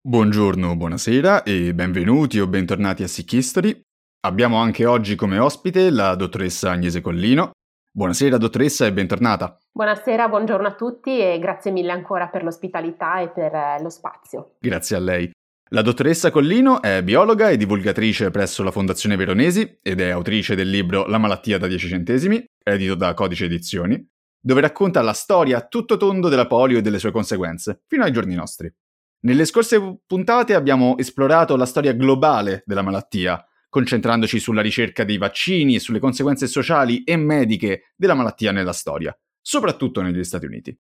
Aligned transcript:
Buongiorno, 0.00 0.76
buonasera 0.76 1.42
e 1.42 1.74
benvenuti 1.74 2.38
o 2.38 2.46
bentornati 2.46 3.02
a 3.02 3.08
Sick 3.08 3.32
History. 3.32 3.78
Abbiamo 4.20 4.56
anche 4.56 4.86
oggi 4.86 5.16
come 5.16 5.40
ospite 5.40 5.90
la 5.90 6.14
dottoressa 6.14 6.70
Agnese 6.70 7.00
Collino. 7.00 7.50
Buonasera 7.90 8.38
dottoressa 8.38 8.86
e 8.86 8.92
bentornata. 8.92 9.58
Buonasera, 9.72 10.28
buongiorno 10.28 10.68
a 10.68 10.74
tutti 10.74 11.18
e 11.18 11.40
grazie 11.40 11.72
mille 11.72 11.90
ancora 11.90 12.28
per 12.28 12.44
l'ospitalità 12.44 13.20
e 13.20 13.30
per 13.30 13.52
eh, 13.52 13.82
lo 13.82 13.90
spazio. 13.90 14.54
Grazie 14.60 14.94
a 14.94 15.00
lei. 15.00 15.30
La 15.70 15.82
dottoressa 15.82 16.30
Collino 16.30 16.80
è 16.80 17.02
biologa 17.02 17.50
e 17.50 17.56
divulgatrice 17.56 18.30
presso 18.30 18.62
la 18.62 18.70
Fondazione 18.70 19.16
Veronesi 19.16 19.78
ed 19.82 20.00
è 20.00 20.10
autrice 20.10 20.54
del 20.54 20.70
libro 20.70 21.06
La 21.06 21.18
malattia 21.18 21.58
da 21.58 21.66
10 21.66 21.88
centesimi, 21.88 22.42
edito 22.62 22.94
da 22.94 23.14
Codice 23.14 23.46
Edizioni, 23.46 24.00
dove 24.40 24.60
racconta 24.60 25.02
la 25.02 25.12
storia 25.12 25.58
a 25.58 25.66
tutto 25.66 25.96
tondo 25.96 26.28
della 26.28 26.46
polio 26.46 26.78
e 26.78 26.82
delle 26.82 27.00
sue 27.00 27.10
conseguenze, 27.10 27.82
fino 27.88 28.04
ai 28.04 28.12
giorni 28.12 28.36
nostri. 28.36 28.72
Nelle 29.20 29.44
scorse 29.44 30.00
puntate 30.06 30.54
abbiamo 30.54 30.96
esplorato 30.96 31.56
la 31.56 31.66
storia 31.66 31.92
globale 31.92 32.62
della 32.64 32.82
malattia, 32.82 33.44
concentrandoci 33.68 34.38
sulla 34.38 34.62
ricerca 34.62 35.04
dei 35.04 35.18
vaccini 35.18 35.74
e 35.74 35.80
sulle 35.80 35.98
conseguenze 35.98 36.46
sociali 36.46 37.02
e 37.02 37.16
mediche 37.16 37.92
della 37.96 38.14
malattia 38.14 38.52
nella 38.52 38.72
storia, 38.72 39.16
soprattutto 39.40 40.02
negli 40.02 40.22
Stati 40.22 40.46
Uniti. 40.46 40.78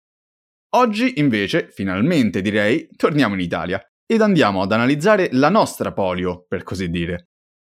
Oggi, 0.76 1.20
invece, 1.20 1.70
finalmente 1.70 2.42
direi, 2.42 2.88
torniamo 2.96 3.34
in 3.34 3.42
Italia 3.42 3.86
ed 4.06 4.22
andiamo 4.22 4.62
ad 4.62 4.72
analizzare 4.72 5.28
la 5.34 5.50
nostra 5.50 5.92
polio, 5.92 6.46
per 6.48 6.64
così 6.64 6.90
dire. 6.90 7.32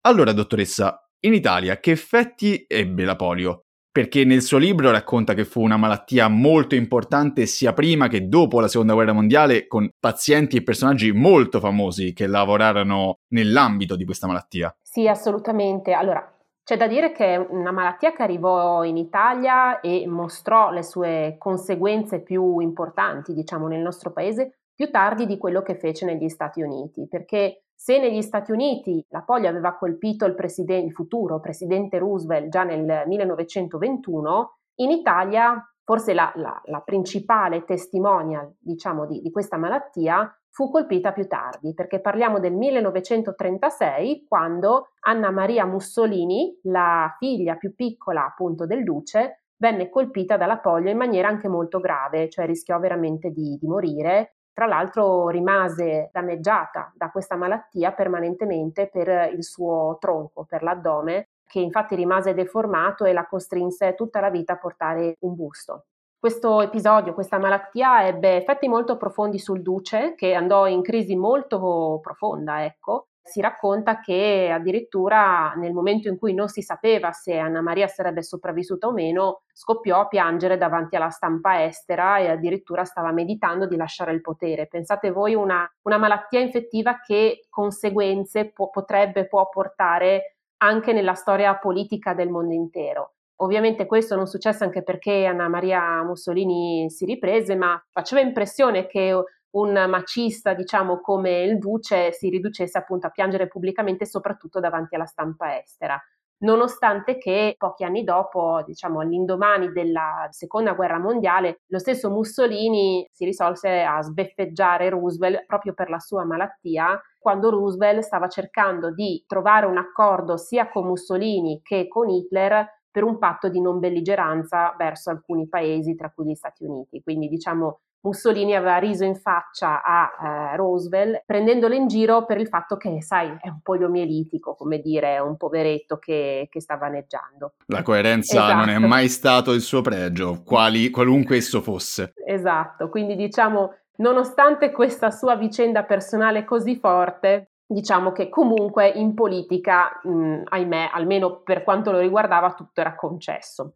Allora, 0.07 0.31
dottoressa, 0.31 1.07
in 1.21 1.33
Italia 1.33 1.79
che 1.79 1.91
effetti 1.91 2.65
ebbe 2.67 3.05
la 3.05 3.15
polio? 3.15 3.66
Perché 3.97 4.25
nel 4.25 4.43
suo 4.43 4.59
libro 4.59 4.91
racconta 4.91 5.33
che 5.33 5.43
fu 5.43 5.59
una 5.59 5.75
malattia 5.75 6.27
molto 6.27 6.75
importante 6.75 7.47
sia 7.47 7.73
prima 7.73 8.07
che 8.07 8.27
dopo 8.27 8.59
la 8.59 8.67
seconda 8.67 8.93
guerra 8.93 9.11
mondiale, 9.11 9.65
con 9.65 9.89
pazienti 9.99 10.55
e 10.55 10.61
personaggi 10.61 11.11
molto 11.11 11.59
famosi 11.59 12.13
che 12.13 12.27
lavorarono 12.27 13.21
nell'ambito 13.29 13.95
di 13.95 14.05
questa 14.05 14.27
malattia. 14.27 14.71
Sì, 14.83 15.07
assolutamente. 15.07 15.93
Allora, 15.93 16.31
c'è 16.63 16.77
da 16.77 16.85
dire 16.87 17.11
che 17.11 17.33
è 17.33 17.37
una 17.37 17.71
malattia 17.71 18.13
che 18.13 18.21
arrivò 18.21 18.83
in 18.83 18.97
Italia 18.97 19.79
e 19.79 20.05
mostrò 20.05 20.69
le 20.69 20.83
sue 20.83 21.37
conseguenze 21.39 22.21
più 22.21 22.59
importanti, 22.59 23.33
diciamo, 23.33 23.67
nel 23.67 23.81
nostro 23.81 24.11
paese 24.11 24.59
più 24.75 24.91
tardi 24.91 25.25
di 25.25 25.39
quello 25.39 25.63
che 25.63 25.75
fece 25.75 26.05
negli 26.05 26.29
Stati 26.29 26.61
Uniti, 26.61 27.07
perché 27.09 27.63
se 27.79 27.99
negli 27.99 28.23
Stati 28.23 28.51
Uniti 28.51 29.05
la 29.09 29.21
polio 29.21 29.47
aveva 29.47 29.77
colpito 29.77 30.25
il, 30.25 30.35
il 30.67 30.91
futuro 30.91 31.39
presidente 31.39 31.99
Roosevelt 31.99 32.49
già 32.49 32.63
nel 32.63 33.03
1921, 33.05 34.57
in 34.79 34.89
Italia 34.89 35.63
forse 35.83 36.13
la, 36.13 36.31
la, 36.35 36.59
la 36.65 36.81
principale 36.81 37.63
testimonial 37.63 38.51
diciamo, 38.59 39.05
di, 39.05 39.21
di 39.21 39.29
questa 39.29 39.57
malattia 39.57 40.29
fu 40.49 40.71
colpita 40.71 41.13
più 41.13 41.27
tardi, 41.27 41.75
perché 41.75 42.01
parliamo 42.01 42.39
del 42.39 42.53
1936, 42.53 44.25
quando 44.27 44.93
Anna 45.01 45.29
Maria 45.29 45.65
Mussolini, 45.65 46.59
la 46.63 47.15
figlia 47.19 47.57
più 47.57 47.75
piccola 47.75 48.25
appunto 48.25 48.65
del 48.65 48.83
duce, 48.83 49.43
venne 49.57 49.89
colpita 49.89 50.35
dalla 50.35 50.57
polio 50.57 50.89
in 50.89 50.97
maniera 50.97 51.27
anche 51.27 51.47
molto 51.47 51.79
grave, 51.79 52.27
cioè 52.27 52.47
rischiò 52.47 52.79
veramente 52.79 53.29
di, 53.29 53.57
di 53.59 53.67
morire 53.67 54.36
tra 54.57 54.65
l'altro 54.65 55.29
rimase 55.29 56.09
danneggiata 56.11 56.91
da 56.95 57.11
questa 57.11 57.35
malattia 57.35 57.91
permanentemente 57.91 58.89
per 58.91 59.31
il 59.31 59.43
suo 59.43 59.97
tronco, 59.99 60.45
per 60.49 60.63
l'addome, 60.63 61.27
che 61.45 61.59
infatti 61.59 61.93
rimase 61.93 62.33
deformato 62.33 63.05
e 63.05 63.13
la 63.13 63.27
costrinse 63.27 63.93
tutta 63.93 64.19
la 64.19 64.31
vita 64.31 64.53
a 64.53 64.57
portare 64.57 65.17
un 65.19 65.35
busto. 65.35 65.85
Questo 66.17 66.61
episodio, 66.61 67.13
questa 67.13 67.37
malattia 67.37 68.07
ebbe 68.07 68.37
effetti 68.37 68.67
molto 68.67 68.97
profondi 68.97 69.37
sul 69.37 69.61
duce, 69.61 70.15
che 70.15 70.33
andò 70.33 70.65
in 70.65 70.81
crisi 70.81 71.15
molto 71.15 71.99
profonda, 72.01 72.65
ecco, 72.65 73.09
si 73.27 73.41
racconta 73.41 73.99
che 73.99 74.49
addirittura 74.51 75.53
nel 75.55 75.73
momento 75.73 76.07
in 76.07 76.17
cui 76.17 76.33
non 76.33 76.47
si 76.47 76.61
sapeva 76.61 77.11
se 77.11 77.37
Anna 77.37 77.61
Maria 77.61 77.87
sarebbe 77.87 78.23
sopravvissuta 78.23 78.87
o 78.87 78.91
meno, 78.91 79.41
scoppiò 79.51 79.99
a 79.99 80.07
piangere 80.07 80.57
davanti 80.57 80.95
alla 80.95 81.09
stampa 81.09 81.63
estera 81.63 82.17
e 82.17 82.29
addirittura 82.29 82.85
stava 82.85 83.11
meditando 83.11 83.67
di 83.67 83.75
lasciare 83.75 84.13
il 84.13 84.21
potere. 84.21 84.67
Pensate 84.67 85.11
voi 85.11 85.35
una, 85.35 85.69
una 85.83 85.97
malattia 85.97 86.39
infettiva 86.39 86.99
che 86.99 87.45
conseguenze 87.49 88.51
po- 88.51 88.69
potrebbe, 88.69 89.27
può 89.27 89.49
portare 89.49 90.37
anche 90.57 90.93
nella 90.93 91.13
storia 91.13 91.55
politica 91.57 92.13
del 92.13 92.29
mondo 92.29 92.53
intero. 92.53 93.11
Ovviamente 93.39 93.85
questo 93.85 94.15
non 94.15 94.25
successe 94.25 94.63
anche 94.63 94.81
perché 94.81 95.25
Anna 95.25 95.47
Maria 95.47 96.03
Mussolini 96.03 96.89
si 96.89 97.05
riprese, 97.05 97.55
ma 97.55 97.79
faceva 97.91 98.19
impressione 98.19 98.87
che 98.87 99.13
un 99.51 99.85
macista, 99.89 100.53
diciamo, 100.53 100.99
come 100.99 101.41
il 101.41 101.57
duce 101.57 102.11
si 102.11 102.29
riducesse 102.29 102.77
appunto 102.77 103.07
a 103.07 103.11
piangere 103.11 103.47
pubblicamente, 103.47 104.05
soprattutto 104.05 104.59
davanti 104.59 104.95
alla 104.95 105.05
stampa 105.05 105.59
estera. 105.59 105.99
Nonostante 106.39 107.17
che 107.17 107.55
pochi 107.57 107.83
anni 107.83 108.03
dopo, 108.03 108.61
diciamo 108.63 108.99
all'indomani 108.99 109.71
della 109.71 110.27
seconda 110.29 110.73
guerra 110.73 110.99
mondiale, 110.99 111.61
lo 111.67 111.79
stesso 111.79 112.11
Mussolini 112.11 113.07
si 113.11 113.25
risolse 113.25 113.81
a 113.81 113.99
sbeffeggiare 114.03 114.89
Roosevelt 114.89 115.45
proprio 115.47 115.73
per 115.73 115.89
la 115.89 115.97
sua 115.97 116.25
malattia, 116.25 117.01
quando 117.17 117.49
Roosevelt 117.49 118.01
stava 118.01 118.27
cercando 118.27 118.91
di 118.91 119.23
trovare 119.25 119.65
un 119.65 119.77
accordo 119.77 120.37
sia 120.37 120.69
con 120.69 120.85
Mussolini 120.85 121.59
che 121.63 121.87
con 121.87 122.07
Hitler 122.07 122.67
per 122.91 123.03
un 123.03 123.17
patto 123.17 123.49
di 123.49 123.59
non 123.59 123.79
belligeranza 123.79 124.75
verso 124.77 125.09
alcuni 125.09 125.47
paesi, 125.47 125.95
tra 125.95 126.11
cui 126.11 126.25
gli 126.27 126.35
Stati 126.35 126.63
Uniti. 126.63 127.01
Quindi 127.01 127.27
diciamo 127.29 127.79
Mussolini 128.07 128.55
aveva 128.55 128.77
riso 128.77 129.03
in 129.03 129.15
faccia 129.15 129.83
a 129.83 130.53
eh, 130.53 130.55
Roosevelt 130.55 131.23
prendendolo 131.25 131.73
in 131.73 131.87
giro 131.87 132.25
per 132.25 132.39
il 132.39 132.47
fatto 132.47 132.77
che, 132.77 133.01
sai, 133.01 133.35
è 133.41 133.49
un 133.49 133.59
poliomielitico, 133.61 134.55
come 134.55 134.79
dire, 134.79 135.15
è 135.15 135.19
un 135.19 135.35
poveretto 135.35 135.97
che, 135.97 136.47
che 136.49 136.61
sta 136.61 136.77
vaneggiando. 136.77 137.53
La 137.67 137.81
coerenza 137.81 138.37
esatto. 138.37 138.55
non 138.55 138.69
è 138.69 138.77
mai 138.77 139.09
stato 139.09 139.51
il 139.51 139.61
suo 139.61 139.81
pregio, 139.81 140.41
quali, 140.45 140.89
qualunque 140.89 141.37
esso 141.37 141.61
fosse. 141.61 142.13
Esatto, 142.25 142.89
quindi 142.89 143.15
diciamo, 143.15 143.73
nonostante 143.97 144.71
questa 144.71 145.11
sua 145.11 145.35
vicenda 145.35 145.83
personale 145.83 146.45
così 146.45 146.77
forte, 146.77 147.51
diciamo 147.65 148.13
che 148.13 148.29
comunque 148.29 148.87
in 148.87 149.13
politica, 149.13 149.99
mh, 150.01 150.43
ahimè, 150.45 150.91
almeno 150.93 151.41
per 151.41 151.63
quanto 151.63 151.91
lo 151.91 151.99
riguardava, 151.99 152.53
tutto 152.53 152.79
era 152.79 152.95
concesso. 152.95 153.73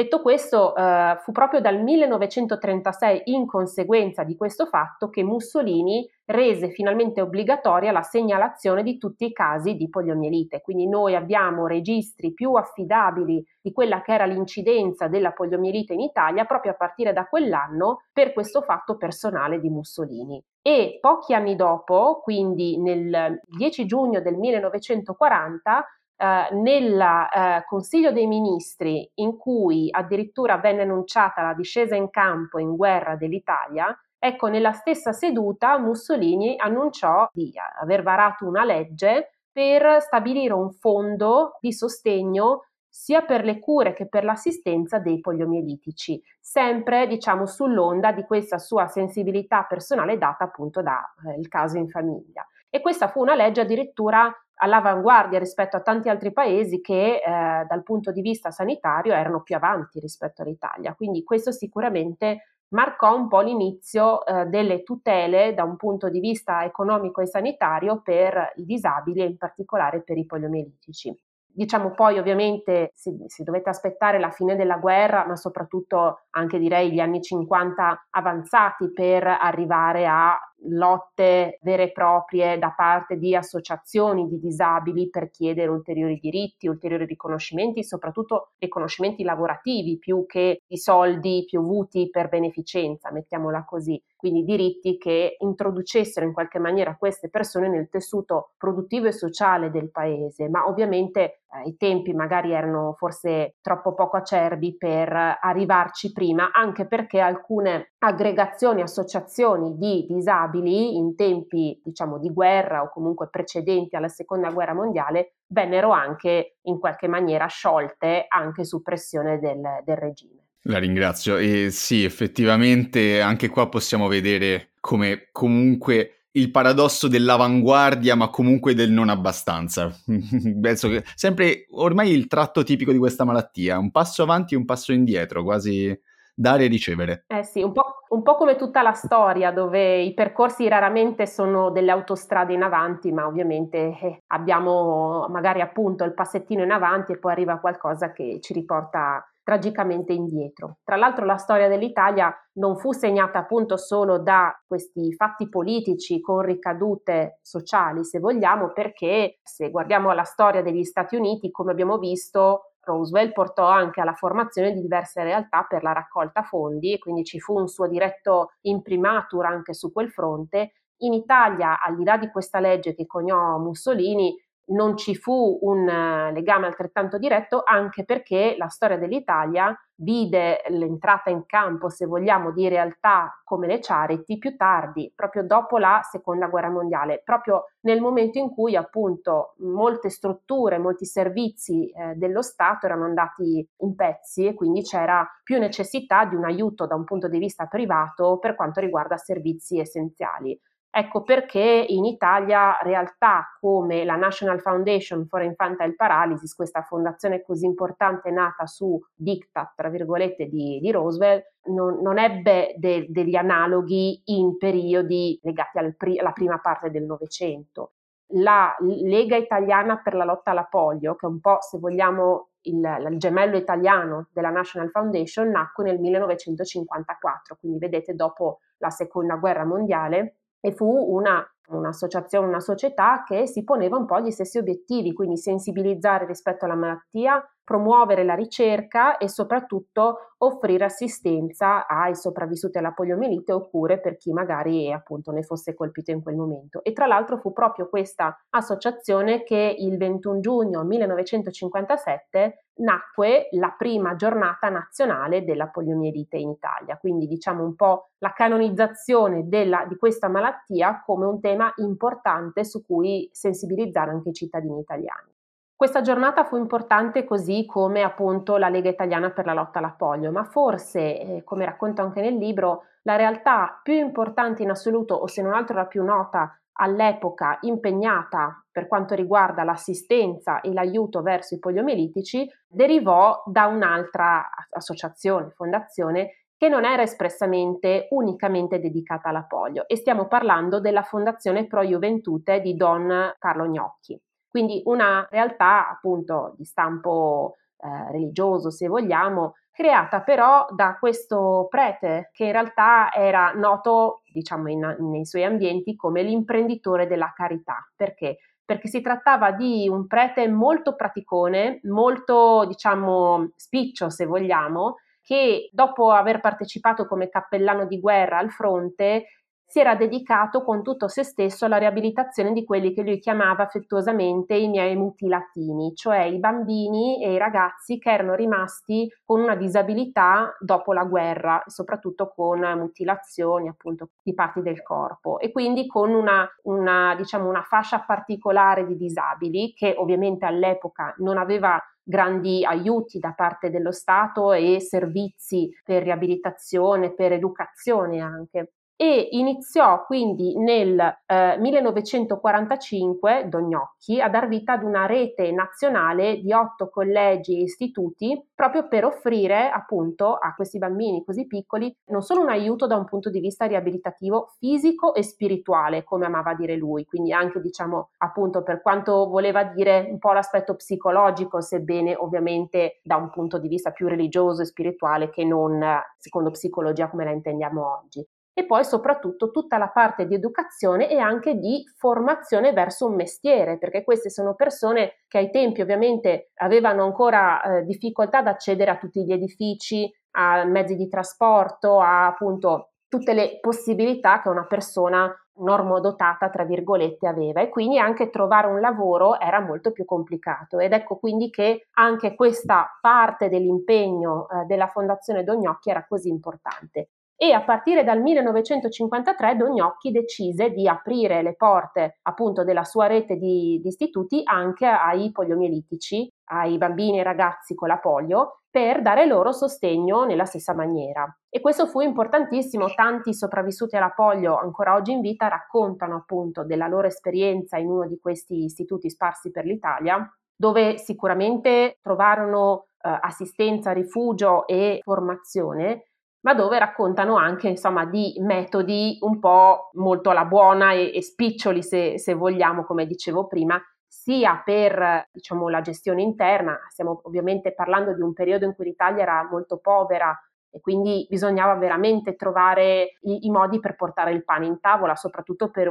Detto 0.00 0.22
questo, 0.22 0.74
eh, 0.74 1.18
fu 1.20 1.30
proprio 1.30 1.60
dal 1.60 1.82
1936, 1.82 3.20
in 3.24 3.44
conseguenza 3.44 4.24
di 4.24 4.34
questo 4.34 4.64
fatto, 4.64 5.10
che 5.10 5.22
Mussolini 5.22 6.08
rese 6.24 6.70
finalmente 6.70 7.20
obbligatoria 7.20 7.92
la 7.92 8.00
segnalazione 8.00 8.82
di 8.82 8.96
tutti 8.96 9.26
i 9.26 9.32
casi 9.32 9.74
di 9.74 9.90
poliomielite. 9.90 10.62
Quindi 10.62 10.88
noi 10.88 11.14
abbiamo 11.14 11.66
registri 11.66 12.32
più 12.32 12.54
affidabili 12.54 13.44
di 13.60 13.72
quella 13.72 14.00
che 14.00 14.14
era 14.14 14.24
l'incidenza 14.24 15.06
della 15.06 15.32
poliomielite 15.32 15.92
in 15.92 16.00
Italia 16.00 16.46
proprio 16.46 16.72
a 16.72 16.76
partire 16.76 17.12
da 17.12 17.26
quell'anno 17.26 18.04
per 18.10 18.32
questo 18.32 18.62
fatto 18.62 18.96
personale 18.96 19.60
di 19.60 19.68
Mussolini. 19.68 20.42
E 20.62 20.96
pochi 20.98 21.34
anni 21.34 21.56
dopo, 21.56 22.20
quindi 22.22 22.80
nel 22.80 23.38
10 23.44 23.84
giugno 23.84 24.22
del 24.22 24.38
1940, 24.38 25.84
eh, 26.20 26.54
nel 26.54 27.00
eh, 27.00 27.64
Consiglio 27.66 28.12
dei 28.12 28.26
Ministri 28.26 29.10
in 29.14 29.38
cui 29.38 29.88
addirittura 29.90 30.58
venne 30.58 30.82
annunciata 30.82 31.40
la 31.40 31.54
discesa 31.54 31.96
in 31.96 32.10
campo 32.10 32.58
in 32.58 32.76
guerra 32.76 33.16
dell'Italia, 33.16 33.98
ecco 34.18 34.48
nella 34.48 34.72
stessa 34.72 35.12
seduta 35.12 35.78
Mussolini 35.78 36.56
annunciò 36.58 37.26
di 37.32 37.54
aver 37.80 38.02
varato 38.02 38.46
una 38.46 38.64
legge 38.64 39.30
per 39.50 40.02
stabilire 40.02 40.52
un 40.52 40.70
fondo 40.72 41.56
di 41.58 41.72
sostegno 41.72 42.66
sia 42.86 43.22
per 43.22 43.42
le 43.42 43.58
cure 43.58 43.94
che 43.94 44.06
per 44.06 44.24
l'assistenza 44.24 44.98
dei 44.98 45.20
poliomielitici, 45.20 46.20
sempre 46.38 47.06
diciamo 47.06 47.46
sull'onda 47.46 48.12
di 48.12 48.24
questa 48.24 48.58
sua 48.58 48.88
sensibilità 48.88 49.62
personale 49.62 50.18
data 50.18 50.44
appunto 50.44 50.82
dal 50.82 50.98
eh, 51.34 51.48
caso 51.48 51.78
in 51.78 51.88
famiglia. 51.88 52.46
E 52.70 52.80
questa 52.80 53.08
fu 53.08 53.20
una 53.20 53.34
legge 53.34 53.62
addirittura 53.62 54.32
all'avanguardia 54.62 55.38
rispetto 55.38 55.76
a 55.76 55.80
tanti 55.80 56.08
altri 56.08 56.32
paesi 56.32 56.80
che 56.80 57.16
eh, 57.16 57.64
dal 57.66 57.82
punto 57.82 58.12
di 58.12 58.20
vista 58.20 58.50
sanitario 58.50 59.12
erano 59.12 59.42
più 59.42 59.56
avanti 59.56 59.98
rispetto 59.98 60.42
all'Italia. 60.42 60.94
Quindi 60.94 61.24
questo 61.24 61.50
sicuramente 61.50 62.44
marcò 62.68 63.16
un 63.16 63.28
po' 63.28 63.40
l'inizio 63.40 64.24
eh, 64.24 64.46
delle 64.46 64.82
tutele 64.82 65.54
da 65.54 65.64
un 65.64 65.76
punto 65.76 66.08
di 66.08 66.20
vista 66.20 66.64
economico 66.64 67.20
e 67.20 67.26
sanitario 67.26 68.00
per 68.02 68.52
i 68.56 68.64
disabili 68.64 69.20
e 69.20 69.26
in 69.26 69.36
particolare 69.36 70.02
per 70.02 70.18
i 70.18 70.26
poliomielitici. 70.26 71.16
Diciamo 71.52 71.90
poi 71.90 72.16
ovviamente 72.16 72.92
si, 72.94 73.12
si, 73.26 73.42
dovette 73.42 73.70
aspettare 73.70 74.20
la 74.20 74.30
fine 74.30 74.54
della 74.54 74.76
guerra, 74.76 75.26
ma 75.26 75.34
soprattutto 75.34 76.26
anche 76.30 76.58
direi 76.58 76.92
gli 76.92 77.00
anni 77.00 77.20
50 77.20 78.06
avanzati 78.10 78.92
per 78.92 79.26
arrivare 79.26 80.06
a 80.06 80.38
lotte 80.68 81.58
vere 81.62 81.84
e 81.84 81.92
proprie 81.92 82.58
da 82.58 82.72
parte 82.76 83.16
di 83.16 83.34
associazioni 83.34 84.28
di 84.28 84.38
disabili 84.38 85.08
per 85.08 85.30
chiedere 85.30 85.70
ulteriori 85.70 86.18
diritti, 86.20 86.68
ulteriori 86.68 87.06
riconoscimenti, 87.06 87.82
soprattutto 87.82 88.52
riconoscimenti 88.58 89.22
lavorativi 89.22 89.98
più 89.98 90.26
che 90.26 90.60
i 90.66 90.76
soldi 90.76 91.44
piovuti 91.46 92.10
per 92.10 92.28
beneficenza, 92.28 93.10
mettiamola 93.10 93.64
così. 93.64 94.00
Quindi 94.16 94.44
diritti 94.44 94.98
che 94.98 95.36
introducessero 95.38 96.26
in 96.26 96.34
qualche 96.34 96.58
maniera 96.58 96.96
queste 96.96 97.30
persone 97.30 97.68
nel 97.68 97.88
tessuto 97.88 98.52
produttivo 98.58 99.06
e 99.06 99.12
sociale 99.12 99.70
del 99.70 99.90
paese, 99.90 100.48
ma 100.50 100.68
ovviamente 100.68 101.20
eh, 101.20 101.68
i 101.68 101.76
tempi 101.76 102.12
magari 102.12 102.52
erano 102.52 102.94
forse 102.98 103.56
troppo 103.62 103.94
poco 103.94 104.18
acerbi 104.18 104.76
per 104.76 105.38
arrivarci 105.40 106.12
prima, 106.12 106.50
anche 106.52 106.86
perché 106.86 107.20
alcune 107.20 107.92
aggregazioni, 107.98 108.82
associazioni 108.82 109.78
di 109.78 110.04
disabili 110.06 110.49
in 110.58 111.14
tempi 111.14 111.80
diciamo 111.84 112.18
di 112.18 112.32
guerra 112.32 112.82
o 112.82 112.90
comunque 112.90 113.28
precedenti 113.28 113.96
alla 113.96 114.08
seconda 114.08 114.50
guerra 114.50 114.74
mondiale 114.74 115.34
vennero 115.46 115.90
anche 115.90 116.56
in 116.62 116.78
qualche 116.78 117.08
maniera 117.08 117.46
sciolte 117.46 118.26
anche 118.28 118.64
su 118.64 118.82
pressione 118.82 119.38
del, 119.38 119.60
del 119.84 119.96
regime. 119.96 120.46
La 120.64 120.78
ringrazio 120.78 121.36
e 121.38 121.70
sì, 121.70 122.04
effettivamente 122.04 123.20
anche 123.20 123.48
qua 123.48 123.68
possiamo 123.68 124.08
vedere 124.08 124.72
come 124.80 125.28
comunque 125.32 126.26
il 126.32 126.50
paradosso 126.50 127.08
dell'avanguardia, 127.08 128.14
ma 128.14 128.28
comunque 128.28 128.74
del 128.74 128.90
non 128.90 129.08
abbastanza. 129.08 129.92
Penso 130.60 130.88
che 130.88 131.02
sempre 131.14 131.66
ormai 131.70 132.12
il 132.12 132.26
tratto 132.26 132.62
tipico 132.62 132.92
di 132.92 132.98
questa 132.98 133.24
malattia, 133.24 133.78
un 133.78 133.90
passo 133.90 134.22
avanti 134.22 134.54
e 134.54 134.56
un 134.56 134.64
passo 134.64 134.92
indietro, 134.92 135.42
quasi 135.42 135.98
dare 136.34 136.64
e 136.64 136.68
ricevere. 136.68 137.24
Eh 137.26 137.42
sì, 137.42 137.62
un 137.62 137.72
po', 137.72 138.02
un 138.08 138.22
po', 138.22 138.36
come 138.36 138.56
tutta 138.56 138.82
la 138.82 138.92
storia, 138.92 139.50
dove 139.52 140.00
i 140.00 140.14
percorsi 140.14 140.68
raramente 140.68 141.26
sono 141.26 141.70
delle 141.70 141.90
autostrade 141.90 142.52
in 142.52 142.62
avanti, 142.62 143.12
ma 143.12 143.26
ovviamente 143.26 143.98
eh, 144.00 144.22
abbiamo 144.28 145.26
magari 145.28 145.60
appunto 145.60 146.04
il 146.04 146.14
passettino 146.14 146.62
in 146.62 146.70
avanti 146.70 147.12
e 147.12 147.18
poi 147.18 147.32
arriva 147.32 147.58
qualcosa 147.58 148.12
che 148.12 148.38
ci 148.40 148.52
riporta 148.52 149.24
tragicamente 149.42 150.12
indietro. 150.12 150.76
Tra 150.84 150.96
l'altro 150.96 151.24
la 151.24 151.36
storia 151.36 151.68
dell'Italia 151.68 152.32
non 152.54 152.76
fu 152.76 152.92
segnata 152.92 153.40
appunto 153.40 153.76
solo 153.76 154.18
da 154.18 154.56
questi 154.64 155.12
fatti 155.14 155.48
politici 155.48 156.20
con 156.20 156.42
ricadute 156.42 157.38
sociali, 157.42 158.04
se 158.04 158.20
vogliamo, 158.20 158.72
perché 158.72 159.38
se 159.42 159.70
guardiamo 159.70 160.12
la 160.12 160.22
storia 160.22 160.62
degli 160.62 160.84
Stati 160.84 161.16
Uniti, 161.16 161.50
come 161.50 161.72
abbiamo 161.72 161.98
visto, 161.98 162.69
Roosevelt 162.82 163.32
portò 163.32 163.66
anche 163.66 164.00
alla 164.00 164.14
formazione 164.14 164.72
di 164.72 164.80
diverse 164.80 165.22
realtà 165.22 165.64
per 165.68 165.82
la 165.82 165.92
raccolta 165.92 166.42
fondi 166.42 166.92
e 166.92 166.98
quindi 166.98 167.24
ci 167.24 167.40
fu 167.40 167.58
un 167.58 167.68
suo 167.68 167.86
diretto 167.86 168.52
imprimatur 168.62 169.44
anche 169.44 169.74
su 169.74 169.92
quel 169.92 170.10
fronte. 170.10 170.72
In 171.02 171.12
Italia, 171.14 171.80
al 171.80 171.96
di 171.96 172.04
là 172.04 172.16
di 172.16 172.30
questa 172.30 172.60
legge 172.60 172.94
che 172.94 173.06
coniò 173.06 173.58
Mussolini, 173.58 174.34
non 174.70 174.96
ci 174.96 175.14
fu 175.14 175.58
un 175.62 175.88
eh, 175.88 176.32
legame 176.32 176.66
altrettanto 176.66 177.18
diretto 177.18 177.62
anche 177.64 178.04
perché 178.04 178.54
la 178.58 178.68
storia 178.68 178.98
dell'Italia 178.98 179.74
vide 180.02 180.62
l'entrata 180.68 181.30
in 181.30 181.44
campo, 181.46 181.88
se 181.88 182.06
vogliamo, 182.06 182.52
di 182.52 182.68
realtà 182.68 183.40
come 183.44 183.66
le 183.66 183.80
charity 183.80 184.38
più 184.38 184.56
tardi, 184.56 185.12
proprio 185.14 185.42
dopo 185.42 185.78
la 185.78 186.00
seconda 186.02 186.46
guerra 186.46 186.70
mondiale, 186.70 187.20
proprio 187.24 187.66
nel 187.80 188.00
momento 188.00 188.38
in 188.38 188.50
cui 188.50 188.76
appunto 188.76 189.54
molte 189.58 190.08
strutture, 190.08 190.78
molti 190.78 191.04
servizi 191.04 191.90
eh, 191.90 192.14
dello 192.14 192.42
Stato 192.42 192.86
erano 192.86 193.04
andati 193.04 193.66
in 193.78 193.94
pezzi 193.94 194.46
e 194.46 194.54
quindi 194.54 194.82
c'era 194.82 195.26
più 195.42 195.58
necessità 195.58 196.24
di 196.24 196.34
un 196.34 196.44
aiuto 196.44 196.86
da 196.86 196.94
un 196.94 197.04
punto 197.04 197.28
di 197.28 197.38
vista 197.38 197.66
privato 197.66 198.38
per 198.38 198.54
quanto 198.54 198.80
riguarda 198.80 199.16
servizi 199.16 199.78
essenziali. 199.78 200.58
Ecco 200.92 201.22
perché 201.22 201.84
in 201.86 202.04
Italia 202.04 202.76
realtà 202.82 203.56
come 203.60 204.04
la 204.04 204.16
National 204.16 204.60
Foundation 204.60 205.24
for 205.24 205.40
Infantile 205.40 205.94
Paralysis, 205.94 206.52
questa 206.56 206.82
fondazione 206.82 207.42
così 207.42 207.64
importante 207.64 208.32
nata 208.32 208.66
su 208.66 209.00
diktat, 209.14 209.74
tra 209.76 209.88
virgolette, 209.88 210.48
di, 210.48 210.80
di 210.80 210.90
Roosevelt, 210.90 211.44
non, 211.66 212.00
non 212.02 212.18
ebbe 212.18 212.74
de, 212.76 213.06
degli 213.08 213.36
analoghi 213.36 214.20
in 214.24 214.56
periodi 214.56 215.38
legati 215.44 215.78
al 215.78 215.94
pri, 215.94 216.18
alla 216.18 216.32
prima 216.32 216.58
parte 216.58 216.90
del 216.90 217.04
Novecento. 217.04 217.92
La 218.32 218.74
Lega 218.80 219.36
Italiana 219.36 220.00
per 220.02 220.14
la 220.14 220.24
lotta 220.24 220.50
alla 220.50 220.64
polio, 220.64 221.14
che 221.14 221.26
è 221.26 221.28
un 221.28 221.38
po', 221.38 221.58
se 221.60 221.78
vogliamo, 221.78 222.48
il, 222.62 223.06
il, 223.10 223.16
gemello 223.16 223.56
italiano 223.56 224.26
della 224.32 224.50
National 224.50 224.90
Foundation, 224.90 225.50
nacque 225.50 225.84
nel 225.84 226.00
1954, 226.00 227.56
quindi 227.60 227.78
vedete 227.78 228.14
dopo 228.14 228.58
la 228.78 228.90
seconda 228.90 229.36
guerra 229.36 229.64
mondiale 229.64 230.34
e 230.60 230.72
fu 230.72 230.86
una, 230.86 231.44
un'associazione, 231.68 232.46
una 232.46 232.60
società 232.60 233.22
che 233.26 233.46
si 233.46 233.64
poneva 233.64 233.96
un 233.96 234.06
po' 234.06 234.20
gli 234.20 234.30
stessi 234.30 234.58
obiettivi, 234.58 235.12
quindi 235.12 235.36
sensibilizzare 235.36 236.26
rispetto 236.26 236.64
alla 236.64 236.76
malattia, 236.76 237.42
promuovere 237.70 238.24
la 238.24 238.34
ricerca 238.34 239.16
e 239.16 239.28
soprattutto 239.28 240.34
offrire 240.38 240.86
assistenza 240.86 241.86
ai 241.86 242.16
sopravvissuti 242.16 242.78
alla 242.78 242.90
poliomielite 242.90 243.52
oppure 243.52 244.00
per 244.00 244.16
chi 244.16 244.32
magari 244.32 244.92
appunto 244.92 245.30
ne 245.30 245.44
fosse 245.44 245.72
colpito 245.72 246.10
in 246.10 246.20
quel 246.20 246.34
momento. 246.34 246.82
E 246.82 246.92
tra 246.92 247.06
l'altro 247.06 247.36
fu 247.38 247.52
proprio 247.52 247.88
questa 247.88 248.36
associazione 248.50 249.44
che 249.44 249.76
il 249.78 249.98
21 249.98 250.40
giugno 250.40 250.82
1957 250.82 252.64
nacque 252.80 253.46
la 253.52 253.72
prima 253.78 254.16
giornata 254.16 254.68
nazionale 254.68 255.44
della 255.44 255.68
poliomielite 255.68 256.38
in 256.38 256.50
Italia, 256.50 256.96
quindi 256.96 257.28
diciamo 257.28 257.62
un 257.62 257.76
po' 257.76 258.08
la 258.18 258.32
canonizzazione 258.32 259.46
della, 259.46 259.84
di 259.86 259.94
questa 259.96 260.26
malattia 260.26 261.04
come 261.06 261.26
un 261.26 261.38
tema 261.38 261.72
importante 261.76 262.64
su 262.64 262.84
cui 262.84 263.28
sensibilizzare 263.30 264.10
anche 264.10 264.30
i 264.30 264.34
cittadini 264.34 264.80
italiani. 264.80 265.38
Questa 265.80 266.02
giornata 266.02 266.44
fu 266.44 266.58
importante 266.58 267.24
così 267.24 267.64
come 267.64 268.02
appunto 268.02 268.58
la 268.58 268.68
Lega 268.68 268.90
Italiana 268.90 269.30
per 269.30 269.46
la 269.46 269.54
lotta 269.54 269.78
alla 269.78 269.94
polio, 269.96 270.30
ma 270.30 270.44
forse, 270.44 271.18
eh, 271.18 271.42
come 271.42 271.64
racconto 271.64 272.02
anche 272.02 272.20
nel 272.20 272.36
libro, 272.36 272.82
la 273.04 273.16
realtà 273.16 273.80
più 273.82 273.94
importante 273.94 274.62
in 274.62 274.68
assoluto, 274.68 275.14
o 275.14 275.26
se 275.26 275.40
non 275.40 275.54
altro 275.54 275.76
la 275.76 275.86
più 275.86 276.04
nota 276.04 276.54
all'epoca 276.72 277.56
impegnata 277.62 278.62
per 278.70 278.88
quanto 278.88 279.14
riguarda 279.14 279.64
l'assistenza 279.64 280.60
e 280.60 280.70
l'aiuto 280.74 281.22
verso 281.22 281.54
i 281.54 281.58
poliomielitici, 281.58 282.46
derivò 282.68 283.42
da 283.46 283.64
un'altra 283.64 284.50
associazione, 284.72 285.48
fondazione, 285.48 286.44
che 286.58 286.68
non 286.68 286.84
era 286.84 287.00
espressamente 287.00 288.06
unicamente 288.10 288.80
dedicata 288.80 289.30
alla 289.30 289.44
polio 289.44 289.88
e 289.88 289.96
stiamo 289.96 290.26
parlando 290.26 290.78
della 290.78 291.04
Fondazione 291.04 291.66
Pro 291.66 291.82
Juventute 291.82 292.60
di 292.60 292.76
Don 292.76 293.34
Carlo 293.38 293.64
Gnocchi. 293.66 294.20
Quindi 294.50 294.82
una 294.86 295.26
realtà 295.30 295.88
appunto 295.88 296.54
di 296.56 296.64
stampo 296.64 297.56
eh, 297.78 298.10
religioso, 298.10 298.70
se 298.70 298.88
vogliamo, 298.88 299.54
creata 299.70 300.20
però 300.20 300.66
da 300.70 300.98
questo 300.98 301.66
prete 301.70 302.30
che 302.32 302.44
in 302.44 302.52
realtà 302.52 303.10
era 303.14 303.52
noto, 303.52 304.22
diciamo, 304.32 304.68
in, 304.68 304.96
nei 304.98 305.24
suoi 305.24 305.44
ambienti 305.44 305.96
come 305.96 306.22
l'imprenditore 306.22 307.06
della 307.06 307.32
carità. 307.34 307.88
Perché? 307.96 308.38
Perché 308.64 308.88
si 308.88 309.00
trattava 309.00 309.52
di 309.52 309.88
un 309.88 310.06
prete 310.06 310.48
molto 310.48 310.94
praticone, 310.94 311.80
molto, 311.84 312.66
diciamo, 312.66 313.52
spiccio, 313.56 314.10
se 314.10 314.26
vogliamo, 314.26 314.96
che 315.22 315.70
dopo 315.72 316.10
aver 316.10 316.40
partecipato 316.40 317.06
come 317.06 317.28
cappellano 317.28 317.86
di 317.86 318.00
guerra 318.00 318.38
al 318.38 318.50
fronte 318.50 319.26
si 319.70 319.78
era 319.78 319.94
dedicato 319.94 320.64
con 320.64 320.82
tutto 320.82 321.06
se 321.06 321.22
stesso 321.22 321.64
alla 321.64 321.76
riabilitazione 321.76 322.52
di 322.52 322.64
quelli 322.64 322.92
che 322.92 323.02
lui 323.02 323.20
chiamava 323.20 323.62
affettuosamente 323.62 324.56
i 324.56 324.66
miei 324.66 324.96
mutilatini, 324.96 325.94
cioè 325.94 326.22
i 326.22 326.40
bambini 326.40 327.22
e 327.22 327.34
i 327.34 327.38
ragazzi 327.38 328.00
che 328.00 328.10
erano 328.10 328.34
rimasti 328.34 329.08
con 329.24 329.40
una 329.40 329.54
disabilità 329.54 330.56
dopo 330.58 330.92
la 330.92 331.04
guerra, 331.04 331.62
soprattutto 331.66 332.32
con 332.34 332.58
mutilazioni 332.58 333.68
appunto 333.68 334.08
di 334.20 334.34
parti 334.34 334.60
del 334.60 334.82
corpo 334.82 335.38
e 335.38 335.52
quindi 335.52 335.86
con 335.86 336.10
una, 336.14 336.48
una, 336.64 337.14
diciamo, 337.14 337.48
una 337.48 337.62
fascia 337.62 338.00
particolare 338.00 338.84
di 338.84 338.96
disabili 338.96 339.72
che 339.72 339.94
ovviamente 339.96 340.46
all'epoca 340.46 341.14
non 341.18 341.38
aveva 341.38 341.80
grandi 342.02 342.64
aiuti 342.64 343.20
da 343.20 343.34
parte 343.34 343.70
dello 343.70 343.92
Stato 343.92 344.52
e 344.52 344.80
servizi 344.80 345.70
per 345.84 346.02
riabilitazione, 346.02 347.14
per 347.14 347.30
educazione 347.30 348.18
anche 348.18 348.72
e 349.02 349.28
iniziò 349.30 350.04
quindi 350.04 350.58
nel 350.58 351.00
eh, 351.24 351.56
1945 351.58 353.48
Dognocchi 353.48 354.20
a 354.20 354.28
dar 354.28 354.46
vita 354.46 354.74
ad 354.74 354.82
una 354.82 355.06
rete 355.06 355.50
nazionale 355.52 356.38
di 356.42 356.52
otto 356.52 356.90
collegi 356.90 357.56
e 357.56 357.62
istituti 357.62 358.38
proprio 358.54 358.88
per 358.88 359.06
offrire 359.06 359.70
appunto 359.70 360.34
a 360.34 360.52
questi 360.54 360.76
bambini 360.76 361.24
così 361.24 361.46
piccoli 361.46 361.90
non 362.08 362.20
solo 362.20 362.42
un 362.42 362.50
aiuto 362.50 362.86
da 362.86 362.96
un 362.96 363.06
punto 363.06 363.30
di 363.30 363.40
vista 363.40 363.64
riabilitativo 363.64 364.52
fisico 364.58 365.14
e 365.14 365.22
spirituale 365.22 366.04
come 366.04 366.26
amava 366.26 366.52
dire 366.52 366.76
lui. 366.76 367.06
Quindi 367.06 367.32
anche 367.32 367.58
diciamo 367.62 368.10
appunto 368.18 368.62
per 368.62 368.82
quanto 368.82 369.30
voleva 369.30 369.64
dire 369.64 370.08
un 370.10 370.18
po' 370.18 370.32
l'aspetto 370.32 370.74
psicologico 370.74 371.62
sebbene 371.62 372.16
ovviamente 372.16 373.00
da 373.02 373.16
un 373.16 373.30
punto 373.30 373.56
di 373.56 373.68
vista 373.68 373.92
più 373.92 374.08
religioso 374.08 374.60
e 374.60 374.66
spirituale 374.66 375.30
che 375.30 375.46
non 375.46 375.82
secondo 376.18 376.50
psicologia 376.50 377.08
come 377.08 377.24
la 377.24 377.30
intendiamo 377.30 377.98
oggi 377.98 378.28
e 378.60 378.66
poi 378.66 378.84
soprattutto 378.84 379.50
tutta 379.50 379.78
la 379.78 379.88
parte 379.88 380.26
di 380.26 380.34
educazione 380.34 381.08
e 381.08 381.18
anche 381.18 381.54
di 381.54 381.82
formazione 381.96 382.72
verso 382.72 383.06
un 383.06 383.14
mestiere, 383.14 383.78
perché 383.78 384.04
queste 384.04 384.28
sono 384.28 384.54
persone 384.54 385.22
che 385.28 385.38
ai 385.38 385.50
tempi 385.50 385.80
ovviamente 385.80 386.50
avevano 386.56 387.04
ancora 387.04 387.62
eh, 387.62 387.84
difficoltà 387.84 388.38
ad 388.38 388.48
accedere 388.48 388.90
a 388.90 388.98
tutti 388.98 389.24
gli 389.24 389.32
edifici, 389.32 390.12
a 390.32 390.64
mezzi 390.64 390.94
di 390.94 391.08
trasporto, 391.08 392.00
a 392.00 392.26
appunto 392.26 392.90
tutte 393.08 393.32
le 393.32 393.58
possibilità 393.60 394.40
che 394.42 394.50
una 394.50 394.66
persona 394.66 395.34
normodotata, 395.54 396.50
tra 396.50 396.64
virgolette, 396.64 397.26
aveva. 397.26 397.60
E 397.60 397.70
quindi 397.70 397.98
anche 397.98 398.30
trovare 398.30 398.66
un 398.66 398.80
lavoro 398.80 399.40
era 399.40 399.60
molto 399.60 399.90
più 399.90 400.04
complicato. 400.04 400.78
Ed 400.78 400.92
ecco 400.92 401.16
quindi 401.16 401.50
che 401.50 401.88
anche 401.92 402.34
questa 402.34 402.98
parte 403.00 403.48
dell'impegno 403.48 404.48
eh, 404.48 404.64
della 404.66 404.86
Fondazione 404.86 405.44
Dognocchi 405.44 405.90
era 405.90 406.06
così 406.06 406.28
importante 406.28 407.08
e 407.42 407.52
a 407.52 407.62
partire 407.62 408.04
dal 408.04 408.20
1953 408.20 409.56
Dognocchi 409.56 410.10
decise 410.10 410.72
di 410.72 410.86
aprire 410.86 411.40
le 411.40 411.54
porte 411.56 412.18
appunto 412.24 412.64
della 412.64 412.84
sua 412.84 413.06
rete 413.06 413.36
di, 413.36 413.80
di 413.80 413.88
istituti 413.88 414.42
anche 414.44 414.84
ai 414.84 415.32
poliomielitici, 415.32 416.30
ai 416.50 416.76
bambini 416.76 417.20
e 417.20 417.22
ragazzi 417.22 417.74
con 417.74 417.88
la 417.88 417.96
polio, 417.96 418.64
per 418.68 419.00
dare 419.00 419.24
loro 419.24 419.52
sostegno 419.52 420.24
nella 420.24 420.44
stessa 420.44 420.74
maniera. 420.74 421.34
E 421.48 421.62
questo 421.62 421.86
fu 421.86 422.00
importantissimo, 422.00 422.92
tanti 422.94 423.32
sopravvissuti 423.32 423.96
alla 423.96 424.12
polio 424.14 424.58
ancora 424.58 424.94
oggi 424.94 425.12
in 425.12 425.22
vita 425.22 425.48
raccontano 425.48 426.16
appunto 426.16 426.62
della 426.62 426.88
loro 426.88 427.06
esperienza 427.06 427.78
in 427.78 427.88
uno 427.88 428.06
di 428.06 428.18
questi 428.20 428.64
istituti 428.64 429.08
sparsi 429.08 429.50
per 429.50 429.64
l'Italia, 429.64 430.30
dove 430.54 430.98
sicuramente 430.98 431.96
trovarono 432.02 432.88
eh, 433.00 433.18
assistenza, 433.18 433.92
rifugio 433.92 434.66
e 434.66 435.00
formazione, 435.02 436.09
ma 436.42 436.54
dove 436.54 436.78
raccontano 436.78 437.36
anche 437.36 437.68
insomma 437.68 438.04
di 438.06 438.34
metodi 438.40 439.18
un 439.20 439.38
po' 439.38 439.90
molto 439.94 440.30
alla 440.30 440.44
buona 440.44 440.92
e, 440.92 441.12
e 441.14 441.22
spiccioli 441.22 441.82
se, 441.82 442.18
se 442.18 442.34
vogliamo, 442.34 442.84
come 442.84 443.06
dicevo 443.06 443.46
prima, 443.46 443.80
sia 444.06 444.60
per 444.64 445.28
diciamo, 445.30 445.68
la 445.68 445.80
gestione 445.80 446.22
interna, 446.22 446.78
stiamo 446.88 447.20
ovviamente 447.24 447.72
parlando 447.72 448.14
di 448.14 448.22
un 448.22 448.32
periodo 448.32 448.64
in 448.64 448.74
cui 448.74 448.86
l'Italia 448.86 449.22
era 449.22 449.48
molto 449.50 449.78
povera 449.78 450.36
e 450.70 450.80
quindi 450.80 451.26
bisognava 451.28 451.74
veramente 451.74 452.36
trovare 452.36 453.18
i, 453.22 453.46
i, 453.46 453.50
modi 453.50 453.80
per 453.80 453.96
portare 453.96 454.32
il 454.32 454.44
pane 454.44 454.66
in 454.66 454.80
tavola, 454.80 455.16
soprattutto 455.16 455.70
per 455.70 455.90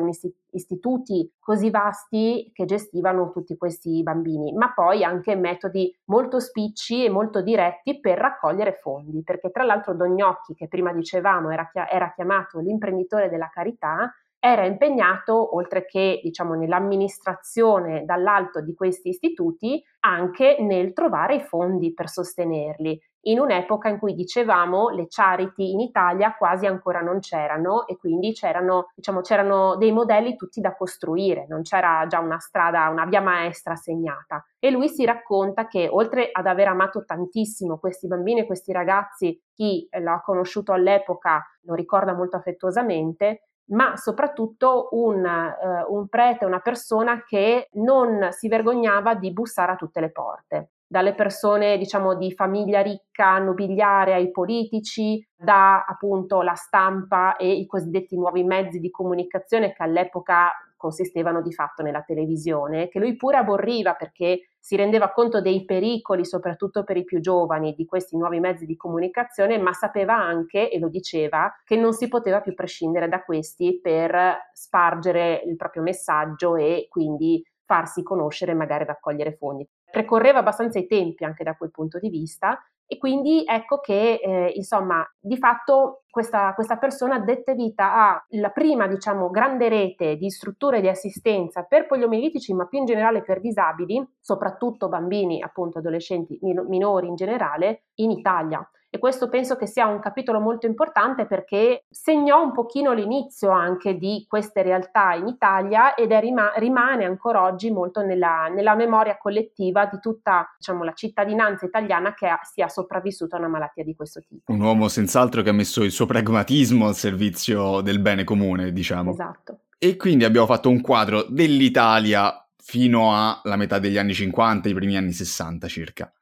istituti 0.52 1.32
così 1.40 1.70
vasti 1.70 2.52
che 2.54 2.66
gestivano 2.66 3.32
tutti 3.32 3.58
questi 3.58 4.02
bambini, 4.02 4.54
ma 4.54 4.74
poi 4.74 5.04
anche 5.04 5.36
metodi 5.36 5.94
molto 6.06 6.40
spicci 6.40 7.06
e 7.06 7.10
molto 7.10 7.42
diretti 7.42 8.00
per 8.00 8.18
raccogliere 8.18 8.80
fondi, 8.82 9.22
perché 9.24 9.52
tra 9.52 9.64
l'altro 9.64 9.94
Dognocchi, 9.94 10.56
che 10.56 10.68
prima 10.68 10.94
dicevamo 10.94 11.52
era, 11.52 11.70
era 11.90 12.12
chiamato 12.14 12.60
l'imprenditore 12.60 13.30
della 13.30 13.50
carità, 13.50 14.14
era 14.42 14.66
impegnato, 14.66 15.56
oltre 15.56 15.86
che 15.86 16.22
diciamo, 16.24 16.54
nell'amministrazione 16.54 18.06
dall'alto 18.06 18.62
di 18.62 18.74
questi 18.74 19.10
istituti, 19.10 19.84
anche 20.00 20.58
nel 20.62 20.94
trovare 20.94 21.36
i 21.36 21.42
fondi 21.42 21.94
per 21.94 22.08
sostenerli 22.08 22.98
in 23.24 23.40
un'epoca 23.40 23.90
in 23.90 24.00
cui 24.00 24.14
dicevamo 24.14 24.90
le 24.90 25.08
charity 25.10 25.72
in 25.72 25.80
Italia 25.82 26.36
quasi 26.36 26.66
ancora 26.66 27.02
non 27.02 27.20
c'erano 27.20 27.86
e 27.86 27.98
quindi 27.98 28.32
c'erano, 28.34 28.92
diciamo, 28.96 29.22
c'erano 29.22 29.76
dei 29.76 29.92
modelli 29.92 30.36
tutti 30.36 30.62
da 30.62 30.76
costruire, 30.76 31.46
non 31.50 31.64
c'era 31.64 32.06
già 32.08 32.20
una 32.20 32.40
strada, 32.40 32.88
una 32.90 33.06
via 33.06 33.22
maestra 33.22 33.76
segnata. 33.76 34.46
E 34.58 34.72
lui 34.72 34.88
si 34.88 35.04
racconta 35.04 35.68
che 35.68 35.90
oltre 35.92 36.30
ad 36.32 36.46
aver 36.46 36.68
amato 36.68 37.04
tantissimo 37.04 37.78
questi 37.78 38.08
bambini 38.08 38.42
e 38.42 38.46
questi 38.46 38.72
ragazzi, 38.72 39.42
chi 39.54 39.88
l'ha 39.92 40.22
conosciuto 40.24 40.72
all'epoca 40.72 41.46
lo 41.64 41.74
ricorda 41.74 42.14
molto 42.14 42.38
affettuosamente, 42.38 43.44
ma 43.72 43.96
soprattutto 43.98 44.90
un, 44.92 45.24
uh, 45.24 45.94
un 45.94 46.08
prete, 46.08 46.46
una 46.46 46.60
persona 46.60 47.24
che 47.24 47.70
non 47.74 48.30
si 48.32 48.48
vergognava 48.48 49.14
di 49.14 49.32
bussare 49.32 49.74
a 49.74 49.76
tutte 49.76 50.00
le 50.00 50.12
porte 50.12 50.70
dalle 50.90 51.14
persone 51.14 51.78
diciamo 51.78 52.16
di 52.16 52.32
famiglia 52.34 52.82
ricca, 52.82 53.38
nobiliare 53.38 54.14
ai 54.16 54.32
politici, 54.32 55.24
da 55.36 55.86
appunto 55.86 56.42
la 56.42 56.56
stampa 56.56 57.36
e 57.38 57.52
i 57.52 57.68
cosiddetti 57.68 58.18
nuovi 58.18 58.44
mezzi 58.44 58.80
di 58.80 58.90
comunicazione 58.90 59.72
che 59.72 59.84
all'epoca 59.84 60.52
consistevano 60.76 61.42
di 61.44 61.54
fatto 61.54 61.84
nella 61.84 62.02
televisione, 62.02 62.88
che 62.88 63.00
lui 63.00 63.16
pure 63.18 63.38
aborriva 63.38 63.94
perché 63.94 64.50
si 64.58 64.76
rendeva 64.76 65.12
conto 65.12 65.42
dei 65.42 65.64
pericoli, 65.64 66.26
soprattutto 66.26 66.84
per 66.84 66.98
i 66.98 67.04
più 67.04 67.20
giovani, 67.20 67.74
di 67.76 67.86
questi 67.86 68.18
nuovi 68.18 68.40
mezzi 68.40 68.66
di 68.66 68.76
comunicazione, 68.76 69.58
ma 69.60 69.74
sapeva 69.74 70.16
anche, 70.16 70.72
e 70.72 70.80
lo 70.80 70.90
diceva, 70.90 71.54
che 71.66 71.76
non 71.76 71.94
si 71.94 72.08
poteva 72.08 72.42
più 72.42 72.54
prescindere 72.56 73.08
da 73.10 73.24
questi 73.24 73.80
per 73.82 74.50
spargere 74.54 75.44
il 75.46 75.56
proprio 75.56 75.84
messaggio 75.84 76.56
e 76.56 76.88
quindi 76.90 77.44
farsi 77.66 78.02
conoscere 78.02 78.54
e 78.54 78.56
magari 78.56 78.86
raccogliere 78.86 79.36
fondi. 79.36 79.68
Precorreva 79.92 80.40
abbastanza 80.40 80.80
i 80.80 80.88
tempi 80.88 81.24
anche 81.24 81.44
da 81.44 81.56
quel 81.56 81.72
punto 81.72 82.00
di 82.00 82.10
vista 82.10 82.60
e 82.86 82.98
quindi 82.98 83.44
ecco 83.46 83.80
che 83.80 84.20
eh, 84.22 84.52
insomma 84.56 85.06
di 85.22 85.38
fatto 85.38 86.04
questa, 86.10 86.54
questa, 86.54 86.78
persona 86.78 87.20
dette 87.20 87.54
vita 87.54 88.26
alla 88.30 88.50
prima 88.50 88.88
diciamo 88.88 89.30
grande 89.30 89.70
rete 89.70 90.16
di 90.16 90.30
strutture 90.30 90.82
di 90.82 90.88
assistenza 90.88 91.64
per 91.64 91.88
poliomielitici 91.88 92.54
ma 92.54 92.66
più 92.66 92.80
in 92.80 92.86
generale 92.86 93.22
per 93.22 93.42
disabili, 93.42 94.04
soprattutto 94.20 94.88
bambini 94.88 95.42
appunto 95.42 95.80
adolescenti 95.80 96.40
minori 96.42 97.08
in 97.08 97.16
generale 97.16 97.84
in 97.96 98.12
Italia. 98.12 98.68
E 98.92 98.98
questo 98.98 99.30
penso 99.30 99.56
che 99.56 99.68
sia 99.68 99.86
un 99.86 100.00
capitolo 100.00 100.40
molto 100.40 100.66
importante 100.66 101.28
perché 101.28 101.86
segnò 101.92 102.42
un 102.42 102.52
pochino 102.52 102.92
l'inizio 102.92 103.52
anche 103.52 103.96
di 104.00 104.26
queste 104.28 104.64
realtà 104.64 105.14
in 105.14 105.28
Italia 105.28 105.94
ed 105.94 106.12
rima- 106.14 106.54
rimane 106.56 107.06
ancora 107.06 107.44
oggi 107.44 107.70
molto 107.70 108.02
nella, 108.02 108.48
nella 108.48 108.74
memoria 108.74 109.16
collettiva 109.20 109.86
di 109.86 110.00
tutta 110.00 110.52
diciamo, 110.58 110.84
la 110.84 110.94
cittadinanza 110.94 111.68
italiana 111.68 112.16
che 112.16 112.30
ha, 112.30 112.40
sia 112.42 112.68
sopravvissuta 112.68 113.36
a 113.36 113.40
una 113.40 113.48
malattia 113.48 113.84
di 113.84 113.94
questo 113.96 114.22
tipo. 114.28 114.52
Un 114.52 114.60
uomo 114.60 114.88
senz'altro 115.10 115.42
che 115.42 115.50
ha 115.50 115.54
messo 115.54 115.84
il 115.84 115.92
suo 115.92 116.06
pragmatismo 116.06 116.88
al 116.88 116.96
servizio 116.96 117.82
del 117.82 118.00
bene 118.00 118.24
comune, 118.24 118.72
diciamo. 118.72 119.12
Esatto. 119.12 119.62
E 119.80 119.96
quindi 119.96 120.24
abbiamo 120.24 120.46
fatto 120.46 120.70
un 120.70 120.82
quadro 120.82 121.26
dell'Italia 121.28 122.48
fino 122.62 123.12
alla 123.12 123.56
metà 123.56 123.80
degli 123.80 123.98
anni 123.98 124.14
50, 124.14 124.70
i 124.70 124.74
primi 124.76 124.96
anni 124.96 125.12
60 125.12 125.68
circa. 125.68 126.14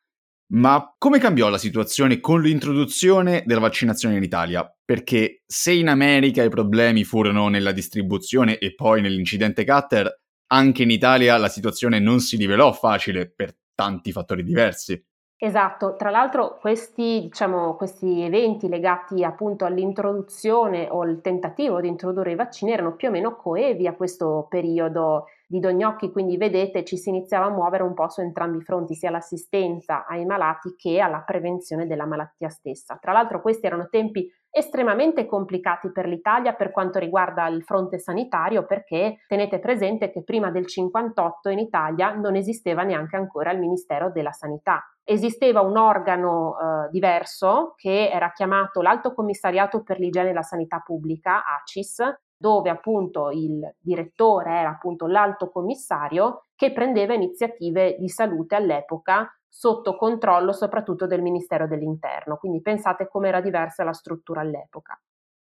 Ma 0.53 0.95
come 0.97 1.19
cambiò 1.19 1.49
la 1.49 1.57
situazione 1.57 2.21
con 2.21 2.41
l'introduzione 2.41 3.43
della 3.45 3.59
vaccinazione 3.59 4.15
in 4.15 4.23
Italia? 4.23 4.65
Perché 4.85 5.43
se 5.45 5.73
in 5.73 5.89
America 5.89 6.41
i 6.41 6.49
problemi 6.49 7.03
furono 7.03 7.49
nella 7.49 7.73
distribuzione 7.73 8.57
e 8.57 8.73
poi 8.73 9.01
nell'incidente 9.01 9.65
Cutter, 9.65 10.21
anche 10.49 10.83
in 10.83 10.91
Italia 10.91 11.35
la 11.35 11.49
situazione 11.49 11.99
non 11.99 12.21
si 12.21 12.37
rivelò 12.37 12.71
facile 12.71 13.29
per 13.29 13.53
tanti 13.75 14.13
fattori 14.13 14.43
diversi. 14.43 15.03
Esatto, 15.39 15.95
tra 15.95 16.09
l'altro 16.09 16.57
questi, 16.59 17.19
diciamo, 17.21 17.75
questi 17.75 18.23
eventi 18.23 18.67
legati 18.67 19.23
appunto 19.23 19.65
all'introduzione 19.65 20.87
o 20.89 21.01
al 21.01 21.21
tentativo 21.21 21.79
di 21.79 21.87
introdurre 21.87 22.31
i 22.31 22.35
vaccini 22.35 22.71
erano 22.71 22.95
più 22.95 23.09
o 23.09 23.11
meno 23.11 23.35
coevi 23.35 23.85
a 23.85 23.93
questo 23.93 24.47
periodo 24.49 25.25
di 25.45 25.59
Dognocchi, 25.59 26.11
quindi 26.11 26.37
vedete 26.37 26.83
ci 26.83 26.97
si 26.97 27.09
iniziava 27.09 27.45
a 27.45 27.49
muovere 27.51 27.83
un 27.83 27.93
po' 27.93 28.09
su 28.09 28.21
entrambi 28.21 28.57
i 28.57 28.63
fronti, 28.63 28.95
sia 28.95 29.11
l'assistenza 29.11 30.07
ai 30.07 30.25
malati 30.25 30.73
che 30.75 30.99
alla 30.99 31.21
prevenzione 31.21 31.85
della 31.85 32.07
malattia 32.07 32.49
stessa. 32.49 32.97
Tra 32.99 33.11
l'altro 33.11 33.39
questi 33.39 33.67
erano 33.67 33.89
tempi 33.91 34.27
estremamente 34.49 35.27
complicati 35.27 35.91
per 35.91 36.07
l'Italia 36.07 36.53
per 36.53 36.71
quanto 36.71 36.97
riguarda 36.97 37.45
il 37.47 37.61
fronte 37.61 37.99
sanitario 37.99 38.65
perché 38.65 39.17
tenete 39.27 39.59
presente 39.59 40.09
che 40.09 40.23
prima 40.23 40.49
del 40.49 40.65
58 40.65 41.49
in 41.49 41.59
Italia 41.59 42.15
non 42.15 42.35
esisteva 42.35 42.81
neanche 42.81 43.17
ancora 43.17 43.51
il 43.51 43.59
Ministero 43.59 44.09
della 44.09 44.31
Sanità. 44.31 44.83
Esisteva 45.09 45.61
un 45.61 45.77
organo 45.77 46.57
eh, 46.57 46.89
diverso 46.91 47.75
che 47.77 48.09
era 48.09 48.33
chiamato 48.33 48.81
l'Alto 48.81 49.13
Commissariato 49.13 49.81
per 49.81 49.99
l'Igiene 49.99 50.31
e 50.31 50.33
la 50.33 50.41
Sanità 50.41 50.81
Pubblica, 50.85 51.45
ACIS, 51.45 52.03
dove 52.35 52.69
appunto 52.69 53.29
il 53.29 53.73
direttore 53.79 54.51
era 54.51 54.69
appunto 54.69 55.07
l'alto 55.07 55.49
commissario 55.49 56.47
che 56.55 56.73
prendeva 56.73 57.13
iniziative 57.13 57.95
di 57.97 58.09
salute 58.09 58.55
all'epoca 58.55 59.31
sotto 59.47 59.95
controllo 59.95 60.51
soprattutto 60.51 61.07
del 61.07 61.21
Ministero 61.21 61.67
dell'Interno. 61.67 62.35
Quindi 62.35 62.61
pensate 62.61 63.07
come 63.07 63.29
era 63.29 63.39
diversa 63.39 63.85
la 63.85 63.93
struttura 63.93 64.41
all'epoca. 64.41 64.99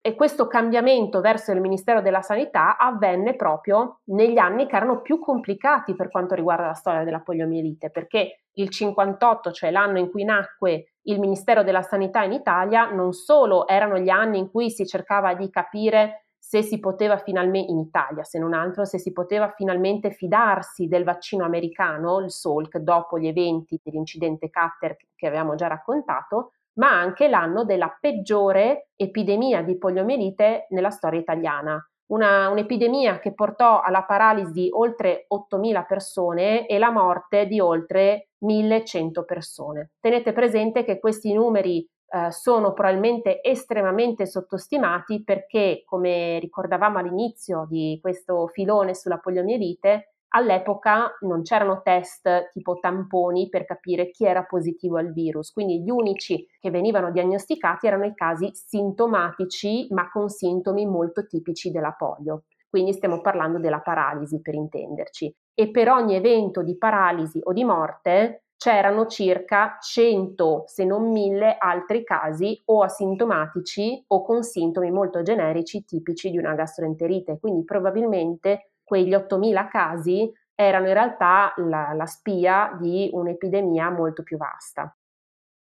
E 0.06 0.16
questo 0.16 0.46
cambiamento 0.46 1.22
verso 1.22 1.50
il 1.50 1.62
Ministero 1.62 2.02
della 2.02 2.20
Sanità 2.20 2.76
avvenne 2.76 3.36
proprio 3.36 4.00
negli 4.08 4.36
anni 4.36 4.66
che 4.66 4.76
erano 4.76 5.00
più 5.00 5.18
complicati 5.18 5.94
per 5.94 6.10
quanto 6.10 6.34
riguarda 6.34 6.66
la 6.66 6.74
storia 6.74 7.04
della 7.04 7.20
poliomielite, 7.20 7.88
perché 7.88 8.42
il 8.56 8.68
58, 8.68 9.50
cioè 9.50 9.70
l'anno 9.70 9.98
in 9.98 10.10
cui 10.10 10.24
nacque 10.24 10.96
il 11.04 11.18
Ministero 11.18 11.62
della 11.62 11.80
Sanità 11.80 12.22
in 12.22 12.32
Italia, 12.32 12.90
non 12.90 13.14
solo 13.14 13.66
erano 13.66 13.96
gli 13.96 14.10
anni 14.10 14.36
in 14.36 14.50
cui 14.50 14.70
si 14.70 14.84
cercava 14.84 15.32
di 15.32 15.48
capire 15.48 16.26
se 16.38 16.60
si 16.60 16.78
poteva 16.80 17.16
finalmente, 17.16 17.72
in 17.72 17.78
Italia 17.78 18.24
se 18.24 18.38
non 18.38 18.52
altro, 18.52 18.84
se 18.84 18.98
si 18.98 19.10
poteva 19.10 19.54
finalmente 19.56 20.10
fidarsi 20.10 20.86
del 20.86 21.04
vaccino 21.04 21.46
americano, 21.46 22.18
il 22.18 22.30
Salk, 22.30 22.76
dopo 22.76 23.18
gli 23.18 23.26
eventi 23.26 23.80
dell'incidente 23.82 24.50
Cutter 24.50 24.98
che 25.14 25.26
avevamo 25.26 25.54
già 25.54 25.66
raccontato, 25.66 26.50
ma 26.74 26.90
anche 26.90 27.28
l'anno 27.28 27.64
della 27.64 27.96
peggiore 28.00 28.88
epidemia 28.96 29.62
di 29.62 29.76
poliomielite 29.78 30.66
nella 30.70 30.90
storia 30.90 31.20
italiana. 31.20 31.78
Una, 32.06 32.48
un'epidemia 32.48 33.18
che 33.18 33.32
portò 33.32 33.80
alla 33.80 34.04
paralisi 34.04 34.52
di 34.52 34.68
oltre 34.70 35.26
8.000 35.32 35.86
persone 35.86 36.66
e 36.66 36.78
la 36.78 36.90
morte 36.90 37.46
di 37.46 37.60
oltre 37.60 38.28
1.100 38.44 39.24
persone. 39.24 39.92
Tenete 40.00 40.32
presente 40.32 40.84
che 40.84 40.98
questi 40.98 41.32
numeri 41.32 41.88
eh, 42.14 42.30
sono 42.30 42.72
probabilmente 42.72 43.42
estremamente 43.42 44.26
sottostimati 44.26 45.24
perché, 45.24 45.82
come 45.84 46.38
ricordavamo 46.38 46.98
all'inizio 46.98 47.66
di 47.68 47.98
questo 48.00 48.48
filone 48.48 48.94
sulla 48.94 49.18
poliomielite, 49.18 50.13
all'epoca 50.34 51.16
non 51.20 51.42
c'erano 51.42 51.80
test 51.82 52.50
tipo 52.50 52.78
tamponi 52.80 53.48
per 53.48 53.64
capire 53.64 54.10
chi 54.10 54.24
era 54.24 54.44
positivo 54.44 54.96
al 54.98 55.12
virus, 55.12 55.52
quindi 55.52 55.80
gli 55.82 55.90
unici 55.90 56.46
che 56.58 56.70
venivano 56.70 57.10
diagnosticati 57.10 57.86
erano 57.86 58.04
i 58.04 58.14
casi 58.14 58.50
sintomatici 58.52 59.86
ma 59.90 60.10
con 60.10 60.28
sintomi 60.28 60.86
molto 60.86 61.26
tipici 61.26 61.70
della 61.70 61.92
polio. 61.92 62.44
Quindi 62.68 62.92
stiamo 62.92 63.20
parlando 63.20 63.58
della 63.60 63.78
paralisi 63.80 64.40
per 64.40 64.54
intenderci. 64.54 65.32
E 65.54 65.70
per 65.70 65.88
ogni 65.88 66.16
evento 66.16 66.62
di 66.62 66.76
paralisi 66.76 67.38
o 67.44 67.52
di 67.52 67.62
morte 67.62 68.42
c'erano 68.56 69.06
circa 69.06 69.76
100, 69.80 70.64
se 70.66 70.84
non 70.84 71.10
1000 71.10 71.56
altri 71.58 72.02
casi 72.02 72.60
o 72.66 72.82
asintomatici 72.82 74.02
o 74.08 74.24
con 74.24 74.42
sintomi 74.42 74.90
molto 74.90 75.22
generici 75.22 75.84
tipici 75.84 76.30
di 76.30 76.38
una 76.38 76.54
gastroenterite. 76.54 77.38
Quindi 77.38 77.64
probabilmente 77.64 78.70
quegli 78.84 79.12
8.000 79.12 79.68
casi 79.68 80.30
erano 80.54 80.86
in 80.86 80.92
realtà 80.94 81.52
la, 81.56 81.92
la 81.94 82.06
spia 82.06 82.76
di 82.78 83.10
un'epidemia 83.12 83.90
molto 83.90 84.22
più 84.22 84.36
vasta. 84.36 84.94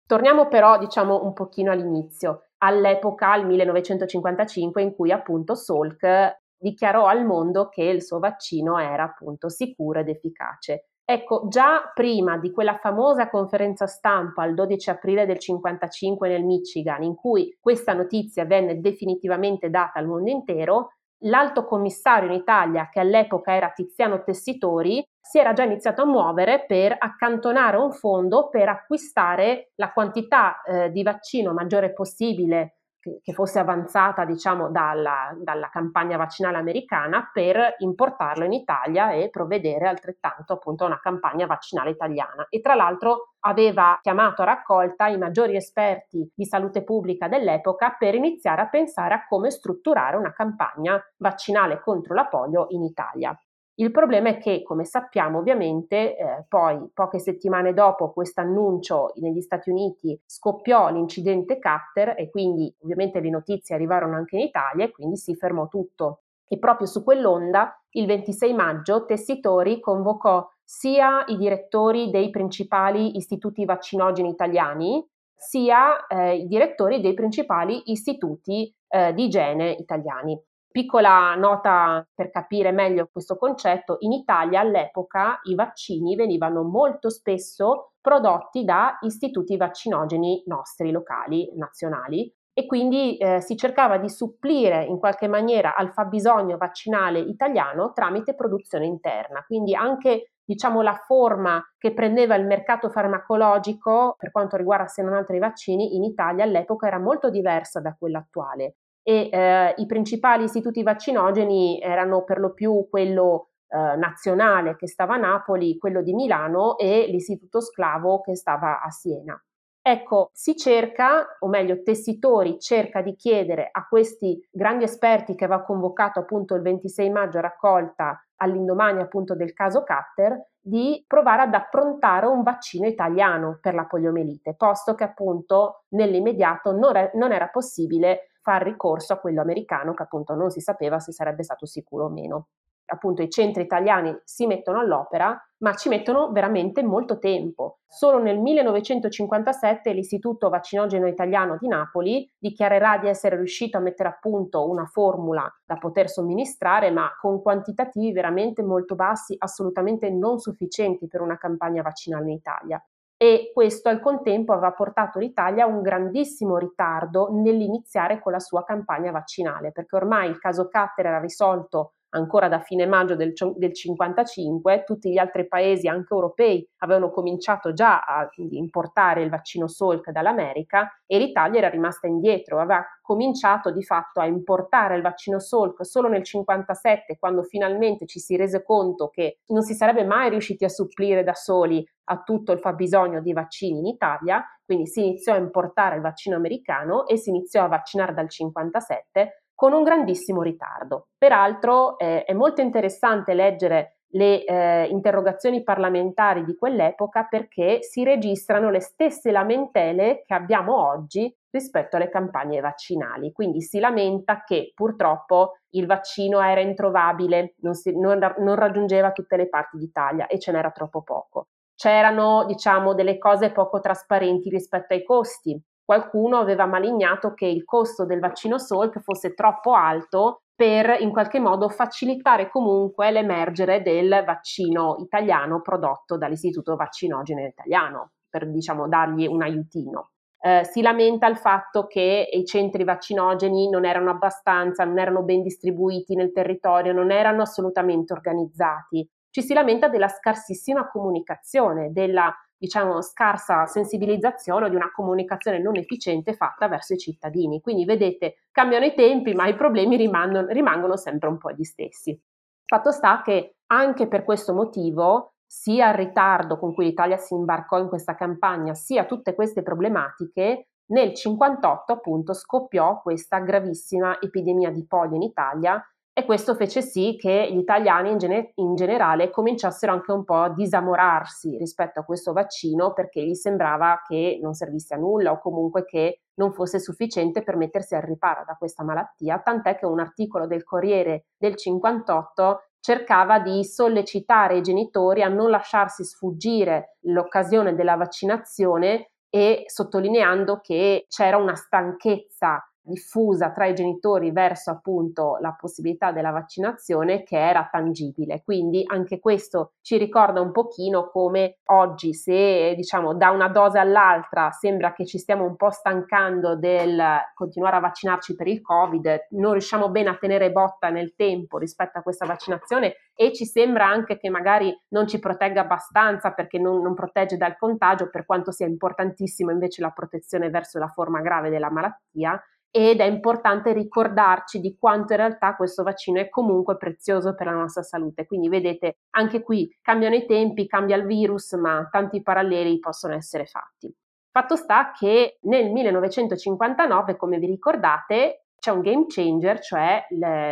Torniamo 0.06 0.48
però, 0.48 0.78
diciamo, 0.78 1.24
un 1.24 1.32
pochino 1.32 1.70
all'inizio, 1.70 2.48
all'epoca, 2.58 3.32
al 3.32 3.46
1955, 3.46 4.82
in 4.82 4.94
cui 4.94 5.10
appunto 5.10 5.54
Salk 5.54 6.40
dichiarò 6.58 7.06
al 7.06 7.24
mondo 7.24 7.68
che 7.68 7.82
il 7.82 8.02
suo 8.02 8.18
vaccino 8.18 8.78
era 8.78 9.04
appunto 9.04 9.48
sicuro 9.48 10.00
ed 10.00 10.08
efficace. 10.08 10.88
Ecco, 11.04 11.48
già 11.48 11.90
prima 11.92 12.38
di 12.38 12.52
quella 12.52 12.78
famosa 12.78 13.28
conferenza 13.28 13.86
stampa 13.86 14.44
il 14.44 14.54
12 14.54 14.90
aprile 14.90 15.26
del 15.26 15.38
55 15.38 16.28
nel 16.28 16.44
Michigan, 16.44 17.02
in 17.02 17.16
cui 17.16 17.56
questa 17.60 17.92
notizia 17.92 18.44
venne 18.44 18.80
definitivamente 18.80 19.68
data 19.68 19.98
al 19.98 20.06
mondo 20.06 20.30
intero, 20.30 20.92
l'alto 21.22 21.64
commissario 21.64 22.28
in 22.28 22.34
Italia, 22.34 22.88
che 22.90 23.00
all'epoca 23.00 23.54
era 23.54 23.70
Tiziano 23.70 24.22
Tessitori, 24.22 25.04
si 25.20 25.38
era 25.38 25.52
già 25.52 25.62
iniziato 25.62 26.02
a 26.02 26.06
muovere 26.06 26.64
per 26.66 26.94
accantonare 26.98 27.76
un 27.76 27.92
fondo 27.92 28.48
per 28.48 28.68
acquistare 28.68 29.70
la 29.76 29.92
quantità 29.92 30.62
eh, 30.62 30.90
di 30.90 31.02
vaccino 31.02 31.52
maggiore 31.52 31.92
possibile 31.92 32.78
che, 33.02 33.32
fosse 33.32 33.58
avanzata 33.58 34.24
diciamo 34.24 34.70
dalla, 34.70 35.34
dalla, 35.36 35.68
campagna 35.70 36.16
vaccinale 36.16 36.56
americana 36.56 37.28
per 37.32 37.74
importarlo 37.78 38.44
in 38.44 38.52
Italia 38.52 39.10
e 39.12 39.28
provvedere 39.28 39.88
altrettanto 39.88 40.52
appunto 40.52 40.84
a 40.84 40.86
una 40.86 41.00
campagna 41.00 41.46
vaccinale 41.46 41.90
italiana 41.90 42.46
e 42.48 42.60
tra 42.60 42.74
l'altro 42.74 43.32
aveva 43.40 43.98
chiamato 44.00 44.42
a 44.42 44.46
raccolta 44.46 45.08
i 45.08 45.18
maggiori 45.18 45.56
esperti 45.56 46.30
di 46.32 46.44
salute 46.44 46.84
pubblica 46.84 47.26
dell'epoca 47.26 47.96
per 47.98 48.14
iniziare 48.14 48.60
a 48.60 48.68
pensare 48.68 49.14
a 49.14 49.26
come 49.26 49.50
strutturare 49.50 50.16
una 50.16 50.32
campagna 50.32 51.02
vaccinale 51.16 51.80
contro 51.80 52.14
la 52.14 52.26
polio 52.26 52.66
in 52.68 52.84
Italia. 52.84 53.36
Il 53.76 53.90
problema 53.90 54.28
è 54.28 54.38
che, 54.38 54.62
come 54.62 54.84
sappiamo, 54.84 55.38
ovviamente, 55.38 56.16
eh, 56.16 56.44
poi 56.46 56.78
poche 56.92 57.18
settimane 57.18 57.72
dopo 57.72 58.12
questo 58.12 58.42
annuncio 58.42 59.12
negli 59.16 59.40
Stati 59.40 59.70
Uniti 59.70 60.20
scoppiò 60.26 60.90
l'incidente 60.90 61.58
Cutter 61.58 62.14
e 62.18 62.28
quindi 62.28 62.74
ovviamente 62.80 63.20
le 63.20 63.30
notizie 63.30 63.74
arrivarono 63.74 64.16
anche 64.16 64.36
in 64.36 64.42
Italia 64.42 64.84
e 64.84 64.90
quindi 64.90 65.16
si 65.16 65.34
fermò 65.34 65.68
tutto. 65.68 66.20
E 66.46 66.58
proprio 66.58 66.86
su 66.86 67.02
quell'onda, 67.02 67.82
il 67.92 68.04
26 68.04 68.52
maggio, 68.52 69.06
Tessitori 69.06 69.80
convocò 69.80 70.46
sia 70.62 71.24
i 71.28 71.38
direttori 71.38 72.10
dei 72.10 72.28
principali 72.28 73.16
istituti 73.16 73.64
vaccinogeni 73.64 74.28
italiani, 74.28 75.02
sia 75.34 76.06
eh, 76.06 76.36
i 76.36 76.46
direttori 76.46 77.00
dei 77.00 77.14
principali 77.14 77.90
istituti 77.90 78.72
eh, 78.88 79.14
di 79.14 79.24
igiene 79.24 79.70
italiani. 79.72 80.38
Piccola 80.72 81.34
nota 81.34 82.02
per 82.14 82.30
capire 82.30 82.72
meglio 82.72 83.10
questo 83.12 83.36
concetto, 83.36 83.98
in 84.00 84.12
Italia 84.12 84.60
all'epoca 84.60 85.38
i 85.42 85.54
vaccini 85.54 86.16
venivano 86.16 86.62
molto 86.62 87.10
spesso 87.10 87.92
prodotti 88.00 88.64
da 88.64 88.96
istituti 89.02 89.58
vaccinogeni 89.58 90.42
nostri 90.46 90.90
locali, 90.90 91.52
nazionali, 91.56 92.34
e 92.54 92.64
quindi 92.64 93.18
eh, 93.18 93.42
si 93.42 93.54
cercava 93.54 93.98
di 93.98 94.08
supplire 94.08 94.84
in 94.84 94.98
qualche 94.98 95.28
maniera 95.28 95.74
al 95.74 95.92
fabbisogno 95.92 96.56
vaccinale 96.56 97.18
italiano 97.18 97.92
tramite 97.92 98.34
produzione 98.34 98.86
interna. 98.86 99.44
Quindi 99.46 99.74
anche 99.74 100.32
diciamo 100.42 100.80
la 100.80 100.94
forma 100.94 101.62
che 101.76 101.92
prendeva 101.92 102.34
il 102.34 102.46
mercato 102.46 102.88
farmacologico 102.88 104.14
per 104.16 104.30
quanto 104.30 104.56
riguarda 104.56 104.86
se 104.86 105.02
non 105.02 105.12
altro 105.12 105.36
i 105.36 105.38
vaccini 105.38 105.96
in 105.96 106.04
Italia 106.04 106.44
all'epoca 106.44 106.86
era 106.86 106.98
molto 106.98 107.28
diversa 107.28 107.80
da 107.80 107.94
quella 107.98 108.18
attuale 108.18 108.76
e 109.02 109.28
eh, 109.30 109.74
i 109.76 109.86
principali 109.86 110.44
istituti 110.44 110.82
vaccinogeni 110.82 111.80
erano 111.80 112.22
per 112.24 112.38
lo 112.38 112.52
più 112.52 112.86
quello 112.88 113.48
eh, 113.68 113.96
nazionale 113.96 114.76
che 114.76 114.86
stava 114.86 115.14
a 115.14 115.18
Napoli, 115.18 115.78
quello 115.78 116.02
di 116.02 116.12
Milano 116.12 116.76
e 116.76 117.06
l'istituto 117.08 117.60
sclavo 117.60 118.20
che 118.20 118.36
stava 118.36 118.80
a 118.80 118.90
Siena. 118.90 119.42
Ecco, 119.84 120.30
si 120.32 120.54
cerca, 120.56 121.38
o 121.40 121.48
meglio, 121.48 121.82
Tessitori 121.82 122.60
cerca 122.60 123.02
di 123.02 123.16
chiedere 123.16 123.68
a 123.72 123.88
questi 123.88 124.40
grandi 124.48 124.84
esperti 124.84 125.34
che 125.34 125.44
aveva 125.44 125.64
convocato 125.64 126.20
appunto 126.20 126.54
il 126.54 126.62
26 126.62 127.10
maggio 127.10 127.38
a 127.38 127.40
raccolta 127.40 128.24
all'indomani 128.36 129.00
appunto 129.00 129.34
del 129.34 129.52
caso 129.52 129.82
Cutter, 129.82 130.50
di 130.60 131.04
provare 131.08 131.42
ad 131.42 131.54
approntare 131.54 132.26
un 132.26 132.44
vaccino 132.44 132.86
italiano 132.86 133.58
per 133.60 133.74
la 133.74 133.84
poliomelite, 133.86 134.54
posto 134.54 134.94
che 134.94 135.02
appunto 135.02 135.84
nell'immediato 135.88 136.70
non 136.72 137.32
era 137.32 137.48
possibile 137.48 138.31
far 138.42 138.62
ricorso 138.62 139.12
a 139.12 139.18
quello 139.18 139.40
americano 139.40 139.94
che 139.94 140.02
appunto 140.02 140.34
non 140.34 140.50
si 140.50 140.60
sapeva 140.60 140.98
se 140.98 141.12
sarebbe 141.12 141.42
stato 141.42 141.64
sicuro 141.64 142.06
o 142.06 142.10
meno. 142.10 142.48
Appunto 142.92 143.22
i 143.22 143.30
centri 143.30 143.62
italiani 143.62 144.14
si 144.24 144.46
mettono 144.46 144.80
all'opera, 144.80 145.40
ma 145.58 145.72
ci 145.74 145.88
mettono 145.88 146.30
veramente 146.30 146.82
molto 146.82 147.18
tempo. 147.18 147.78
Solo 147.86 148.20
nel 148.20 148.38
1957 148.38 149.92
l'Istituto 149.92 150.50
Vaccinogeno 150.50 151.06
Italiano 151.06 151.56
di 151.58 151.68
Napoli 151.68 152.30
dichiarerà 152.36 152.98
di 152.98 153.08
essere 153.08 153.36
riuscito 153.36 153.78
a 153.78 153.80
mettere 153.80 154.10
a 154.10 154.18
punto 154.20 154.68
una 154.68 154.84
formula 154.84 155.50
da 155.64 155.76
poter 155.76 156.10
somministrare, 156.10 156.90
ma 156.90 157.08
con 157.18 157.40
quantitativi 157.40 158.12
veramente 158.12 158.62
molto 158.62 158.94
bassi, 158.94 159.36
assolutamente 159.38 160.10
non 160.10 160.38
sufficienti 160.38 161.06
per 161.06 161.22
una 161.22 161.38
campagna 161.38 161.80
vaccinale 161.80 162.24
in 162.24 162.30
Italia 162.32 162.84
e 163.22 163.52
questo 163.54 163.88
al 163.88 164.00
contempo 164.00 164.52
aveva 164.52 164.72
portato 164.72 165.20
l'Italia 165.20 165.62
a 165.62 165.68
un 165.68 165.80
grandissimo 165.80 166.58
ritardo 166.58 167.28
nell'iniziare 167.30 168.18
con 168.18 168.32
la 168.32 168.40
sua 168.40 168.64
campagna 168.64 169.12
vaccinale, 169.12 169.70
perché 169.70 169.94
ormai 169.94 170.28
il 170.28 170.40
caso 170.40 170.66
Catter 170.66 171.06
era 171.06 171.20
risolto 171.20 171.92
ancora 172.12 172.48
da 172.48 172.60
fine 172.60 172.86
maggio 172.86 173.14
del, 173.14 173.32
del 173.56 173.72
55, 173.72 174.84
tutti 174.84 175.10
gli 175.10 175.18
altri 175.18 175.46
paesi, 175.46 175.88
anche 175.88 176.12
europei, 176.12 176.66
avevano 176.78 177.10
cominciato 177.10 177.72
già 177.72 178.00
a 178.00 178.28
importare 178.36 179.22
il 179.22 179.30
vaccino 179.30 179.68
Salk 179.68 180.10
dall'America 180.10 180.90
e 181.06 181.18
l'Italia 181.18 181.58
era 181.58 181.68
rimasta 181.68 182.06
indietro, 182.06 182.58
aveva 182.58 182.84
cominciato 183.00 183.70
di 183.70 183.82
fatto 183.82 184.20
a 184.20 184.26
importare 184.26 184.96
il 184.96 185.02
vaccino 185.02 185.38
Salk 185.38 185.84
solo 185.84 186.08
nel 186.08 186.22
57, 186.22 187.16
quando 187.18 187.42
finalmente 187.42 188.06
ci 188.06 188.18
si 188.18 188.36
rese 188.36 188.62
conto 188.62 189.08
che 189.08 189.38
non 189.48 189.62
si 189.62 189.74
sarebbe 189.74 190.04
mai 190.04 190.30
riusciti 190.30 190.64
a 190.64 190.68
supplire 190.68 191.24
da 191.24 191.34
soli 191.34 191.86
a 192.04 192.22
tutto 192.22 192.52
il 192.52 192.58
fabbisogno 192.58 193.20
di 193.20 193.32
vaccini 193.32 193.78
in 193.78 193.86
Italia, 193.86 194.44
quindi 194.64 194.86
si 194.86 195.04
iniziò 195.04 195.34
a 195.34 195.38
importare 195.38 195.96
il 195.96 196.02
vaccino 196.02 196.36
americano 196.36 197.06
e 197.06 197.16
si 197.16 197.30
iniziò 197.30 197.64
a 197.64 197.68
vaccinare 197.68 198.12
dal 198.12 198.28
57 198.28 199.41
con 199.62 199.74
un 199.74 199.84
grandissimo 199.84 200.42
ritardo. 200.42 201.10
Peraltro 201.16 201.96
eh, 201.96 202.24
è 202.24 202.32
molto 202.32 202.60
interessante 202.60 203.32
leggere 203.32 203.98
le 204.14 204.44
eh, 204.44 204.86
interrogazioni 204.86 205.62
parlamentari 205.62 206.44
di 206.44 206.56
quell'epoca 206.56 207.26
perché 207.30 207.80
si 207.80 208.02
registrano 208.02 208.70
le 208.70 208.80
stesse 208.80 209.30
lamentele 209.30 210.24
che 210.26 210.34
abbiamo 210.34 210.84
oggi 210.84 211.32
rispetto 211.50 211.94
alle 211.94 212.08
campagne 212.08 212.58
vaccinali. 212.58 213.30
Quindi 213.30 213.60
si 213.62 213.78
lamenta 213.78 214.42
che 214.42 214.72
purtroppo 214.74 215.58
il 215.74 215.86
vaccino 215.86 216.40
era 216.40 216.60
introvabile, 216.60 217.54
non, 217.58 217.74
si, 217.74 217.96
non, 217.96 218.18
non 218.38 218.56
raggiungeva 218.56 219.12
tutte 219.12 219.36
le 219.36 219.48
parti 219.48 219.78
d'Italia 219.78 220.26
e 220.26 220.40
ce 220.40 220.50
n'era 220.50 220.72
troppo 220.72 221.02
poco. 221.02 221.46
C'erano, 221.76 222.46
diciamo, 222.46 222.94
delle 222.94 223.16
cose 223.16 223.52
poco 223.52 223.78
trasparenti 223.78 224.50
rispetto 224.50 224.92
ai 224.92 225.04
costi 225.04 225.56
qualcuno 225.84 226.38
aveva 226.38 226.66
malignato 226.66 227.34
che 227.34 227.46
il 227.46 227.64
costo 227.64 228.04
del 228.06 228.20
vaccino 228.20 228.58
Salk 228.58 229.00
fosse 229.00 229.34
troppo 229.34 229.74
alto 229.74 230.42
per 230.54 231.00
in 231.00 231.10
qualche 231.10 231.40
modo 231.40 231.68
facilitare 231.68 232.48
comunque 232.48 233.10
l'emergere 233.10 233.82
del 233.82 234.22
vaccino 234.24 234.96
italiano 235.00 235.60
prodotto 235.60 236.16
dall'Istituto 236.16 236.76
Vaccinogene 236.76 237.46
Italiano, 237.48 238.12
per 238.28 238.48
diciamo 238.50 238.86
dargli 238.86 239.26
un 239.26 239.42
aiutino. 239.42 240.10
eh, 240.44 240.64
si 240.64 240.82
lamenta 240.82 241.26
il 241.28 241.36
fatto 241.36 241.86
che 241.86 242.28
i 242.30 242.44
centri 242.44 242.84
vaccinogeni 242.84 243.68
non 243.70 243.84
erano 243.84 244.10
abbastanza, 244.10 244.84
non 244.84 244.98
erano 244.98 245.22
ben 245.22 245.42
distribuiti 245.42 246.16
nel 246.16 246.32
territorio, 246.32 246.92
non 246.92 247.12
erano 247.12 247.42
assolutamente 247.42 248.12
organizzati. 248.12 249.08
Ci 249.30 249.40
si 249.40 249.54
lamenta 249.54 249.88
della 249.88 250.08
scarsissima 250.08 250.88
comunicazione, 250.90 251.92
della 251.92 252.32
diciamo 252.62 253.02
scarsa 253.02 253.66
sensibilizzazione 253.66 254.66
o 254.66 254.68
di 254.68 254.76
una 254.76 254.92
comunicazione 254.94 255.58
non 255.58 255.74
efficiente 255.74 256.32
fatta 256.32 256.68
verso 256.68 256.94
i 256.94 256.98
cittadini. 256.98 257.60
Quindi 257.60 257.84
vedete, 257.84 258.44
cambiano 258.52 258.84
i 258.84 258.94
tempi, 258.94 259.34
ma 259.34 259.48
i 259.48 259.56
problemi 259.56 259.96
rimangono, 259.96 260.46
rimangono 260.46 260.96
sempre 260.96 261.28
un 261.28 261.38
po' 261.38 261.50
gli 261.50 261.64
stessi. 261.64 262.16
Fatto 262.64 262.92
sta 262.92 263.20
che 263.22 263.56
anche 263.66 264.06
per 264.06 264.22
questo 264.22 264.54
motivo 264.54 265.32
sia 265.44 265.88
il 265.88 265.96
ritardo 265.96 266.56
con 266.56 266.72
cui 266.72 266.84
l'Italia 266.84 267.16
si 267.16 267.34
imbarcò 267.34 267.80
in 267.80 267.88
questa 267.88 268.14
campagna, 268.14 268.74
sia 268.74 269.06
tutte 269.06 269.34
queste 269.34 269.62
problematiche, 269.62 270.68
nel 270.92 271.14
58 271.14 271.92
appunto 271.92 272.32
scoppiò 272.32 273.00
questa 273.02 273.40
gravissima 273.40 274.20
epidemia 274.20 274.70
di 274.70 274.86
polio 274.86 275.16
in 275.16 275.22
Italia 275.22 275.84
e 276.14 276.26
questo 276.26 276.54
fece 276.54 276.82
sì 276.82 277.16
che 277.18 277.48
gli 277.50 277.56
italiani 277.56 278.10
in, 278.10 278.18
gene- 278.18 278.52
in, 278.56 278.74
generale 278.74 279.30
cominciassero 279.30 279.92
anche 279.92 280.12
un 280.12 280.24
po' 280.24 280.36
a 280.36 280.52
disamorarsi 280.52 281.56
rispetto 281.56 282.00
a 282.00 282.04
questo 282.04 282.34
vaccino 282.34 282.92
perché 282.92 283.24
gli 283.24 283.34
sembrava 283.34 284.02
che 284.06 284.38
non 284.42 284.52
servisse 284.52 284.94
a 284.94 284.98
nulla 284.98 285.32
o 285.32 285.40
comunque 285.40 285.86
che 285.86 286.20
non 286.34 286.52
fosse 286.52 286.80
sufficiente 286.80 287.42
per 287.42 287.56
mettersi 287.56 287.94
al 287.94 288.02
riparo 288.02 288.44
da 288.46 288.56
questa 288.56 288.84
malattia, 288.84 289.38
tant'è 289.38 289.76
che 289.76 289.86
un 289.86 290.00
articolo 290.00 290.46
del 290.46 290.64
Corriere 290.64 291.28
del 291.36 291.56
58 291.56 292.60
cercava 292.80 293.38
di 293.38 293.64
sollecitare 293.64 294.56
i 294.56 294.62
genitori 294.62 295.22
a 295.22 295.28
non 295.28 295.48
lasciarsi 295.48 296.04
sfuggire 296.04 296.96
l'occasione 297.06 297.74
della 297.74 297.96
vaccinazione 297.96 299.12
e 299.30 299.64
sottolineando 299.66 300.60
che 300.60 301.06
c'era 301.08 301.38
una 301.38 301.54
stanchezza 301.54 302.62
diffusa 302.82 303.52
tra 303.52 303.66
i 303.66 303.74
genitori 303.74 304.32
verso 304.32 304.70
appunto 304.70 305.38
la 305.40 305.56
possibilità 305.58 306.10
della 306.10 306.30
vaccinazione 306.30 307.22
che 307.22 307.38
era 307.38 307.68
tangibile. 307.70 308.42
Quindi 308.44 308.82
anche 308.86 309.20
questo 309.20 309.72
ci 309.80 309.96
ricorda 309.96 310.40
un 310.40 310.50
pochino 310.50 311.08
come 311.08 311.58
oggi 311.66 312.12
se 312.12 312.74
diciamo 312.74 313.14
da 313.14 313.30
una 313.30 313.48
dose 313.48 313.78
all'altra 313.78 314.50
sembra 314.50 314.92
che 314.92 315.06
ci 315.06 315.18
stiamo 315.18 315.44
un 315.44 315.56
po' 315.56 315.70
stancando 315.70 316.56
del 316.56 317.00
continuare 317.34 317.76
a 317.76 317.80
vaccinarci 317.80 318.34
per 318.34 318.48
il 318.48 318.60
Covid, 318.60 319.26
non 319.30 319.52
riusciamo 319.52 319.90
bene 319.90 320.10
a 320.10 320.16
tenere 320.16 320.50
botta 320.50 320.90
nel 320.90 321.14
tempo 321.14 321.58
rispetto 321.58 321.98
a 321.98 322.02
questa 322.02 322.26
vaccinazione 322.26 322.94
e 323.14 323.32
ci 323.32 323.44
sembra 323.44 323.86
anche 323.86 324.18
che 324.18 324.30
magari 324.30 324.74
non 324.88 325.06
ci 325.06 325.18
protegga 325.18 325.62
abbastanza 325.62 326.32
perché 326.32 326.58
non, 326.58 326.80
non 326.82 326.94
protegge 326.94 327.36
dal 327.36 327.56
contagio 327.56 328.10
per 328.10 328.24
quanto 328.24 328.50
sia 328.50 328.66
importantissimo 328.66 329.50
invece 329.50 329.80
la 329.82 329.90
protezione 329.90 330.50
verso 330.50 330.78
la 330.78 330.88
forma 330.88 331.20
grave 331.20 331.50
della 331.50 331.70
malattia 331.70 332.42
ed 332.74 333.00
è 333.00 333.04
importante 333.04 333.74
ricordarci 333.74 334.58
di 334.58 334.78
quanto 334.78 335.12
in 335.12 335.18
realtà 335.18 335.54
questo 335.56 335.82
vaccino 335.82 336.18
è 336.20 336.30
comunque 336.30 336.78
prezioso 336.78 337.34
per 337.34 337.46
la 337.46 337.52
nostra 337.52 337.82
salute. 337.82 338.24
Quindi 338.24 338.48
vedete, 338.48 338.96
anche 339.10 339.42
qui 339.42 339.76
cambiano 339.82 340.14
i 340.14 340.24
tempi, 340.24 340.66
cambia 340.66 340.96
il 340.96 341.04
virus, 341.04 341.52
ma 341.52 341.86
tanti 341.90 342.22
paralleli 342.22 342.78
possono 342.78 343.14
essere 343.14 343.44
fatti. 343.44 343.94
Fatto 344.30 344.56
sta 344.56 344.92
che 344.92 345.36
nel 345.42 345.70
1959, 345.70 347.16
come 347.16 347.38
vi 347.38 347.44
ricordate, 347.44 348.46
c'è 348.58 348.70
un 348.70 348.80
game 348.80 349.04
changer, 349.06 349.60
cioè 349.60 350.06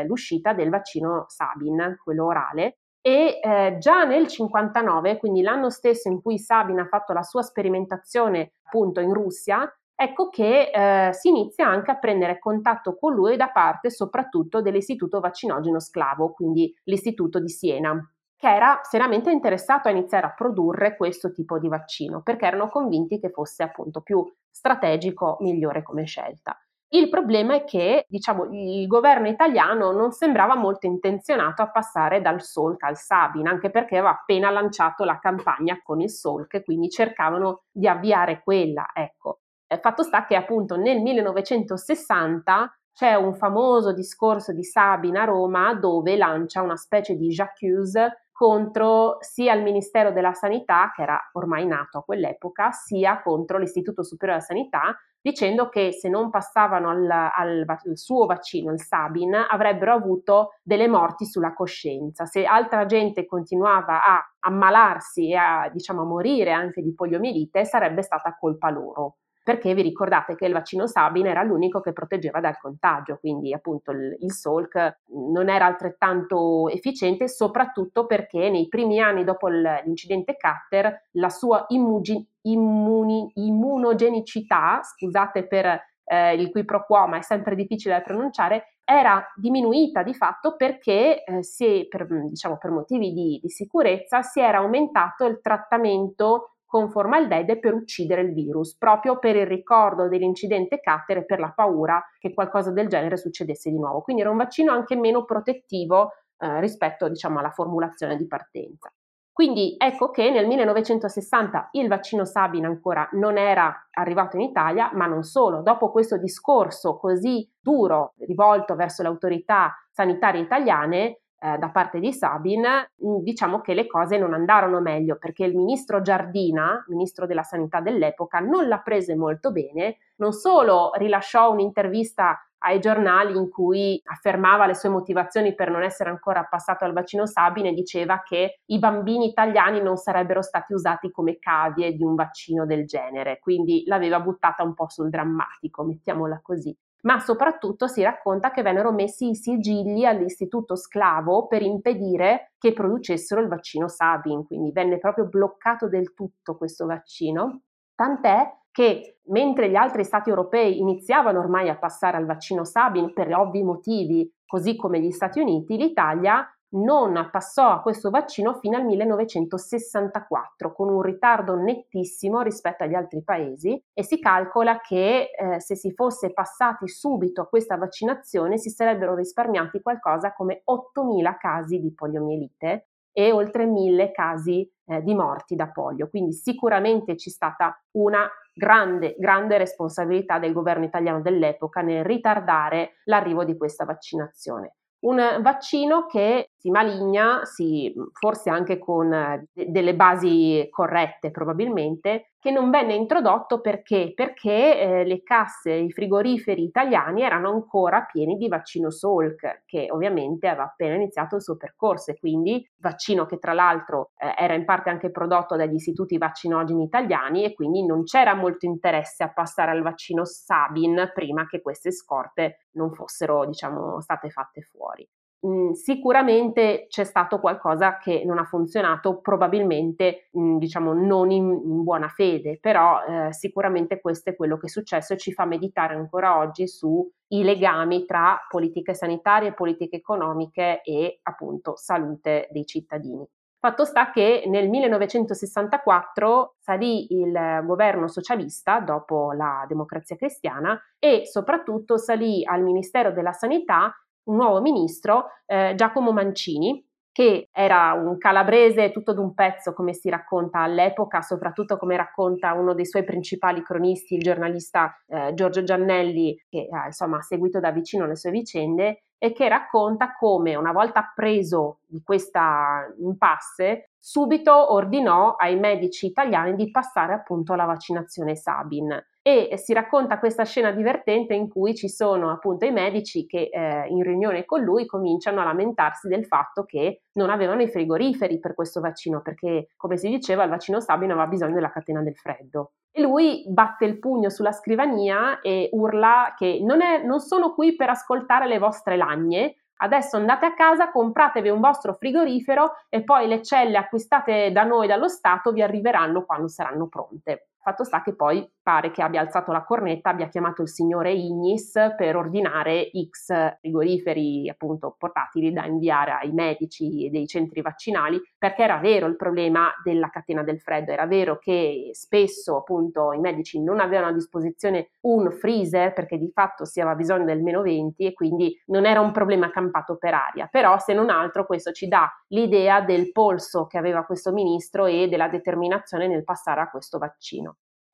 l'uscita 0.05 0.53
del 0.53 0.69
vaccino 0.69 1.25
Sabin, 1.29 1.97
quello 2.05 2.27
orale, 2.27 2.81
e 3.01 3.41
eh, 3.41 3.77
già 3.79 4.05
nel 4.05 4.27
59, 4.27 5.17
quindi 5.17 5.41
l'anno 5.41 5.71
stesso 5.71 6.09
in 6.09 6.21
cui 6.21 6.39
Sabin 6.39 6.81
ha 6.81 6.87
fatto 6.87 7.15
la 7.15 7.23
sua 7.23 7.41
sperimentazione 7.41 8.53
appunto 8.65 9.01
in 9.01 9.15
Russia, 9.15 9.67
ecco 10.01 10.31
che 10.31 10.71
eh, 10.71 11.13
si 11.13 11.29
inizia 11.29 11.67
anche 11.67 11.91
a 11.91 11.99
prendere 11.99 12.39
contatto 12.39 12.97
con 12.97 13.13
lui 13.13 13.37
da 13.37 13.51
parte 13.51 13.91
soprattutto 13.91 14.63
dell'Istituto 14.63 15.21
Vaccinogeno 15.21 15.79
Sclavo, 15.79 16.33
quindi 16.33 16.75
l'Istituto 16.85 17.39
di 17.39 17.51
Siena, 17.51 17.95
che 18.35 18.49
era 18.49 18.81
seriamente 18.83 19.31
interessato 19.31 19.89
a 19.89 19.91
iniziare 19.91 20.25
a 20.27 20.33
produrre 20.33 20.97
questo 20.97 21.33
tipo 21.33 21.59
di 21.59 21.69
vaccino, 21.69 22.23
perché 22.23 22.47
erano 22.47 22.71
convinti 22.71 23.21
che 23.21 23.29
fosse 23.29 23.63
appunto 23.63 24.01
più 24.01 24.25
strategico, 24.51 25.37
migliore 25.41 25.83
come 25.83 26.07
scelta. 26.07 26.59
Il 26.93 27.11
problema 27.11 27.55
è 27.55 27.65
che, 27.65 28.07
diciamo, 28.09 28.47
il 28.51 28.87
governo 28.87 29.29
italiano 29.29 29.93
non 29.93 30.13
sembrava 30.13 30.57
molto 30.57 30.87
intenzionato 30.87 31.61
a 31.61 31.71
passare 31.71 32.23
dal 32.23 32.41
Solc 32.41 32.83
al 32.85 32.97
Sabin, 32.97 33.47
anche 33.47 33.71
perché 33.71 33.99
aveva 33.99 34.13
appena 34.13 34.51
lanciato 34.51 35.05
la 35.05 35.19
campagna 35.19 35.79
con 35.83 36.01
il 36.01 36.11
Solc, 36.11 36.65
quindi 36.65 36.89
cercavano 36.89 37.65
di 37.71 37.87
avviare 37.87 38.41
quella, 38.43 38.89
ecco. 38.95 39.41
Eh, 39.73 39.79
fatto 39.79 40.03
sta 40.03 40.27
che 40.27 40.35
appunto 40.35 40.77
nel 40.77 41.01
1960 41.01 42.77
c'è 42.93 43.15
un 43.15 43.35
famoso 43.35 43.93
discorso 43.93 44.53
di 44.53 44.65
Sabin 44.65 45.17
a 45.17 45.23
Roma 45.23 45.75
dove 45.75 46.17
lancia 46.17 46.61
una 46.61 46.75
specie 46.75 47.15
di 47.15 47.29
j'accuse 47.29 48.25
contro 48.33 49.19
sia 49.21 49.55
il 49.55 49.63
Ministero 49.63 50.11
della 50.11 50.33
Sanità, 50.33 50.91
che 50.93 51.03
era 51.03 51.21
ormai 51.35 51.67
nato 51.67 51.99
a 51.99 52.03
quell'epoca, 52.03 52.73
sia 52.73 53.23
contro 53.23 53.59
l'Istituto 53.59 54.03
Superiore 54.03 54.41
della 54.41 54.61
Sanità, 54.61 54.99
dicendo 55.21 55.69
che 55.69 55.93
se 55.93 56.09
non 56.09 56.31
passavano 56.31 56.89
al, 56.91 57.09
al, 57.09 57.65
al, 57.67 57.97
suo 57.97 58.27
vaccino, 58.27 58.73
il 58.73 58.81
Sabin, 58.81 59.35
avrebbero 59.35 59.93
avuto 59.93 60.55
delle 60.65 60.89
morti 60.89 61.27
sulla 61.27 61.53
coscienza. 61.53 62.25
Se 62.25 62.45
altra 62.45 62.87
gente 62.87 63.25
continuava 63.25 64.03
a 64.05 64.35
ammalarsi 64.41 65.31
e 65.31 65.37
a, 65.37 65.71
diciamo, 65.73 66.01
a 66.01 66.07
morire 66.07 66.51
anche 66.51 66.83
di 66.83 66.93
poliomielite, 66.93 67.65
sarebbe 67.65 68.03
stata 68.03 68.37
colpa 68.37 68.69
loro 68.71 69.19
perché 69.43 69.75
vi 69.75 69.83
ricordate 69.83 70.35
che 70.35 70.47
il 70.47 70.53
vaccino 70.53 70.87
Sabin 70.87 71.27
era 71.27 71.43
l'unico 71.43 71.81
che 71.81 71.93
proteggeva 71.93 72.41
dal 72.41 72.59
contagio, 72.59 73.19
quindi 73.19 73.53
appunto 73.53 73.91
il, 73.91 74.17
il 74.21 74.33
Salk 74.33 75.01
non 75.33 75.49
era 75.49 75.67
altrettanto 75.67 76.69
efficiente, 76.69 77.29
soprattutto 77.29 78.07
perché 78.07 78.51
nei 78.51 78.69
primi 78.69 79.01
anni 79.01 79.25
dopo 79.25 79.49
l'incidente 79.49 80.37
Cutter 80.37 81.09
la 81.13 81.29
sua 81.29 81.65
immugi, 81.69 82.27
immuni, 82.43 83.31
immunogenicità, 83.35 84.81
scusate 84.83 85.47
per 85.47 85.89
eh, 86.05 86.35
il 86.35 86.51
qui 86.51 86.65
pro 86.65 86.85
quo, 86.85 87.07
ma 87.07 87.19
è 87.19 87.23
sempre 87.23 87.55
difficile 87.55 87.95
da 87.95 88.01
pronunciare, 88.01 88.75
era 88.85 89.25
diminuita 89.37 90.03
di 90.03 90.15
fatto 90.15 90.57
perché 90.57 91.23
eh, 91.23 91.45
si, 91.45 91.87
per, 91.89 92.07
diciamo, 92.09 92.59
per 92.59 92.71
motivi 92.71 93.13
di, 93.13 93.39
di 93.41 93.49
sicurezza 93.49 94.23
si 94.23 94.41
era 94.41 94.59
aumentato 94.59 95.25
il 95.27 95.41
trattamento 95.41 96.50
con 96.71 96.89
formaldeide 96.89 97.59
per 97.59 97.75
uccidere 97.75 98.21
il 98.21 98.33
virus, 98.33 98.77
proprio 98.77 99.19
per 99.19 99.35
il 99.35 99.45
ricordo 99.45 100.07
dell'incidente 100.07 100.79
Catter 100.79 101.17
e 101.17 101.25
per 101.25 101.41
la 101.41 101.51
paura 101.53 102.01
che 102.21 102.33
qualcosa 102.33 102.71
del 102.71 102.87
genere 102.87 103.17
succedesse 103.17 103.71
di 103.71 103.77
nuovo. 103.77 104.03
Quindi 104.03 104.23
era 104.23 104.31
un 104.31 104.37
vaccino 104.37 104.71
anche 104.71 104.95
meno 104.95 105.25
protettivo 105.25 106.13
eh, 106.39 106.61
rispetto 106.61 107.09
diciamo, 107.09 107.41
alla 107.41 107.51
formulazione 107.51 108.17
di 108.17 108.25
partenza. 108.29 108.89
Quindi 109.33 109.75
ecco 109.79 110.11
che 110.11 110.31
nel 110.31 110.47
1960 110.47 111.71
il 111.73 111.89
vaccino 111.89 112.25
Sabin 112.25 112.67
ancora 112.67 113.09
non 113.15 113.37
era 113.37 113.89
arrivato 113.91 114.37
in 114.37 114.43
Italia, 114.43 114.91
ma 114.93 115.07
non 115.07 115.25
solo, 115.25 115.63
dopo 115.63 115.91
questo 115.91 116.19
discorso 116.19 116.99
così 116.99 117.51
duro 117.59 118.13
rivolto 118.19 118.77
verso 118.77 119.03
le 119.03 119.09
autorità 119.09 119.75
sanitarie 119.91 120.43
italiane, 120.43 121.20
eh, 121.43 121.57
da 121.57 121.71
parte 121.71 122.01
di 122.01 122.13
Sabin, 122.13 122.61
mm, 122.63 123.19
diciamo 123.23 123.61
che 123.61 123.73
le 123.73 123.87
cose 123.87 124.19
non 124.19 124.35
andarono 124.35 124.81
meglio 124.81 125.17
perché 125.17 125.45
il 125.45 125.57
ministro 125.57 126.03
Giardina, 126.03 126.85
ministro 126.89 127.27
della 127.27 127.43
sanità 127.43 127.81
dell'epoca, 127.81 128.41
non 128.41 128.69
la 128.69 128.81
prese 128.81 129.17
molto 129.17 129.51
bene, 129.51 129.97
non 130.17 130.33
solo 130.33 130.91
rilasciò 130.97 131.51
un'intervista 131.51 132.39
ai 132.63 132.79
giornali 132.79 133.35
in 133.39 133.49
cui 133.49 133.99
affermava 134.05 134.67
le 134.67 134.75
sue 134.75 134.91
motivazioni 134.91 135.55
per 135.55 135.71
non 135.71 135.83
essere 135.83 136.11
ancora 136.11 136.45
passato 136.45 136.85
al 136.85 136.93
vaccino 136.93 137.25
Sabin 137.25 137.65
e 137.65 137.73
diceva 137.73 138.21
che 138.23 138.61
i 138.67 138.79
bambini 138.79 139.29
italiani 139.29 139.81
non 139.81 139.97
sarebbero 139.97 140.43
stati 140.43 140.75
usati 140.75 141.11
come 141.11 141.39
cavie 141.39 141.95
di 141.95 142.03
un 142.03 142.15
vaccino 142.15 142.67
del 142.67 142.85
genere, 142.85 143.39
quindi 143.41 143.85
l'aveva 143.87 144.21
buttata 144.21 144.63
un 144.63 144.75
po' 144.75 144.91
sul 144.91 145.09
drammatico, 145.09 145.85
mettiamola 145.85 146.41
così 146.43 146.77
ma 147.03 147.19
soprattutto 147.19 147.87
si 147.87 148.03
racconta 148.03 148.51
che 148.51 148.63
vennero 148.63 148.93
messi 148.93 149.31
i 149.31 149.35
sigilli 149.35 150.07
all'istituto 150.07 150.77
sclavo 150.77 151.47
per 151.47 151.63
impedire 151.63 152.53
che 152.59 152.73
producessero 152.73 153.41
il 153.41 153.49
vaccino 153.49 153.89
Sabin, 153.89 154.45
quindi 154.45 154.73
venne 154.73 154.99
proprio 154.99 155.27
bloccato 155.27 155.89
del 155.89 156.15
tutto 156.15 156.57
questo 156.57 156.87
vaccino, 156.87 157.63
tant'è 157.95 158.59
che 158.71 159.19
mentre 159.25 159.69
gli 159.69 159.75
altri 159.75 160.05
stati 160.05 160.29
europei 160.31 160.79
iniziavano 160.79 161.39
ormai 161.39 161.69
a 161.69 161.77
passare 161.77 162.17
al 162.17 162.27
vaccino 162.27 162.65
Sabin 162.65 163.13
per 163.13 163.35
ovvi 163.35 163.63
motivi, 163.63 164.33
così 164.47 164.77
come 164.77 165.01
gli 165.01 165.11
Stati 165.11 165.41
Uniti, 165.41 165.77
l'Italia 165.77 166.47
non 166.73 167.29
passò 167.31 167.71
a 167.71 167.81
questo 167.81 168.11
vaccino 168.11 168.55
fino 168.55 168.77
al 168.77 168.85
1964, 168.85 170.73
con 170.73 170.89
un 170.89 171.03
ritardo 171.03 171.57
nettissimo 171.57 172.43
rispetto 172.43 172.85
agli 172.85 172.95
altri 172.95 173.23
paesi 173.23 173.83
e 173.93 174.05
si 174.05 174.19
calcola 174.19 174.81
che 174.81 175.31
eh, 175.31 175.61
se 175.61 175.75
si 175.75 175.93
fosse 175.93 176.33
passati 176.33 176.89
subito 176.89 177.43
a 177.43 177.49
questa 177.49 177.77
vaccinazione 177.77 178.59
si 178.59 178.71
sarebbero 178.71 179.15
risparmiati 179.15 179.81
qualcosa 179.81 180.33
come 180.33 180.63
8.000 180.71 181.37
casi 181.39 181.81
di 181.81 181.93
poliomielite 181.93 182.87
e 183.13 183.33
oltre 183.33 183.67
1.000 183.67 184.13
casi 184.13 184.71
eh, 184.87 185.03
di 185.03 185.15
morti 185.15 185.57
da 185.57 185.71
polio. 185.71 186.09
Quindi 186.09 186.33
sicuramente 186.33 187.17
c'è 187.17 187.31
stata 187.31 187.77
una 187.93 188.29
grande, 188.55 189.17
grande 189.19 189.59
responsabilità 189.59 190.39
del 190.39 190.53
governo 190.53 190.85
italiano 190.85 191.21
dell'epoca 191.21 191.81
nel 191.81 192.05
ritardare 192.05 192.99
l'arrivo 193.05 193.45
di 193.45 193.57
questa 193.57 193.85
vaccinazione. 193.85 194.77
Un 195.01 195.39
vaccino 195.41 196.07
che 196.07 196.50
si 196.61 196.71
maligna, 196.71 197.47
si, 197.47 197.91
forse 198.13 198.51
anche 198.51 198.79
con 198.79 199.09
de- 199.51 199.71
delle 199.71 199.95
basi 199.95 200.67
corrette 200.71 201.31
probabilmente, 201.31 202.33
che 202.39 202.51
non 202.51 202.69
venne 202.69 202.95
introdotto 202.95 203.61
perché? 203.63 204.13
Perché 204.15 204.79
eh, 204.79 205.05
le 205.05 205.23
casse, 205.23 205.73
i 205.73 205.91
frigoriferi 205.91 206.63
italiani 206.63 207.23
erano 207.23 207.51
ancora 207.51 208.03
pieni 208.03 208.37
di 208.37 208.49
vaccino 208.49 208.91
Salk, 208.91 209.63
che 209.65 209.89
ovviamente 209.91 210.49
aveva 210.49 210.65
appena 210.65 210.95
iniziato 210.97 211.37
il 211.37 211.43
suo 211.43 211.57
percorso 211.57 212.11
e 212.11 212.19
quindi 212.19 212.67
vaccino 212.77 213.25
che 213.25 213.39
tra 213.39 213.55
l'altro 213.55 214.11
eh, 214.19 214.35
era 214.37 214.53
in 214.53 214.67
parte 214.67 214.91
anche 214.91 215.11
prodotto 215.11 215.57
dagli 215.57 215.75
istituti 215.75 216.19
vaccinogeni 216.19 216.85
italiani 216.85 217.45
e 217.45 217.55
quindi 217.55 217.87
non 217.87 218.05
c'era 218.05 218.35
molto 218.35 218.67
interesse 218.67 219.25
a 219.25 219.33
passare 219.33 219.71
al 219.71 219.83
vaccino 219.83 220.27
Sabin 220.27 221.11
prima 221.15 221.47
che 221.47 221.63
queste 221.63 221.91
scorte 221.91 222.67
non 222.73 222.93
fossero 222.93 223.47
diciamo 223.47 224.01
state 224.03 224.29
fatte 224.29 224.61
fuori. 224.61 225.09
Mm, 225.47 225.71
sicuramente 225.73 226.85
c'è 226.91 227.05
stato 227.05 227.41
qualcosa 227.41 227.97
che 227.97 228.25
non 228.27 228.39
ha 228.39 228.45
funzionato, 228.45 229.21
probabilmente 229.21 230.29
mh, 230.33 230.59
diciamo 230.59 230.93
non 230.93 231.31
in, 231.31 231.49
in, 231.51 231.83
buona 231.83 232.09
fede, 232.09 232.59
però 232.61 233.03
eh, 233.05 233.33
sicuramente 233.33 234.03
questo 234.03 234.29
è 234.31 234.37
quello 234.37 234.59
che 234.59 234.67
è 234.67 234.69
successo 234.69 235.15
e 235.15 235.17
ci 235.17 235.33
fa 235.33 235.47
meditare 235.47 235.95
ancora 235.95 236.37
oggi 236.37 236.69
sui 236.69 237.09
legami 237.29 238.05
tra 238.05 238.39
politiche 238.51 238.93
sanitarie, 238.93 239.55
politiche 239.55 239.97
economiche 239.97 240.83
e 240.83 241.21
appunto 241.23 241.75
salute 241.75 242.49
dei 242.51 242.67
cittadini. 242.67 243.27
Fatto 243.59 243.87
sta 243.87 244.11
che 244.11 244.45
nel 244.47 244.69
1964 244.69 246.57
salì 246.59 247.15
il 247.15 247.63
governo 247.65 248.09
socialista 248.09 248.81
dopo 248.81 249.33
la 249.33 249.65
democrazia 249.67 250.17
cristiana 250.17 250.79
e 250.99 251.27
soprattutto 251.27 251.97
salì 251.97 252.45
al 252.45 252.63
Ministero 252.63 253.13
della 253.13 253.33
Sanità 253.33 253.95
un 254.25 254.37
nuovo 254.37 254.61
ministro, 254.61 255.27
eh, 255.47 255.75
Giacomo 255.77 256.13
Mancini, 256.13 256.85
che 257.13 257.49
era 257.53 257.93
un 257.93 258.19
calabrese 258.19 258.93
tutto 258.93 259.13
d'un 259.13 259.35
pezzo, 259.35 259.73
come 259.73 259.93
si 259.93 260.09
racconta 260.09 260.61
all'epoca, 260.61 261.23
soprattutto 261.23 261.77
come 261.77 261.97
racconta 261.97 262.53
uno 262.53 262.73
dei 262.73 262.87
suoi 262.87 263.05
principali 263.05 263.63
cronisti, 263.63 264.15
il 264.15 264.23
giornalista 264.23 264.97
eh, 265.07 265.35
Giorgio 265.35 265.63
Giannelli, 265.63 266.45
che 266.49 266.61
eh, 266.61 266.87
insomma 266.87 267.19
ha 267.19 267.23
seguito 267.23 267.59
da 267.59 267.73
vicino 267.73 268.07
le 268.07 268.17
sue 268.17 268.31
vicende, 268.31 269.03
e 269.23 269.33
che 269.33 269.49
racconta 269.49 270.15
come 270.15 270.55
una 270.55 270.73
volta 270.73 271.13
preso 271.15 271.81
di 271.87 272.01
questa 272.03 272.87
impasse, 273.01 273.91
subito 273.99 274.73
ordinò 274.73 275.35
ai 275.35 275.59
medici 275.59 276.07
italiani 276.07 276.55
di 276.55 276.71
passare 276.71 277.13
appunto 277.13 277.53
alla 277.53 277.67
vaccinazione 277.67 278.35
Sabin 278.35 278.99
e 279.23 279.57
si 279.59 279.75
racconta 279.75 280.19
questa 280.19 280.45
scena 280.45 280.71
divertente 280.71 281.35
in 281.35 281.49
cui 281.49 281.75
ci 281.75 281.89
sono 281.89 282.31
appunto 282.31 282.65
i 282.65 282.73
medici 282.73 283.27
che 283.27 283.51
eh, 283.53 283.87
in 283.89 284.03
riunione 284.03 284.47
con 284.47 284.63
lui 284.63 284.87
cominciano 284.87 285.41
a 285.41 285.45
lamentarsi 285.45 286.09
del 286.09 286.25
fatto 286.25 286.65
che 286.65 287.03
non 287.13 287.29
avevano 287.29 287.61
i 287.61 287.69
frigoriferi 287.69 288.39
per 288.39 288.55
questo 288.55 288.81
vaccino 288.81 289.21
perché 289.21 289.69
come 289.77 289.99
si 289.99 290.09
diceva 290.09 290.45
il 290.45 290.51
vaccino 290.51 290.81
Sabin 290.81 291.11
aveva 291.11 291.27
bisogno 291.27 291.55
della 291.55 291.71
catena 291.71 292.03
del 292.03 292.17
freddo 292.17 292.73
e 292.91 293.03
lui 293.03 293.45
batte 293.47 293.85
il 293.85 293.99
pugno 293.99 294.31
sulla 294.31 294.53
scrivania 294.53 295.41
e 295.41 295.69
urla 295.73 296.35
che 296.37 296.59
non, 296.63 296.81
è, 296.81 297.05
non 297.05 297.21
sono 297.21 297.53
qui 297.53 297.77
per 297.77 297.91
ascoltare 297.91 298.47
le 298.47 298.59
vostre 298.59 298.97
lagne 298.97 299.57
Adesso 299.83 300.17
andate 300.19 300.45
a 300.45 300.53
casa, 300.53 300.91
compratevi 300.91 301.49
un 301.49 301.61
vostro 301.61 301.95
frigorifero 301.95 302.73
e 302.91 303.03
poi 303.03 303.27
le 303.27 303.43
celle 303.43 303.79
acquistate 303.79 304.53
da 304.53 304.63
noi, 304.63 304.87
dallo 304.87 305.09
Stato, 305.09 305.53
vi 305.53 305.63
arriveranno 305.63 306.27
quando 306.27 306.49
saranno 306.49 306.87
pronte. 306.87 307.49
Fatto 307.63 307.85
sta 307.85 308.01
che 308.01 308.15
poi 308.15 308.51
pare 308.63 308.91
che 308.91 309.03
abbia 309.03 309.21
alzato 309.21 309.53
la 309.53 309.65
cornetta, 309.65 310.09
abbia 310.09 310.29
chiamato 310.29 310.63
il 310.63 310.69
signore 310.71 311.13
Ignis 311.13 311.73
per 311.95 312.17
ordinare 312.17 312.91
X 313.11 313.59
frigoriferi 313.59 314.49
appunto 314.49 314.95
portatili 314.97 315.53
da 315.53 315.67
inviare 315.67 316.13
ai 316.13 316.33
medici 316.33 317.11
dei 317.11 317.27
centri 317.27 317.61
vaccinali, 317.61 318.19
perché 318.39 318.63
era 318.63 318.79
vero 318.79 319.07
il 319.07 319.17
problema 319.17 319.71
della 319.85 320.09
catena 320.09 320.43
del 320.43 320.59
freddo, 320.59 320.93
era 320.93 321.07
vero 321.07 321.37
che 321.39 321.91
spesso 321.93 322.57
appunto 322.57 323.13
i 323.13 323.19
medici 323.19 323.63
non 323.63 323.79
avevano 323.79 324.09
a 324.09 324.15
disposizione 324.15 324.93
un 325.03 325.31
freezer 325.31 325.93
perché 325.93 326.17
di 326.17 326.31
fatto 326.33 326.65
si 326.65 326.81
aveva 326.81 326.95
bisogno 326.97 327.27
del 327.27 327.43
meno 327.43 327.61
20 327.61 328.07
e 328.07 328.15
quindi 328.15 328.59
non 328.67 328.87
era 328.87 329.01
un 329.01 329.13
problema 329.13 329.51
campato 329.51 329.97
per 329.97 330.15
aria, 330.15 330.47
però 330.51 330.79
se 330.79 330.95
non 330.95 331.11
altro 331.11 331.45
questo 331.45 331.73
ci 331.73 331.89
dà 331.89 332.09
l'idea 332.29 332.81
del 332.81 333.13
polso 333.13 333.67
che 333.67 333.77
aveva 333.77 334.05
questo 334.05 334.33
ministro 334.33 334.87
e 334.87 335.09
della 335.09 335.29
determinazione 335.29 336.07
nel 336.07 336.25
passare 336.25 336.63
a 336.63 336.71
questo 336.71 336.97
vaccino. 336.97 337.50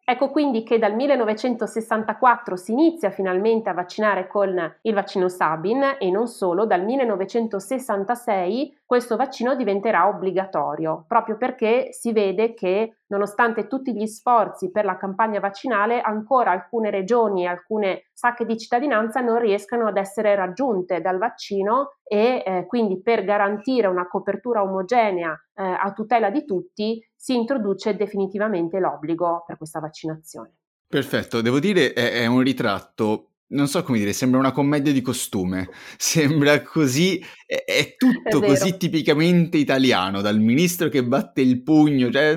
Ecco 0.09 0.31
quindi 0.31 0.63
che 0.63 0.79
dal 0.79 0.95
1964 0.95 2.55
si 2.55 2.71
inizia 2.71 3.11
finalmente 3.11 3.71
a 3.71 3.75
vaccinare 3.75 4.29
con 4.29 4.77
il 4.83 4.95
vaccino 4.95 5.29
Sabin 5.29 5.97
e 5.99 6.13
non 6.13 6.29
solo, 6.29 6.65
dal 6.65 6.85
1966 6.85 8.79
questo 8.87 9.17
vaccino 9.17 9.57
diventerà 9.57 10.07
obbligatorio, 10.07 11.05
proprio 11.09 11.37
perché 11.37 11.89
si 11.91 12.13
vede 12.13 12.55
che 12.55 12.99
nonostante 13.09 13.67
tutti 13.67 13.93
gli 13.93 14.07
sforzi 14.07 14.71
per 14.71 14.85
la 14.85 14.97
campagna 14.97 15.41
vaccinale, 15.41 16.01
ancora 16.01 16.53
alcune 16.53 16.91
regioni 16.91 17.43
e 17.43 17.49
alcune 17.49 18.05
sacche 18.13 18.47
di 18.47 18.57
cittadinanza 18.57 19.21
non 19.21 19.41
riescano 19.41 19.89
ad 19.89 19.97
essere 19.97 20.37
raggiunte 20.37 21.01
dal 21.01 21.19
vaccino 21.19 21.97
e 22.05 22.45
eh, 22.47 22.67
quindi 22.69 23.03
per 23.03 23.25
garantire 23.25 23.89
una 23.89 24.07
copertura 24.07 24.63
omogenea 24.63 25.33
eh, 25.55 25.65
a 25.65 25.93
tutela 25.93 26.31
di 26.31 26.45
tutti 26.45 27.05
si 27.17 27.35
introduce 27.35 27.97
definitivamente 27.97 28.79
l'obbligo 28.79 29.43
per 29.45 29.57
questa 29.57 29.81
vaccinazione. 29.81 30.59
Perfetto, 30.87 31.41
devo 31.41 31.59
dire 31.59 31.93
è, 31.93 32.21
è 32.21 32.27
un 32.27 32.41
ritratto 32.41 33.31
non 33.49 33.69
so 33.69 33.83
come 33.83 33.99
dire, 33.99 34.13
sembra 34.13 34.41
una 34.41 34.53
commedia 34.53 34.93
di 34.93 35.01
costume, 35.01 35.69
sembra 35.97 36.63
così, 36.63 37.25
è, 37.45 37.63
è 37.65 37.95
tutto 37.97 38.43
è 38.43 38.47
così 38.47 38.77
tipicamente 38.77 39.57
italiano, 39.57 40.21
dal 40.21 40.41
ministro 40.41 40.89
che 40.89 41.05
batte 41.05 41.41
il 41.41 41.63
pugno, 41.63 42.11
cioè 42.11 42.37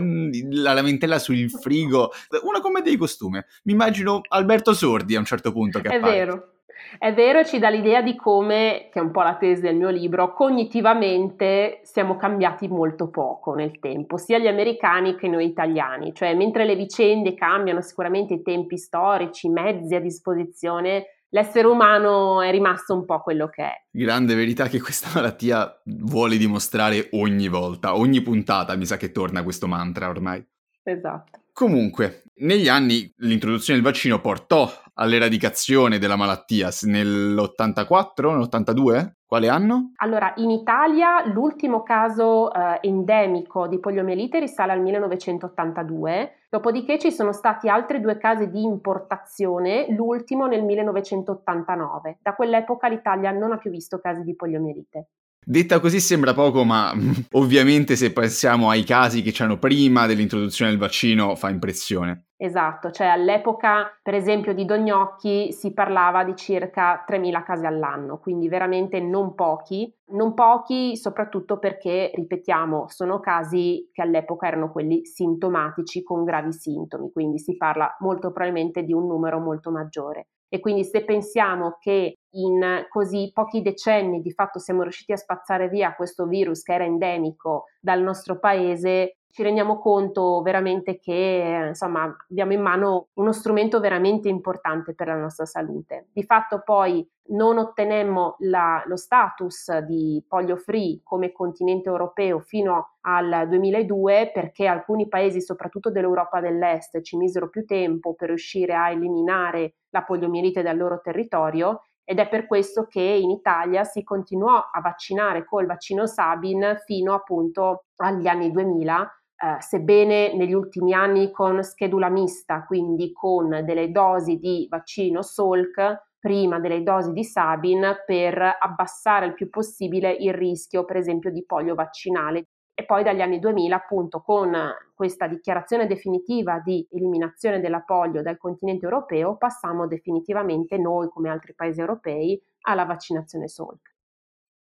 la 0.50 0.74
lamentela 0.74 1.20
sul 1.20 1.50
frigo, 1.50 2.12
una 2.44 2.62
commedia 2.62 2.92
di 2.92 2.98
costume. 2.98 3.46
Mi 3.64 3.74
immagino 3.74 4.22
Alberto 4.28 4.74
Sordi 4.74 5.16
a 5.16 5.20
un 5.20 5.26
certo 5.26 5.52
punto 5.52 5.80
che 5.82 5.90
è 5.90 5.96
appare. 5.96 6.14
vero. 6.14 6.54
È 6.98 7.14
vero 7.14 7.40
e 7.40 7.46
ci 7.46 7.60
dà 7.60 7.70
l'idea 7.70 8.02
di 8.02 8.16
come, 8.16 8.90
che 8.92 9.00
è 9.00 9.02
un 9.02 9.12
po' 9.12 9.22
la 9.22 9.36
tesi 9.36 9.62
del 9.62 9.76
mio 9.76 9.90
libro, 9.90 10.34
cognitivamente 10.34 11.82
siamo 11.84 12.16
cambiati 12.16 12.68
molto 12.68 13.10
poco 13.10 13.54
nel 13.54 13.80
tempo, 13.80 14.18
sia 14.18 14.38
gli 14.38 14.48
americani 14.48 15.16
che 15.16 15.28
noi 15.28 15.46
italiani, 15.46 16.14
cioè 16.14 16.34
mentre 16.36 16.66
le 16.66 16.76
vicende 16.76 17.34
cambiano 17.34 17.82
sicuramente 17.82 18.36
i 18.36 18.42
tempi 18.42 18.78
storici, 18.78 19.48
i 19.48 19.52
mezzi 19.52 19.96
a 19.96 20.00
disposizione, 20.00 21.06
l'essere 21.30 21.68
umano 21.68 22.42
è 22.42 22.52
rimasto 22.52 22.94
un 22.94 23.06
po' 23.06 23.22
quello 23.22 23.48
che 23.48 23.64
è. 23.64 23.74
Grande 23.92 24.36
verità 24.36 24.68
che 24.68 24.82
questa 24.82 25.10
malattia 25.14 25.82
vuole 25.84 26.38
dimostrare 26.38 27.10
ogni 27.12 27.48
volta, 27.48 27.96
ogni 27.96 28.22
puntata 28.22 28.76
mi 28.76 28.86
sa 28.86 28.98
che 28.98 29.12
torna 29.12 29.44
questo 29.44 29.68
mantra 29.68 30.10
ormai. 30.10 30.46
Esatto. 30.84 31.39
Comunque, 31.60 32.24
negli 32.36 32.70
anni 32.70 33.14
l'introduzione 33.18 33.82
del 33.82 33.90
vaccino 33.92 34.22
portò 34.22 34.72
all'eradicazione 34.94 35.98
della 35.98 36.16
malattia 36.16 36.70
nell'84, 36.84 38.32
nell'82? 38.32 39.12
Quale 39.26 39.50
anno? 39.50 39.92
Allora, 39.98 40.32
in 40.38 40.52
Italia 40.52 41.26
l'ultimo 41.26 41.84
caso 41.84 42.50
eh, 42.54 42.80
endemico 42.84 43.68
di 43.68 43.78
poliomielite 43.78 44.40
risale 44.40 44.72
al 44.72 44.80
1982, 44.80 46.46
dopodiché 46.50 46.98
ci 46.98 47.12
sono 47.12 47.34
stati 47.34 47.68
altri 47.68 48.00
due 48.00 48.18
casi 48.18 48.50
di 48.50 48.64
importazione, 48.64 49.88
l'ultimo 49.90 50.48
nel 50.48 50.64
1989. 50.64 52.20
Da 52.22 52.36
quell'epoca 52.36 52.88
l'Italia 52.88 53.32
non 53.32 53.52
ha 53.52 53.58
più 53.58 53.70
visto 53.70 54.00
casi 54.00 54.24
di 54.24 54.34
poliomielite. 54.34 55.10
Detta 55.46 55.80
così 55.80 56.00
sembra 56.00 56.34
poco, 56.34 56.64
ma 56.64 56.94
ovviamente 57.34 57.96
se 57.96 58.14
pensiamo 58.14 58.70
ai 58.70 58.84
casi 58.84 59.22
che 59.22 59.32
c'erano 59.32 59.58
prima 59.58 60.06
dell'introduzione 60.06 60.72
del 60.72 60.80
vaccino 60.80 61.36
fa 61.36 61.50
impressione. 61.50 62.26
Esatto, 62.42 62.92
cioè 62.92 63.08
all'epoca 63.08 64.00
per 64.02 64.14
esempio 64.14 64.54
di 64.54 64.64
Dognocchi 64.64 65.52
si 65.52 65.74
parlava 65.74 66.24
di 66.24 66.38
circa 66.38 67.04
3.000 67.06 67.44
casi 67.44 67.66
all'anno, 67.66 68.20
quindi 68.20 68.48
veramente 68.48 69.02
non 69.02 69.36
pochi, 69.36 69.94
non 70.12 70.34
pochi 70.34 70.96
soprattutto 70.96 71.60
perché, 71.60 72.12
ripetiamo, 72.14 72.86
sono 72.88 73.20
casi 73.20 73.90
che 73.92 74.04
all'epoca 74.04 74.48
erano 74.48 74.72
quelli 74.72 75.04
sintomatici 75.04 76.02
con 76.02 76.24
gravi 76.24 76.54
sintomi, 76.54 77.12
quindi 77.12 77.40
si 77.40 77.58
parla 77.58 77.94
molto 78.00 78.32
probabilmente 78.32 78.84
di 78.84 78.94
un 78.94 79.08
numero 79.08 79.40
molto 79.40 79.70
maggiore. 79.70 80.28
E 80.48 80.60
quindi 80.60 80.84
se 80.84 81.04
pensiamo 81.04 81.78
che 81.80 82.19
in 82.32 82.86
così 82.90 83.32
pochi 83.34 83.62
decenni 83.62 84.22
di 84.22 84.32
fatto 84.32 84.60
siamo 84.60 84.84
riusciti 84.84 85.12
a 85.12 85.18
spazzare 85.18 85.70
via 85.70 85.96
questo 85.96 86.26
virus 86.26 86.62
che 86.62 86.74
era 86.74 86.84
endemico 86.84 87.66
dal 87.80 88.02
nostro 88.02 88.40
paese, 88.40 89.20
ci 89.32 89.44
rendiamo 89.44 89.78
conto 89.78 90.42
veramente 90.42 90.98
che 90.98 91.66
insomma, 91.68 92.14
abbiamo 92.30 92.54
in 92.54 92.62
mano 92.62 93.10
uno 93.14 93.32
strumento 93.32 93.80
veramente 93.80 94.28
importante 94.28 94.96
per 94.96 95.08
la 95.08 95.16
nostra 95.16 95.46
salute. 95.46 96.08
Di 96.12 96.24
fatto 96.24 96.62
poi 96.64 97.08
non 97.30 97.60
ottenemmo 97.60 98.38
la, 98.40 98.82
lo 98.88 98.96
status 98.96 99.78
di 99.80 100.24
polio 100.28 100.56
free 100.58 101.02
come 101.04 101.32
continente 101.32 101.90
europeo 101.90 102.40
fino 102.40 102.96
al 103.02 103.48
2002 103.48 104.32
perché 104.34 104.66
alcuni 104.66 105.08
paesi, 105.08 105.42
soprattutto 105.42 105.92
dell'Europa 105.92 106.40
dell'Est, 106.40 107.02
ci 107.02 107.16
misero 107.16 107.50
più 107.50 107.66
tempo 107.66 108.16
per 108.16 108.30
riuscire 108.30 108.74
a 108.74 108.90
eliminare 108.90 109.76
la 109.90 110.04
poliomielite 110.04 110.64
dal 110.64 110.78
loro 110.78 111.02
territorio 111.02 111.84
ed 112.10 112.18
è 112.18 112.28
per 112.28 112.48
questo 112.48 112.88
che 112.88 113.02
in 113.02 113.30
Italia 113.30 113.84
si 113.84 114.04
continuò 114.04 114.56
a 114.56 114.82
vaccinare 114.82 115.46
col 115.46 115.68
vaccino 115.68 116.08
Sabin 116.08 116.76
fino 116.84 117.14
appunto 117.14 117.84
agli 117.98 118.26
anni 118.26 118.50
2000 118.50 119.22
eh, 119.36 119.62
sebbene 119.62 120.34
negli 120.34 120.54
ultimi 120.54 120.92
anni 120.92 121.30
con 121.30 121.64
schedula 121.64 122.10
mista, 122.10 122.66
quindi 122.66 123.12
con 123.14 123.62
delle 123.64 123.92
dosi 123.92 124.40
di 124.40 124.66
vaccino 124.68 125.22
Salk 125.22 126.08
prima 126.18 126.60
delle 126.60 126.82
dosi 126.82 127.12
di 127.12 127.24
Sabin 127.24 127.98
per 128.08 128.58
abbassare 128.60 129.28
il 129.28 129.36
più 129.36 129.52
possibile 129.52 130.12
il 130.12 130.34
rischio, 130.34 130.86
per 130.86 130.98
esempio, 130.98 131.30
di 131.30 131.46
polio 131.46 131.76
vaccinale. 131.76 132.46
E 132.80 132.86
poi 132.86 133.04
dagli 133.04 133.20
anni 133.20 133.40
2000, 133.40 133.76
appunto, 133.76 134.22
con 134.22 134.56
questa 134.94 135.28
dichiarazione 135.28 135.86
definitiva 135.86 136.62
di 136.64 136.88
eliminazione 136.92 137.60
della 137.60 137.82
polio 137.82 138.22
dal 138.22 138.38
continente 138.38 138.86
europeo, 138.86 139.36
passammo 139.36 139.86
definitivamente 139.86 140.78
noi, 140.78 141.10
come 141.10 141.30
altri 141.30 141.54
paesi 141.54 141.82
europei, 141.82 142.42
alla 142.62 142.86
vaccinazione 142.86 143.50
Salk. 143.50 143.96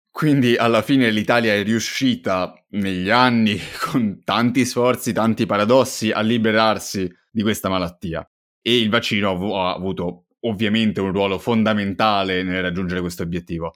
Quindi 0.09 0.55
alla 0.55 0.81
fine 0.81 1.09
l'Italia 1.09 1.55
è 1.55 1.61
riuscita 1.61 2.53
negli 2.69 3.09
anni, 3.09 3.57
con 3.91 4.23
tanti 4.23 4.63
sforzi, 4.63 5.11
tanti 5.11 5.45
paradossi, 5.45 6.09
a 6.11 6.21
liberarsi 6.21 7.13
di 7.29 7.41
questa 7.41 7.67
malattia. 7.67 8.25
E 8.61 8.79
il 8.79 8.89
vaccino 8.89 9.57
ha 9.59 9.73
avuto 9.73 10.27
ovviamente 10.45 11.01
un 11.01 11.11
ruolo 11.11 11.37
fondamentale 11.37 12.43
nel 12.43 12.61
raggiungere 12.61 13.01
questo 13.01 13.23
obiettivo. 13.23 13.73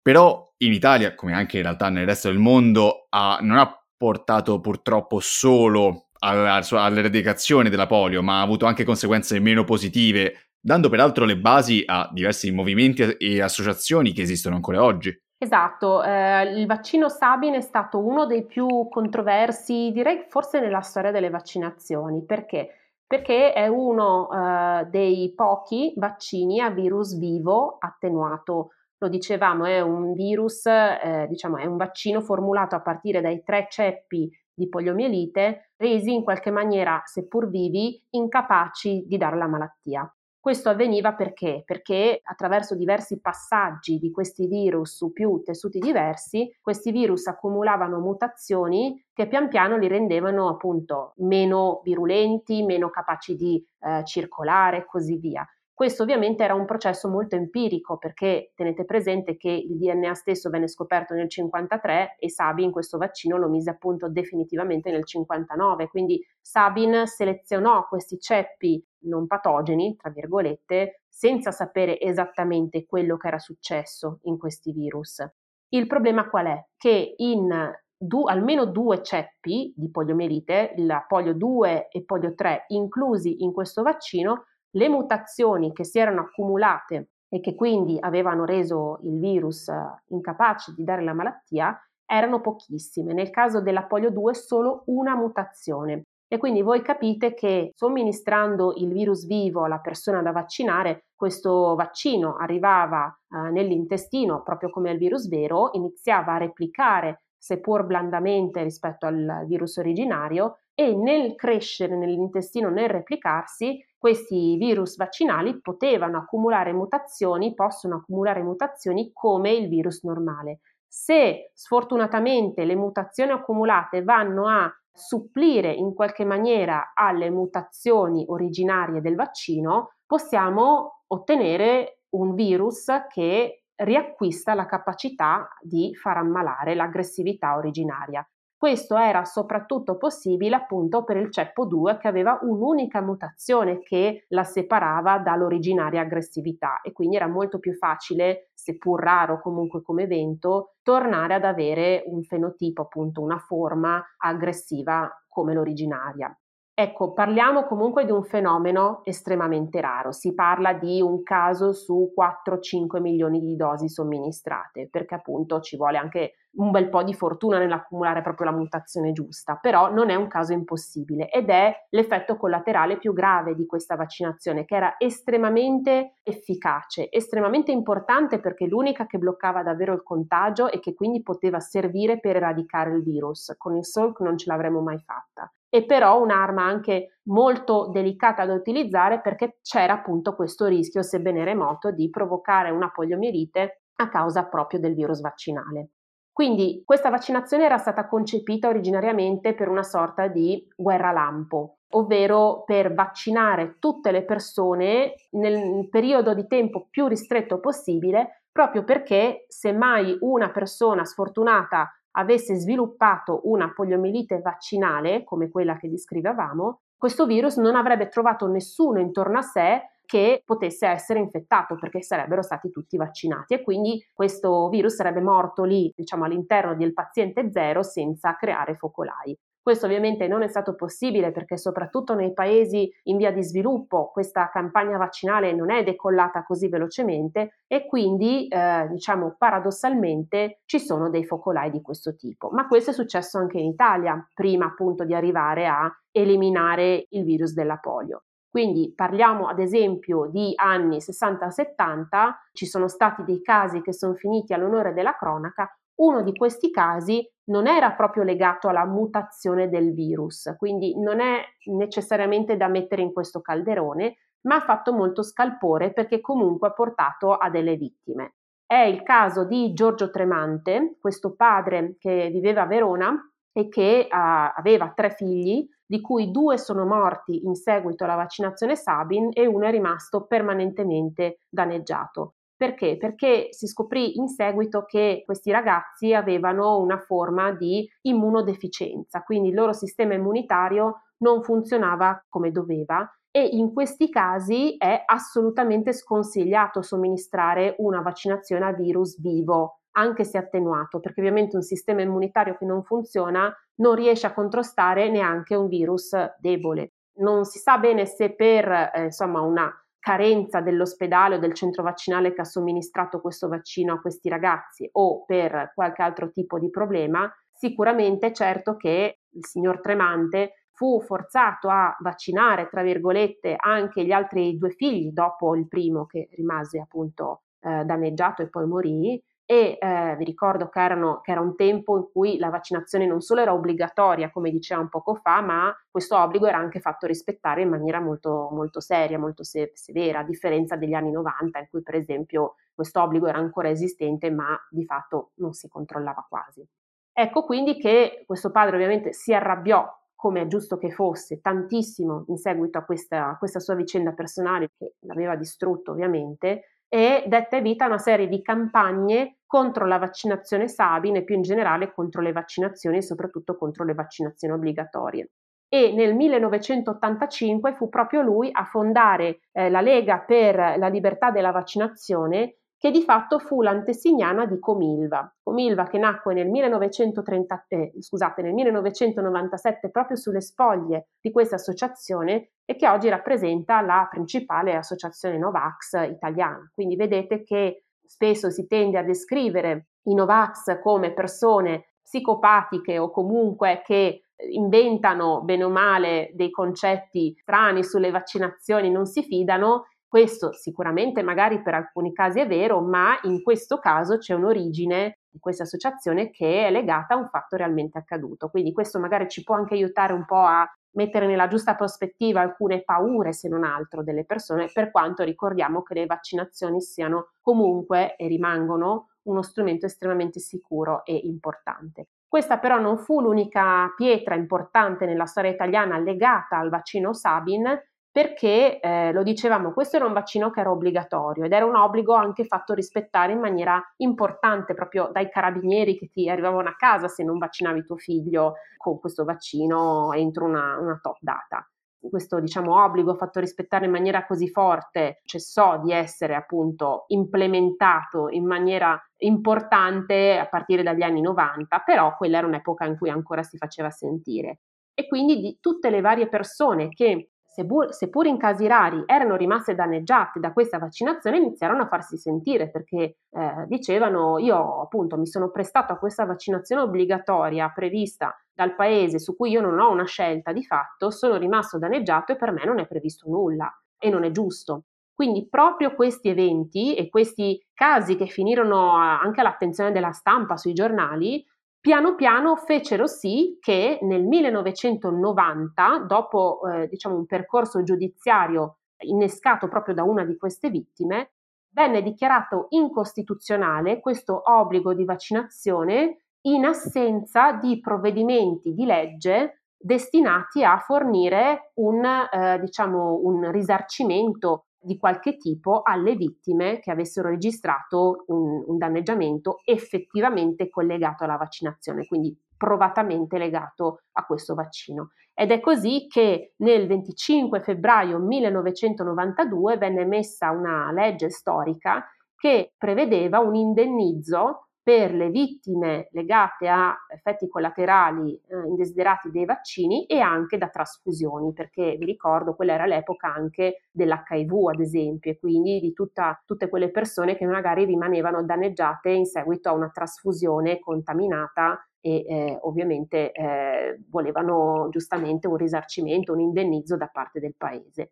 Però 0.00 0.51
in 0.64 0.72
Italia, 0.72 1.14
come 1.14 1.34
anche 1.34 1.58
in 1.58 1.62
realtà 1.62 1.88
nel 1.88 2.06
resto 2.06 2.28
del 2.28 2.38
mondo, 2.38 3.06
ha, 3.10 3.38
non 3.40 3.58
ha 3.58 3.84
portato 3.96 4.60
purtroppo 4.60 5.20
solo 5.20 6.08
alla, 6.18 6.60
all'eradicazione 6.70 7.70
della 7.70 7.86
polio, 7.86 8.22
ma 8.22 8.38
ha 8.38 8.42
avuto 8.42 8.66
anche 8.66 8.84
conseguenze 8.84 9.38
meno 9.40 9.64
positive, 9.64 10.50
dando 10.60 10.88
peraltro 10.88 11.24
le 11.24 11.36
basi 11.36 11.82
a 11.86 12.08
diversi 12.12 12.50
movimenti 12.50 13.02
e 13.02 13.40
associazioni 13.40 14.12
che 14.12 14.22
esistono 14.22 14.54
ancora 14.56 14.82
oggi. 14.82 15.16
Esatto, 15.42 16.04
eh, 16.04 16.42
il 16.56 16.66
vaccino 16.66 17.08
Sabin 17.08 17.54
è 17.54 17.60
stato 17.60 17.98
uno 17.98 18.26
dei 18.26 18.46
più 18.46 18.88
controversi, 18.88 19.90
direi 19.92 20.24
forse 20.28 20.60
nella 20.60 20.82
storia 20.82 21.10
delle 21.10 21.30
vaccinazioni. 21.30 22.24
Perché? 22.24 22.94
Perché 23.04 23.52
è 23.52 23.66
uno 23.66 24.30
eh, 24.30 24.86
dei 24.88 25.32
pochi 25.34 25.94
vaccini 25.96 26.60
a 26.60 26.70
virus 26.70 27.18
vivo 27.18 27.76
attenuato. 27.80 28.68
Lo 29.02 29.08
dicevamo, 29.08 29.64
è 29.64 29.80
un 29.80 30.12
virus, 30.12 30.64
eh, 30.64 31.26
diciamo, 31.28 31.56
è 31.56 31.66
un 31.66 31.76
vaccino 31.76 32.20
formulato 32.20 32.76
a 32.76 32.80
partire 32.82 33.20
dai 33.20 33.42
tre 33.42 33.66
ceppi 33.68 34.30
di 34.54 34.68
poliomielite, 34.68 35.72
resi 35.76 36.14
in 36.14 36.22
qualche 36.22 36.52
maniera, 36.52 37.02
seppur 37.04 37.50
vivi, 37.50 38.00
incapaci 38.10 39.04
di 39.08 39.16
dare 39.16 39.36
la 39.36 39.48
malattia. 39.48 40.08
Questo 40.38 40.68
avveniva 40.68 41.14
perché? 41.14 41.64
Perché 41.66 42.20
attraverso 42.22 42.76
diversi 42.76 43.20
passaggi 43.20 43.98
di 43.98 44.12
questi 44.12 44.46
virus 44.46 44.94
su 44.94 45.12
più 45.12 45.42
tessuti 45.44 45.80
diversi, 45.80 46.56
questi 46.60 46.92
virus 46.92 47.26
accumulavano 47.26 47.98
mutazioni 47.98 49.04
che 49.12 49.26
pian 49.26 49.48
piano 49.48 49.76
li 49.76 49.88
rendevano 49.88 50.48
appunto 50.48 51.14
meno 51.16 51.80
virulenti, 51.82 52.62
meno 52.62 52.88
capaci 52.88 53.34
di 53.34 53.66
eh, 53.80 54.04
circolare 54.04 54.76
e 54.76 54.86
così 54.86 55.16
via. 55.16 55.44
Questo 55.74 56.02
ovviamente 56.02 56.44
era 56.44 56.54
un 56.54 56.66
processo 56.66 57.08
molto 57.08 57.34
empirico 57.34 57.96
perché 57.96 58.52
tenete 58.54 58.84
presente 58.84 59.36
che 59.36 59.50
il 59.50 59.78
DNA 59.78 60.14
stesso 60.14 60.50
venne 60.50 60.68
scoperto 60.68 61.14
nel 61.14 61.28
53 61.28 62.16
e 62.18 62.30
Sabin 62.30 62.70
questo 62.70 62.98
vaccino 62.98 63.38
lo 63.38 63.48
mise 63.48 63.70
appunto 63.70 64.08
definitivamente 64.08 64.90
nel 64.90 65.04
59, 65.04 65.88
quindi 65.88 66.24
Sabin 66.40 67.06
selezionò 67.06 67.86
questi 67.88 68.18
ceppi 68.18 68.84
non 69.04 69.26
patogeni, 69.26 69.96
tra 69.96 70.10
virgolette, 70.10 71.02
senza 71.08 71.50
sapere 71.50 71.98
esattamente 71.98 72.84
quello 72.84 73.16
che 73.16 73.28
era 73.28 73.38
successo 73.38 74.18
in 74.22 74.38
questi 74.38 74.72
virus. 74.72 75.24
Il 75.68 75.86
problema 75.86 76.28
qual 76.28 76.46
è? 76.46 76.66
Che 76.76 77.14
in 77.16 77.72
du- 77.96 78.26
almeno 78.26 78.66
due 78.66 79.02
ceppi 79.02 79.72
di 79.76 79.90
poliomielite, 79.90 80.74
la 80.78 81.04
polio 81.06 81.34
2 81.34 81.88
e 81.90 82.04
polio 82.04 82.34
3, 82.34 82.64
inclusi 82.68 83.42
in 83.42 83.52
questo 83.52 83.82
vaccino, 83.82 84.46
le 84.72 84.88
mutazioni 84.88 85.72
che 85.72 85.84
si 85.84 85.98
erano 85.98 86.20
accumulate 86.20 87.10
e 87.28 87.40
che 87.40 87.54
quindi 87.54 87.96
avevano 87.98 88.44
reso 88.44 88.98
il 89.04 89.18
virus 89.18 89.68
eh, 89.68 89.74
incapace 90.08 90.74
di 90.76 90.84
dare 90.84 91.02
la 91.02 91.14
malattia 91.14 91.78
erano 92.04 92.40
pochissime. 92.40 93.14
Nel 93.14 93.30
caso 93.30 93.62
della 93.62 93.84
polio 93.84 94.10
2 94.10 94.34
solo 94.34 94.82
una 94.86 95.16
mutazione. 95.16 96.04
E 96.28 96.38
quindi 96.38 96.62
voi 96.62 96.82
capite 96.82 97.34
che 97.34 97.72
somministrando 97.74 98.74
il 98.76 98.90
virus 98.90 99.26
vivo 99.26 99.64
alla 99.64 99.80
persona 99.80 100.22
da 100.22 100.32
vaccinare, 100.32 101.04
questo 101.14 101.74
vaccino 101.74 102.36
arrivava 102.36 103.06
eh, 103.06 103.50
nell'intestino 103.50 104.42
proprio 104.42 104.70
come 104.70 104.90
il 104.90 104.98
virus 104.98 105.28
vero, 105.28 105.70
iniziava 105.72 106.34
a 106.34 106.38
replicare 106.38 107.24
seppur 107.36 107.84
blandamente 107.84 108.62
rispetto 108.62 109.06
al 109.06 109.44
virus 109.46 109.76
originario 109.76 110.58
e 110.74 110.94
nel 110.94 111.34
crescere 111.34 111.96
nell'intestino, 111.96 112.70
nel 112.70 112.88
replicarsi, 112.88 113.78
questi 114.02 114.56
virus 114.56 114.96
vaccinali 114.96 115.60
potevano 115.60 116.18
accumulare 116.18 116.72
mutazioni, 116.72 117.54
possono 117.54 117.98
accumulare 117.98 118.42
mutazioni 118.42 119.12
come 119.12 119.52
il 119.52 119.68
virus 119.68 120.02
normale. 120.02 120.58
Se 120.88 121.52
sfortunatamente 121.54 122.64
le 122.64 122.74
mutazioni 122.74 123.30
accumulate 123.30 124.02
vanno 124.02 124.48
a 124.48 124.68
supplire 124.92 125.72
in 125.72 125.94
qualche 125.94 126.24
maniera 126.24 126.90
alle 126.94 127.30
mutazioni 127.30 128.24
originarie 128.26 129.00
del 129.00 129.14
vaccino, 129.14 129.92
possiamo 130.04 131.02
ottenere 131.06 132.00
un 132.16 132.34
virus 132.34 132.86
che 133.08 133.66
riacquista 133.76 134.54
la 134.54 134.66
capacità 134.66 135.48
di 135.60 135.94
far 135.94 136.16
ammalare 136.16 136.74
l'aggressività 136.74 137.54
originaria. 137.54 138.28
Questo 138.62 138.96
era 138.96 139.24
soprattutto 139.24 139.96
possibile 139.96 140.54
appunto 140.54 141.02
per 141.02 141.16
il 141.16 141.32
ceppo 141.32 141.66
2 141.66 141.98
che 141.98 142.06
aveva 142.06 142.38
un'unica 142.42 143.00
mutazione 143.00 143.80
che 143.80 144.26
la 144.28 144.44
separava 144.44 145.18
dall'originaria 145.18 146.02
aggressività 146.02 146.80
e 146.80 146.92
quindi 146.92 147.16
era 147.16 147.26
molto 147.26 147.58
più 147.58 147.74
facile, 147.74 148.50
seppur 148.54 149.02
raro 149.02 149.40
comunque 149.40 149.82
come 149.82 150.04
evento, 150.04 150.76
tornare 150.84 151.34
ad 151.34 151.44
avere 151.44 152.04
un 152.06 152.22
fenotipo, 152.22 152.82
appunto 152.82 153.20
una 153.20 153.38
forma 153.38 154.00
aggressiva 154.16 155.10
come 155.26 155.54
l'originaria. 155.54 156.32
Ecco, 156.74 157.12
parliamo 157.12 157.64
comunque 157.64 158.06
di 158.06 158.12
un 158.12 158.24
fenomeno 158.24 159.02
estremamente 159.04 159.78
raro, 159.82 160.10
si 160.10 160.32
parla 160.32 160.72
di 160.72 161.02
un 161.02 161.22
caso 161.22 161.74
su 161.74 162.14
4-5 162.16 162.98
milioni 162.98 163.40
di 163.40 163.56
dosi 163.56 163.90
somministrate, 163.90 164.88
perché 164.90 165.14
appunto 165.14 165.60
ci 165.60 165.76
vuole 165.76 165.98
anche 165.98 166.32
un 166.52 166.70
bel 166.70 166.88
po' 166.88 167.02
di 167.02 167.12
fortuna 167.12 167.58
nell'accumulare 167.58 168.22
proprio 168.22 168.50
la 168.50 168.56
mutazione 168.56 169.12
giusta, 169.12 169.56
però 169.60 169.92
non 169.92 170.08
è 170.08 170.14
un 170.14 170.28
caso 170.28 170.54
impossibile 170.54 171.28
ed 171.28 171.50
è 171.50 171.74
l'effetto 171.90 172.38
collaterale 172.38 172.96
più 172.96 173.12
grave 173.12 173.54
di 173.54 173.66
questa 173.66 173.94
vaccinazione 173.94 174.64
che 174.64 174.74
era 174.74 174.94
estremamente 174.96 176.14
efficace, 176.22 177.10
estremamente 177.10 177.70
importante 177.70 178.40
perché 178.40 178.64
l'unica 178.66 179.04
che 179.04 179.18
bloccava 179.18 179.62
davvero 179.62 179.92
il 179.92 180.02
contagio 180.02 180.70
e 180.70 180.80
che 180.80 180.94
quindi 180.94 181.22
poteva 181.22 181.60
servire 181.60 182.18
per 182.18 182.36
eradicare 182.36 182.94
il 182.94 183.02
virus. 183.02 183.54
Con 183.58 183.76
il 183.76 183.84
Salk 183.84 184.20
non 184.20 184.38
ce 184.38 184.48
l'avremmo 184.48 184.80
mai 184.80 184.98
fatta 184.98 185.52
e 185.74 185.86
però 185.86 186.20
un'arma 186.20 186.62
anche 186.62 187.20
molto 187.28 187.88
delicata 187.90 188.44
da 188.44 188.52
utilizzare 188.52 189.22
perché 189.22 189.56
c'era 189.62 189.94
appunto 189.94 190.34
questo 190.34 190.66
rischio, 190.66 191.02
sebbene 191.02 191.44
remoto, 191.44 191.90
di 191.90 192.10
provocare 192.10 192.68
una 192.68 192.90
poliomielite 192.90 193.84
a 193.94 194.10
causa 194.10 194.44
proprio 194.44 194.80
del 194.80 194.92
virus 194.92 195.22
vaccinale. 195.22 195.92
Quindi 196.30 196.82
questa 196.84 197.08
vaccinazione 197.08 197.64
era 197.64 197.78
stata 197.78 198.06
concepita 198.06 198.68
originariamente 198.68 199.54
per 199.54 199.68
una 199.68 199.82
sorta 199.82 200.28
di 200.28 200.66
guerra 200.76 201.10
lampo, 201.10 201.78
ovvero 201.92 202.64
per 202.66 202.92
vaccinare 202.92 203.76
tutte 203.78 204.10
le 204.10 204.24
persone 204.24 205.14
nel 205.30 205.88
periodo 205.88 206.34
di 206.34 206.46
tempo 206.46 206.88
più 206.90 207.06
ristretto 207.06 207.60
possibile, 207.60 208.42
proprio 208.52 208.84
perché 208.84 209.46
se 209.48 209.72
mai 209.72 210.18
una 210.20 210.50
persona 210.50 211.06
sfortunata 211.06 211.90
avesse 212.12 212.54
sviluppato 212.54 213.40
una 213.44 213.72
poliomielite 213.72 214.40
vaccinale, 214.40 215.24
come 215.24 215.50
quella 215.50 215.76
che 215.76 215.88
descrivevamo, 215.88 216.80
questo 216.96 217.26
virus 217.26 217.56
non 217.56 217.74
avrebbe 217.74 218.08
trovato 218.08 218.46
nessuno 218.46 219.00
intorno 219.00 219.38
a 219.38 219.42
sé 219.42 219.90
che 220.04 220.42
potesse 220.44 220.86
essere 220.86 221.18
infettato 221.18 221.74
perché 221.76 222.02
sarebbero 222.02 222.42
stati 222.42 222.70
tutti 222.70 222.96
vaccinati 222.96 223.54
e 223.54 223.62
quindi 223.62 224.06
questo 224.12 224.68
virus 224.68 224.94
sarebbe 224.94 225.20
morto 225.20 225.64
lì, 225.64 225.92
diciamo, 225.96 226.24
all'interno 226.24 226.76
del 226.76 226.92
paziente 226.92 227.50
zero 227.50 227.82
senza 227.82 228.36
creare 228.36 228.74
focolai. 228.74 229.36
Questo 229.62 229.86
ovviamente 229.86 230.26
non 230.26 230.42
è 230.42 230.48
stato 230.48 230.74
possibile 230.74 231.30
perché 231.30 231.56
soprattutto 231.56 232.16
nei 232.16 232.32
paesi 232.32 232.92
in 233.04 233.16
via 233.16 233.30
di 233.30 233.44
sviluppo 233.44 234.10
questa 234.10 234.50
campagna 234.50 234.96
vaccinale 234.96 235.52
non 235.52 235.70
è 235.70 235.84
decollata 235.84 236.42
così 236.42 236.68
velocemente 236.68 237.60
e 237.68 237.86
quindi 237.86 238.48
eh, 238.48 238.88
diciamo 238.90 239.36
paradossalmente 239.38 240.62
ci 240.64 240.80
sono 240.80 241.10
dei 241.10 241.24
focolai 241.24 241.70
di 241.70 241.80
questo 241.80 242.16
tipo. 242.16 242.50
Ma 242.50 242.66
questo 242.66 242.90
è 242.90 242.92
successo 242.92 243.38
anche 243.38 243.58
in 243.58 243.66
Italia 243.66 244.28
prima 244.34 244.66
appunto 244.66 245.04
di 245.04 245.14
arrivare 245.14 245.68
a 245.68 245.88
eliminare 246.10 247.06
il 247.10 247.22
virus 247.22 247.52
della 247.52 247.76
polio. 247.76 248.24
Quindi 248.52 248.92
parliamo 248.94 249.46
ad 249.46 249.60
esempio 249.60 250.28
di 250.28 250.52
anni 250.56 250.98
60-70, 250.98 252.32
ci 252.52 252.66
sono 252.66 252.86
stati 252.86 253.24
dei 253.24 253.40
casi 253.40 253.80
che 253.80 253.94
sono 253.94 254.12
finiti 254.12 254.52
all'onore 254.52 254.92
della 254.92 255.16
cronaca, 255.16 255.74
uno 255.96 256.22
di 256.22 256.32
questi 256.34 256.70
casi 256.70 257.28
non 257.44 257.66
era 257.66 257.92
proprio 257.92 258.22
legato 258.22 258.68
alla 258.68 258.86
mutazione 258.86 259.68
del 259.68 259.92
virus, 259.92 260.54
quindi 260.56 260.98
non 260.98 261.20
è 261.20 261.42
necessariamente 261.66 262.56
da 262.56 262.68
mettere 262.68 263.02
in 263.02 263.12
questo 263.12 263.40
calderone, 263.40 264.16
ma 264.42 264.56
ha 264.56 264.60
fatto 264.60 264.92
molto 264.92 265.22
scalpore 265.22 265.92
perché 265.92 266.20
comunque 266.20 266.68
ha 266.68 266.72
portato 266.72 267.34
a 267.34 267.50
delle 267.50 267.76
vittime. 267.76 268.34
È 268.64 268.80
il 268.80 269.02
caso 269.02 269.44
di 269.44 269.72
Giorgio 269.72 270.10
Tremante, 270.10 270.96
questo 271.00 271.34
padre 271.34 271.96
che 271.98 272.30
viveva 272.30 272.62
a 272.62 272.66
Verona 272.66 273.32
e 273.52 273.68
che 273.68 274.08
uh, 274.10 274.16
aveva 274.56 274.92
tre 274.94 275.10
figli, 275.10 275.68
di 275.84 276.00
cui 276.00 276.30
due 276.30 276.56
sono 276.56 276.86
morti 276.86 277.44
in 277.44 277.54
seguito 277.54 278.04
alla 278.04 278.14
vaccinazione 278.14 278.76
Sabin 278.76 279.28
e 279.32 279.46
uno 279.46 279.66
è 279.66 279.70
rimasto 279.70 280.24
permanentemente 280.24 281.40
danneggiato. 281.50 282.36
Perché? 282.62 282.96
Perché 282.96 283.48
si 283.50 283.66
scoprì 283.66 284.18
in 284.18 284.28
seguito 284.28 284.84
che 284.84 285.24
questi 285.26 285.50
ragazzi 285.50 286.14
avevano 286.14 286.78
una 286.78 286.96
forma 286.96 287.50
di 287.50 287.90
immunodeficienza, 288.02 289.24
quindi 289.24 289.48
il 289.48 289.56
loro 289.56 289.72
sistema 289.72 290.14
immunitario 290.14 291.06
non 291.24 291.42
funzionava 291.42 292.24
come 292.28 292.52
doveva 292.52 293.04
e 293.32 293.44
in 293.44 293.72
questi 293.72 294.08
casi 294.08 294.76
è 294.76 295.02
assolutamente 295.04 295.92
sconsigliato 295.92 296.82
somministrare 296.82 297.74
una 297.78 298.00
vaccinazione 298.00 298.64
a 298.64 298.72
virus 298.72 299.20
vivo, 299.20 299.80
anche 299.96 300.22
se 300.22 300.38
attenuato, 300.38 301.00
perché 301.00 301.18
ovviamente 301.18 301.56
un 301.56 301.62
sistema 301.62 302.02
immunitario 302.02 302.56
che 302.56 302.64
non 302.64 302.84
funziona 302.84 303.52
non 303.80 303.96
riesce 303.96 304.28
a 304.28 304.32
contrastare 304.32 305.10
neanche 305.10 305.56
un 305.56 305.66
virus 305.66 306.12
debole. 306.38 306.92
Non 307.14 307.44
si 307.44 307.58
sa 307.58 307.78
bene 307.78 308.06
se 308.06 308.36
per 308.36 308.70
eh, 308.70 309.02
insomma 309.02 309.40
una 309.40 309.68
carenza 310.02 310.60
dell'ospedale 310.60 311.36
o 311.36 311.38
del 311.38 311.54
centro 311.54 311.84
vaccinale 311.84 312.34
che 312.34 312.40
ha 312.40 312.44
somministrato 312.44 313.20
questo 313.20 313.46
vaccino 313.46 313.94
a 313.94 314.00
questi 314.00 314.28
ragazzi 314.28 314.88
o 314.94 315.24
per 315.24 315.70
qualche 315.76 316.02
altro 316.02 316.32
tipo 316.32 316.58
di 316.58 316.70
problema, 316.70 317.32
sicuramente 317.52 318.32
certo 318.32 318.74
che 318.76 319.20
il 319.28 319.46
signor 319.46 319.80
Tremante 319.80 320.64
fu 320.72 321.00
forzato 321.00 321.68
a 321.68 321.96
vaccinare, 322.00 322.68
tra 322.68 322.82
virgolette, 322.82 323.54
anche 323.56 324.04
gli 324.04 324.10
altri 324.10 324.58
due 324.58 324.70
figli 324.70 325.12
dopo 325.12 325.54
il 325.54 325.68
primo 325.68 326.06
che 326.06 326.28
rimase 326.32 326.80
appunto 326.80 327.42
eh, 327.60 327.84
danneggiato 327.84 328.42
e 328.42 328.48
poi 328.48 328.66
morì 328.66 329.22
e 329.44 329.76
eh, 329.78 330.14
vi 330.16 330.24
ricordo 330.24 330.68
che, 330.68 330.80
erano, 330.80 331.20
che, 331.20 331.32
era 331.32 331.40
un 331.40 331.56
tempo 331.56 331.96
in 331.96 332.06
cui 332.12 332.38
la 332.38 332.48
vaccinazione 332.48 333.06
non 333.06 333.20
solo 333.20 333.40
era 333.40 333.52
obbligatoria, 333.52 334.30
come 334.30 334.50
dicevamo 334.50 334.88
poco 334.88 335.14
fa, 335.16 335.40
ma 335.40 335.74
questo 335.90 336.16
obbligo 336.16 336.46
era 336.46 336.58
anche 336.58 336.80
fatto 336.80 337.06
rispettare 337.06 337.62
in 337.62 337.68
maniera 337.68 338.00
molto, 338.00 338.48
molto 338.52 338.80
seria, 338.80 339.18
molto 339.18 339.44
se- 339.44 339.72
severa, 339.74 340.20
a 340.20 340.24
differenza 340.24 340.76
degli 340.76 340.94
anni 340.94 341.10
90 341.10 341.58
in 341.58 341.66
cui 341.68 341.82
per 341.82 341.96
esempio 341.96 342.54
questo 342.74 343.02
obbligo 343.02 343.26
era 343.26 343.38
ancora 343.38 343.68
esistente, 343.68 344.30
ma 344.30 344.58
di 344.70 344.84
fatto 344.84 345.32
non 345.34 345.52
si 345.52 345.68
controllava 345.68 346.24
quasi. 346.28 346.66
Ecco 347.12 347.44
quindi 347.44 347.76
che 347.76 348.24
questo 348.26 348.50
padre 348.50 348.76
ovviamente 348.76 349.12
si 349.12 349.34
arrabbiò 349.34 349.86
come 350.22 350.42
è 350.42 350.46
giusto 350.46 350.78
che 350.78 350.92
fosse, 350.92 351.40
tantissimo 351.40 352.26
in 352.28 352.36
seguito 352.36 352.78
a 352.78 352.84
questa, 352.84 353.30
a 353.30 353.36
questa 353.36 353.58
sua 353.58 353.74
vicenda 353.74 354.12
personale 354.12 354.70
che 354.78 354.94
l'aveva 355.00 355.34
distrutto 355.34 355.90
ovviamente, 355.90 356.71
e 356.94 357.24
dette 357.26 357.62
vita 357.62 357.84
a 357.84 357.86
una 357.86 357.96
serie 357.96 358.28
di 358.28 358.42
campagne 358.42 359.38
contro 359.46 359.86
la 359.86 359.96
vaccinazione 359.96 360.68
Sabin 360.68 361.16
e 361.16 361.24
più 361.24 361.34
in 361.34 361.40
generale 361.40 361.90
contro 361.90 362.20
le 362.20 362.32
vaccinazioni 362.32 362.98
e 362.98 363.02
soprattutto 363.02 363.56
contro 363.56 363.82
le 363.86 363.94
vaccinazioni 363.94 364.52
obbligatorie. 364.52 365.30
E 365.68 365.94
nel 365.94 366.14
1985 366.14 367.72
fu 367.72 367.88
proprio 367.88 368.20
lui 368.20 368.50
a 368.52 368.64
fondare 368.64 369.40
eh, 369.52 369.70
la 369.70 369.80
Lega 369.80 370.18
per 370.18 370.54
la 370.54 370.88
libertà 370.88 371.30
della 371.30 371.50
vaccinazione 371.50 372.58
che 372.82 372.90
di 372.90 373.02
fatto 373.04 373.38
fu 373.38 373.62
l'antesignana 373.62 374.44
di 374.44 374.58
Comilva. 374.58 375.32
Comilva 375.40 375.84
che 375.84 375.98
nacque 375.98 376.34
nel, 376.34 376.48
1930, 376.48 377.66
eh, 377.68 377.92
scusate, 377.96 378.42
nel 378.42 378.54
1997 378.54 379.88
proprio 379.88 380.16
sulle 380.16 380.40
spoglie 380.40 381.10
di 381.20 381.30
questa 381.30 381.54
associazione 381.54 382.54
e 382.64 382.74
che 382.74 382.88
oggi 382.88 383.08
rappresenta 383.08 383.80
la 383.82 384.08
principale 384.10 384.74
associazione 384.74 385.38
Novax 385.38 386.08
italiana. 386.10 386.68
Quindi 386.74 386.96
vedete 386.96 387.44
che 387.44 387.84
spesso 388.04 388.50
si 388.50 388.66
tende 388.66 388.98
a 388.98 389.04
descrivere 389.04 389.90
i 390.08 390.14
Novax 390.14 390.80
come 390.80 391.12
persone 391.12 391.92
psicopatiche 392.02 392.98
o 392.98 393.12
comunque 393.12 393.82
che 393.84 394.24
inventano 394.50 395.42
bene 395.42 395.62
o 395.62 395.70
male 395.70 396.32
dei 396.34 396.50
concetti 396.50 397.32
strani 397.42 397.84
sulle 397.84 398.10
vaccinazioni, 398.10 398.90
non 398.90 399.06
si 399.06 399.22
fidano, 399.22 399.84
questo 400.12 400.52
sicuramente 400.52 401.22
magari 401.22 401.62
per 401.62 401.72
alcuni 401.72 402.12
casi 402.12 402.40
è 402.40 402.46
vero, 402.46 402.82
ma 402.82 403.18
in 403.22 403.42
questo 403.42 403.78
caso 403.78 404.18
c'è 404.18 404.34
un'origine 404.34 405.20
di 405.26 405.38
questa 405.38 405.62
associazione 405.62 406.28
che 406.28 406.66
è 406.66 406.70
legata 406.70 407.14
a 407.14 407.16
un 407.16 407.30
fatto 407.30 407.56
realmente 407.56 407.96
accaduto. 407.96 408.50
Quindi 408.50 408.74
questo 408.74 408.98
magari 408.98 409.26
ci 409.30 409.42
può 409.42 409.54
anche 409.54 409.72
aiutare 409.72 410.12
un 410.12 410.26
po' 410.26 410.42
a 410.42 410.70
mettere 410.96 411.26
nella 411.26 411.48
giusta 411.48 411.74
prospettiva 411.74 412.42
alcune 412.42 412.82
paure, 412.84 413.32
se 413.32 413.48
non 413.48 413.64
altro, 413.64 414.02
delle 414.02 414.26
persone, 414.26 414.68
per 414.70 414.90
quanto 414.90 415.24
ricordiamo 415.24 415.80
che 415.80 415.94
le 415.94 416.04
vaccinazioni 416.04 416.82
siano 416.82 417.30
comunque 417.40 418.14
e 418.16 418.26
rimangono 418.26 419.12
uno 419.22 419.40
strumento 419.40 419.86
estremamente 419.86 420.40
sicuro 420.40 421.06
e 421.06 421.14
importante. 421.24 422.08
Questa 422.28 422.58
però 422.58 422.78
non 422.78 422.98
fu 422.98 423.22
l'unica 423.22 423.90
pietra 423.96 424.34
importante 424.34 425.06
nella 425.06 425.24
storia 425.24 425.50
italiana 425.50 425.96
legata 425.96 426.58
al 426.58 426.68
vaccino 426.68 427.14
Sabin, 427.14 427.64
perché 428.12 428.78
eh, 428.78 429.10
lo 429.10 429.22
dicevamo, 429.22 429.72
questo 429.72 429.96
era 429.96 430.04
un 430.04 430.12
vaccino 430.12 430.50
che 430.50 430.60
era 430.60 430.70
obbligatorio 430.70 431.44
ed 431.44 431.52
era 431.52 431.64
un 431.64 431.76
obbligo 431.76 432.12
anche 432.12 432.44
fatto 432.44 432.74
rispettare 432.74 433.32
in 433.32 433.40
maniera 433.40 433.82
importante 433.96 434.74
proprio 434.74 435.08
dai 435.10 435.30
carabinieri 435.30 435.96
che 435.96 436.10
ti 436.10 436.28
arrivavano 436.28 436.68
a 436.68 436.76
casa 436.76 437.08
se 437.08 437.24
non 437.24 437.38
vaccinavi 437.38 437.84
tuo 437.84 437.96
figlio 437.96 438.56
con 438.76 439.00
questo 439.00 439.24
vaccino 439.24 440.12
entro 440.12 440.44
una, 440.44 440.78
una 440.78 440.98
top 441.02 441.16
data. 441.20 441.66
Questo 441.98 442.38
diciamo, 442.40 442.84
obbligo 442.84 443.14
fatto 443.14 443.40
rispettare 443.40 443.86
in 443.86 443.92
maniera 443.92 444.26
così 444.26 444.48
forte 444.48 445.22
cessò 445.24 445.80
di 445.80 445.92
essere 445.92 446.34
appunto 446.34 447.04
implementato 447.06 448.28
in 448.28 448.44
maniera 448.44 449.00
importante 449.18 450.36
a 450.36 450.48
partire 450.48 450.82
dagli 450.82 451.02
anni 451.02 451.20
90, 451.22 451.78
però 451.78 452.14
quella 452.16 452.38
era 452.38 452.46
un'epoca 452.46 452.84
in 452.84 452.98
cui 452.98 453.08
ancora 453.08 453.42
si 453.42 453.56
faceva 453.56 453.88
sentire. 453.90 454.58
E 454.92 455.06
quindi 455.06 455.40
di 455.40 455.58
tutte 455.60 455.88
le 455.88 456.00
varie 456.02 456.28
persone 456.28 456.88
che 456.88 457.31
seppur, 457.52 458.26
in 458.26 458.38
casi 458.38 458.66
rari, 458.66 459.02
erano 459.06 459.36
rimaste 459.36 459.74
danneggiate 459.74 460.40
da 460.40 460.52
questa 460.52 460.78
vaccinazione, 460.78 461.36
iniziarono 461.36 461.82
a 461.82 461.88
farsi 461.88 462.16
sentire 462.16 462.70
perché 462.70 463.16
eh, 463.30 463.64
dicevano 463.66 464.38
io 464.38 464.80
appunto 464.80 465.18
mi 465.18 465.26
sono 465.26 465.50
prestato 465.50 465.92
a 465.92 465.98
questa 465.98 466.24
vaccinazione 466.24 466.82
obbligatoria 466.82 467.70
prevista 467.74 468.34
dal 468.54 468.74
paese 468.74 469.18
su 469.18 469.36
cui 469.36 469.50
io 469.50 469.60
non 469.60 469.78
ho 469.78 469.90
una 469.90 470.06
scelta 470.06 470.52
di 470.52 470.64
fatto, 470.64 471.10
sono 471.10 471.36
rimasto 471.36 471.78
danneggiato 471.78 472.32
e 472.32 472.36
per 472.36 472.52
me 472.52 472.64
non 472.64 472.78
è 472.78 472.86
previsto 472.86 473.28
nulla 473.28 473.70
e 473.98 474.08
non 474.10 474.24
è 474.24 474.30
giusto. 474.30 474.84
Quindi 475.14 475.46
proprio 475.48 475.94
questi 475.94 476.30
eventi 476.30 476.94
e 476.94 477.08
questi 477.08 477.62
casi 477.74 478.16
che 478.16 478.26
finirono 478.26 478.96
anche 478.96 479.40
all'attenzione 479.40 479.92
della 479.92 480.12
stampa 480.12 480.56
sui 480.56 480.72
giornali 480.72 481.44
piano 481.82 482.14
piano 482.14 482.54
fecero 482.54 483.08
sì 483.08 483.58
che 483.60 483.98
nel 484.02 484.22
1990, 484.22 486.04
dopo 486.06 486.60
eh, 486.68 486.86
diciamo 486.86 487.16
un 487.16 487.26
percorso 487.26 487.82
giudiziario 487.82 488.78
innescato 488.98 489.66
proprio 489.66 489.92
da 489.92 490.04
una 490.04 490.24
di 490.24 490.36
queste 490.36 490.70
vittime, 490.70 491.32
venne 491.70 492.00
dichiarato 492.02 492.66
incostituzionale 492.68 493.98
questo 493.98 494.40
obbligo 494.44 494.94
di 494.94 495.04
vaccinazione 495.04 496.18
in 496.42 496.64
assenza 496.64 497.52
di 497.54 497.80
provvedimenti 497.80 498.74
di 498.74 498.84
legge 498.84 499.64
destinati 499.76 500.62
a 500.62 500.78
fornire 500.78 501.72
un, 501.74 502.04
eh, 502.04 502.60
diciamo, 502.60 503.22
un 503.24 503.50
risarcimento 503.50 504.66
di 504.82 504.96
qualche 504.98 505.36
tipo 505.36 505.82
alle 505.82 506.14
vittime 506.14 506.80
che 506.80 506.90
avessero 506.90 507.28
registrato 507.28 508.24
un, 508.26 508.64
un 508.66 508.78
danneggiamento 508.78 509.60
effettivamente 509.64 510.68
collegato 510.68 511.24
alla 511.24 511.36
vaccinazione. 511.36 512.06
Quindi 512.06 512.36
provatamente 512.56 513.38
legato 513.38 514.02
a 514.12 514.24
questo 514.24 514.54
vaccino. 514.54 515.10
Ed 515.34 515.50
è 515.50 515.60
così 515.60 516.06
che 516.08 516.54
nel 516.58 516.86
25 516.86 517.60
febbraio 517.60 518.18
1992 518.18 519.78
venne 519.78 520.02
emessa 520.02 520.50
una 520.50 520.92
legge 520.92 521.30
storica 521.30 522.04
che 522.36 522.74
prevedeva 522.76 523.38
un 523.38 523.54
indennizzo 523.54 524.68
per 524.82 525.14
le 525.14 525.30
vittime 525.30 526.08
legate 526.10 526.68
a 526.68 526.96
effetti 527.08 527.48
collaterali 527.48 528.34
eh, 528.34 528.66
indesiderati 528.66 529.30
dei 529.30 529.44
vaccini 529.44 530.04
e 530.06 530.18
anche 530.18 530.58
da 530.58 530.68
trasfusioni, 530.68 531.52
perché 531.52 531.96
vi 531.96 532.04
ricordo 532.04 532.54
quella 532.54 532.72
era 532.72 532.86
l'epoca 532.86 533.32
anche 533.32 533.82
dell'HIV 533.92 534.68
ad 534.72 534.80
esempio, 534.80 535.30
e 535.30 535.38
quindi 535.38 535.78
di 535.80 535.92
tutta, 535.92 536.40
tutte 536.44 536.68
quelle 536.68 536.90
persone 536.90 537.36
che 537.36 537.46
magari 537.46 537.84
rimanevano 537.84 538.42
danneggiate 538.42 539.10
in 539.10 539.24
seguito 539.24 539.68
a 539.68 539.72
una 539.72 539.90
trasfusione 539.90 540.80
contaminata 540.80 541.78
e 542.00 542.24
eh, 542.26 542.58
ovviamente 542.62 543.30
eh, 543.30 544.00
volevano 544.10 544.88
giustamente 544.90 545.46
un 545.46 545.56
risarcimento, 545.56 546.32
un 546.32 546.40
indennizzo 546.40 546.96
da 546.96 547.06
parte 547.06 547.38
del 547.38 547.54
paese. 547.56 548.10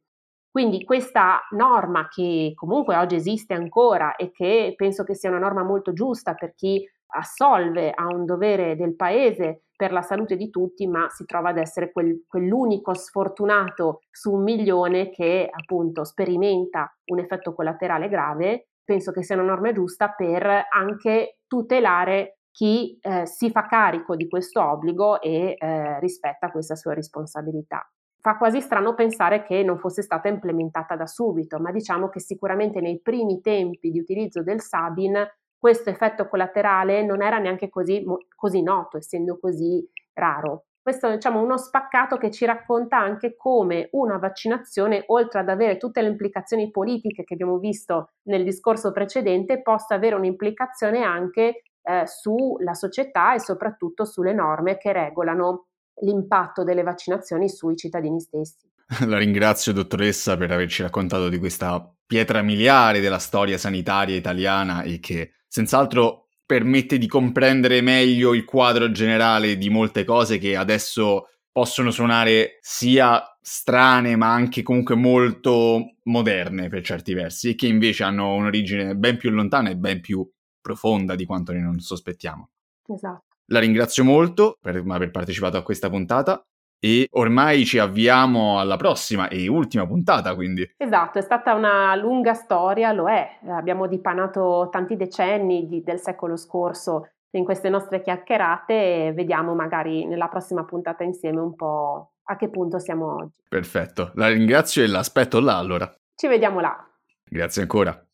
Quindi 0.50 0.84
questa 0.84 1.40
norma 1.50 2.08
che 2.08 2.52
comunque 2.56 2.96
oggi 2.96 3.14
esiste 3.14 3.54
ancora 3.54 4.16
e 4.16 4.32
che 4.32 4.74
penso 4.76 5.04
che 5.04 5.14
sia 5.14 5.30
una 5.30 5.38
norma 5.38 5.62
molto 5.62 5.92
giusta 5.92 6.34
per 6.34 6.54
chi 6.54 6.84
assolve 7.12 7.92
a 7.92 8.06
un 8.06 8.24
dovere 8.24 8.76
del 8.76 8.96
paese 8.96 9.64
per 9.76 9.92
la 9.92 10.02
salute 10.02 10.36
di 10.36 10.50
tutti, 10.50 10.86
ma 10.86 11.08
si 11.08 11.24
trova 11.24 11.50
ad 11.50 11.56
essere 11.56 11.92
quel, 11.92 12.24
quell'unico 12.26 12.94
sfortunato 12.94 14.00
su 14.10 14.32
un 14.32 14.42
milione 14.42 15.10
che 15.10 15.48
appunto 15.50 16.04
sperimenta 16.04 16.92
un 17.06 17.20
effetto 17.20 17.54
collaterale 17.54 18.08
grave, 18.08 18.68
penso 18.84 19.12
che 19.12 19.22
sia 19.22 19.36
una 19.36 19.44
norma 19.44 19.72
giusta 19.72 20.10
per 20.10 20.66
anche 20.70 21.38
tutelare 21.46 22.40
chi 22.50 22.98
eh, 23.00 23.24
si 23.24 23.50
fa 23.50 23.66
carico 23.66 24.16
di 24.16 24.28
questo 24.28 24.62
obbligo 24.62 25.20
e 25.20 25.54
eh, 25.56 26.00
rispetta 26.00 26.50
questa 26.50 26.74
sua 26.74 26.92
responsabilità. 26.92 27.88
Fa 28.20 28.36
quasi 28.36 28.60
strano 28.60 28.94
pensare 28.94 29.42
che 29.42 29.62
non 29.62 29.78
fosse 29.78 30.02
stata 30.02 30.28
implementata 30.28 30.94
da 30.94 31.06
subito, 31.06 31.58
ma 31.58 31.72
diciamo 31.72 32.08
che 32.08 32.20
sicuramente 32.20 32.80
nei 32.80 33.00
primi 33.00 33.40
tempi 33.40 33.90
di 33.90 33.98
utilizzo 33.98 34.42
del 34.42 34.60
Sabin 34.60 35.26
questo 35.58 35.90
effetto 35.90 36.28
collaterale 36.28 37.04
non 37.04 37.22
era 37.22 37.38
neanche 37.38 37.68
così, 37.68 38.04
così 38.34 38.62
noto, 38.62 38.96
essendo 38.96 39.38
così 39.38 39.86
raro. 40.14 40.64
Questo 40.82 41.08
è 41.08 41.14
diciamo, 41.14 41.42
uno 41.42 41.58
spaccato 41.58 42.16
che 42.16 42.30
ci 42.30 42.46
racconta 42.46 42.96
anche 42.96 43.36
come 43.36 43.88
una 43.92 44.16
vaccinazione, 44.16 45.04
oltre 45.08 45.40
ad 45.40 45.50
avere 45.50 45.76
tutte 45.76 46.00
le 46.00 46.08
implicazioni 46.08 46.70
politiche 46.70 47.24
che 47.24 47.34
abbiamo 47.34 47.58
visto 47.58 48.12
nel 48.22 48.44
discorso 48.44 48.90
precedente, 48.90 49.60
possa 49.60 49.94
avere 49.94 50.14
un'implicazione 50.14 51.02
anche 51.02 51.62
eh, 51.82 52.06
sulla 52.06 52.72
società 52.74 53.34
e 53.34 53.40
soprattutto 53.40 54.06
sulle 54.06 54.32
norme 54.32 54.78
che 54.78 54.92
regolano 54.92 55.66
l'impatto 56.00 56.64
delle 56.64 56.82
vaccinazioni 56.82 57.48
sui 57.48 57.76
cittadini 57.76 58.20
stessi. 58.20 58.68
La 59.06 59.18
ringrazio 59.18 59.72
dottoressa 59.72 60.36
per 60.36 60.50
averci 60.50 60.82
raccontato 60.82 61.28
di 61.28 61.38
questa 61.38 61.92
pietra 62.06 62.42
miliare 62.42 63.00
della 63.00 63.18
storia 63.18 63.56
sanitaria 63.56 64.16
italiana 64.16 64.82
e 64.82 64.98
che 64.98 65.32
senz'altro 65.46 66.26
permette 66.44 66.98
di 66.98 67.06
comprendere 67.06 67.80
meglio 67.80 68.34
il 68.34 68.44
quadro 68.44 68.90
generale 68.90 69.56
di 69.56 69.70
molte 69.70 70.04
cose 70.04 70.38
che 70.38 70.56
adesso 70.56 71.28
possono 71.52 71.92
suonare 71.92 72.58
sia 72.60 73.22
strane 73.40 74.16
ma 74.16 74.32
anche 74.32 74.62
comunque 74.62 74.96
molto 74.96 75.94
moderne 76.04 76.68
per 76.68 76.82
certi 76.82 77.14
versi 77.14 77.50
e 77.50 77.54
che 77.54 77.68
invece 77.68 78.02
hanno 78.02 78.34
un'origine 78.34 78.96
ben 78.96 79.16
più 79.16 79.30
lontana 79.30 79.70
e 79.70 79.76
ben 79.76 80.00
più 80.00 80.28
profonda 80.60 81.14
di 81.14 81.24
quanto 81.24 81.52
ne 81.52 81.60
non 81.60 81.78
sospettiamo. 81.78 82.50
Esatto. 82.88 83.29
La 83.52 83.58
ringrazio 83.58 84.04
molto 84.04 84.56
per 84.60 84.82
aver 84.88 85.10
partecipato 85.10 85.56
a 85.56 85.62
questa 85.62 85.90
puntata 85.90 86.40
e 86.78 87.08
ormai 87.10 87.64
ci 87.64 87.78
avviamo 87.78 88.58
alla 88.60 88.76
prossima 88.76 89.28
e 89.28 89.48
ultima 89.48 89.86
puntata, 89.86 90.34
quindi. 90.34 90.68
Esatto, 90.76 91.18
è 91.18 91.22
stata 91.22 91.54
una 91.54 91.94
lunga 91.96 92.32
storia, 92.34 92.92
lo 92.92 93.08
è. 93.08 93.38
Abbiamo 93.48 93.86
dipanato 93.86 94.68
tanti 94.70 94.96
decenni 94.96 95.66
di, 95.68 95.82
del 95.82 95.98
secolo 95.98 96.36
scorso 96.36 97.10
in 97.32 97.44
queste 97.44 97.68
nostre 97.68 98.00
chiacchierate 98.00 99.08
e 99.08 99.12
vediamo 99.12 99.54
magari 99.54 100.06
nella 100.06 100.28
prossima 100.28 100.64
puntata 100.64 101.02
insieme 101.04 101.40
un 101.40 101.54
po' 101.54 102.12
a 102.22 102.36
che 102.36 102.48
punto 102.48 102.78
siamo 102.78 103.16
oggi. 103.16 103.34
Perfetto, 103.48 104.12
la 104.14 104.28
ringrazio 104.28 104.82
e 104.82 104.86
l'aspetto 104.86 105.40
là 105.40 105.58
allora. 105.58 105.92
Ci 106.14 106.28
vediamo 106.28 106.60
là. 106.60 106.76
Grazie 107.24 107.62
ancora. 107.62 108.09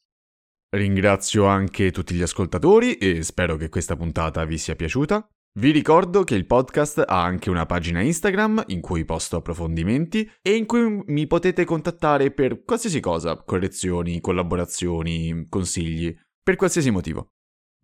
Ringrazio 0.69 1.47
anche 1.47 1.93
tutti 1.93 2.15
gli 2.15 2.23
ascoltatori 2.23 2.95
e 2.95 3.23
spero 3.23 3.57
che 3.57 3.69
questa 3.69 3.97
puntata 3.97 4.45
vi 4.45 4.59
sia 4.59 4.75
piaciuta. 4.75 5.27
Vi 5.59 5.71
ricordo 5.71 6.23
che 6.23 6.35
il 6.35 6.45
podcast 6.45 7.03
ha 7.07 7.23
anche 7.23 7.49
una 7.49 7.65
pagina 7.65 8.03
Instagram 8.03 8.65
in 8.67 8.83
cui 8.83 9.07
posto 9.07 9.37
approfondimenti 9.37 10.31
e 10.43 10.55
in 10.55 10.67
cui 10.67 11.03
mi 11.07 11.27
potete 11.27 11.65
contattare 11.65 12.31
per 12.31 12.63
qualsiasi 12.63 13.01
cosa, 13.01 13.43
correzioni, 13.43 14.21
collaborazioni, 14.21 15.47
consigli, 15.49 16.15
per 16.43 16.57
qualsiasi 16.57 16.91
motivo. 16.91 17.31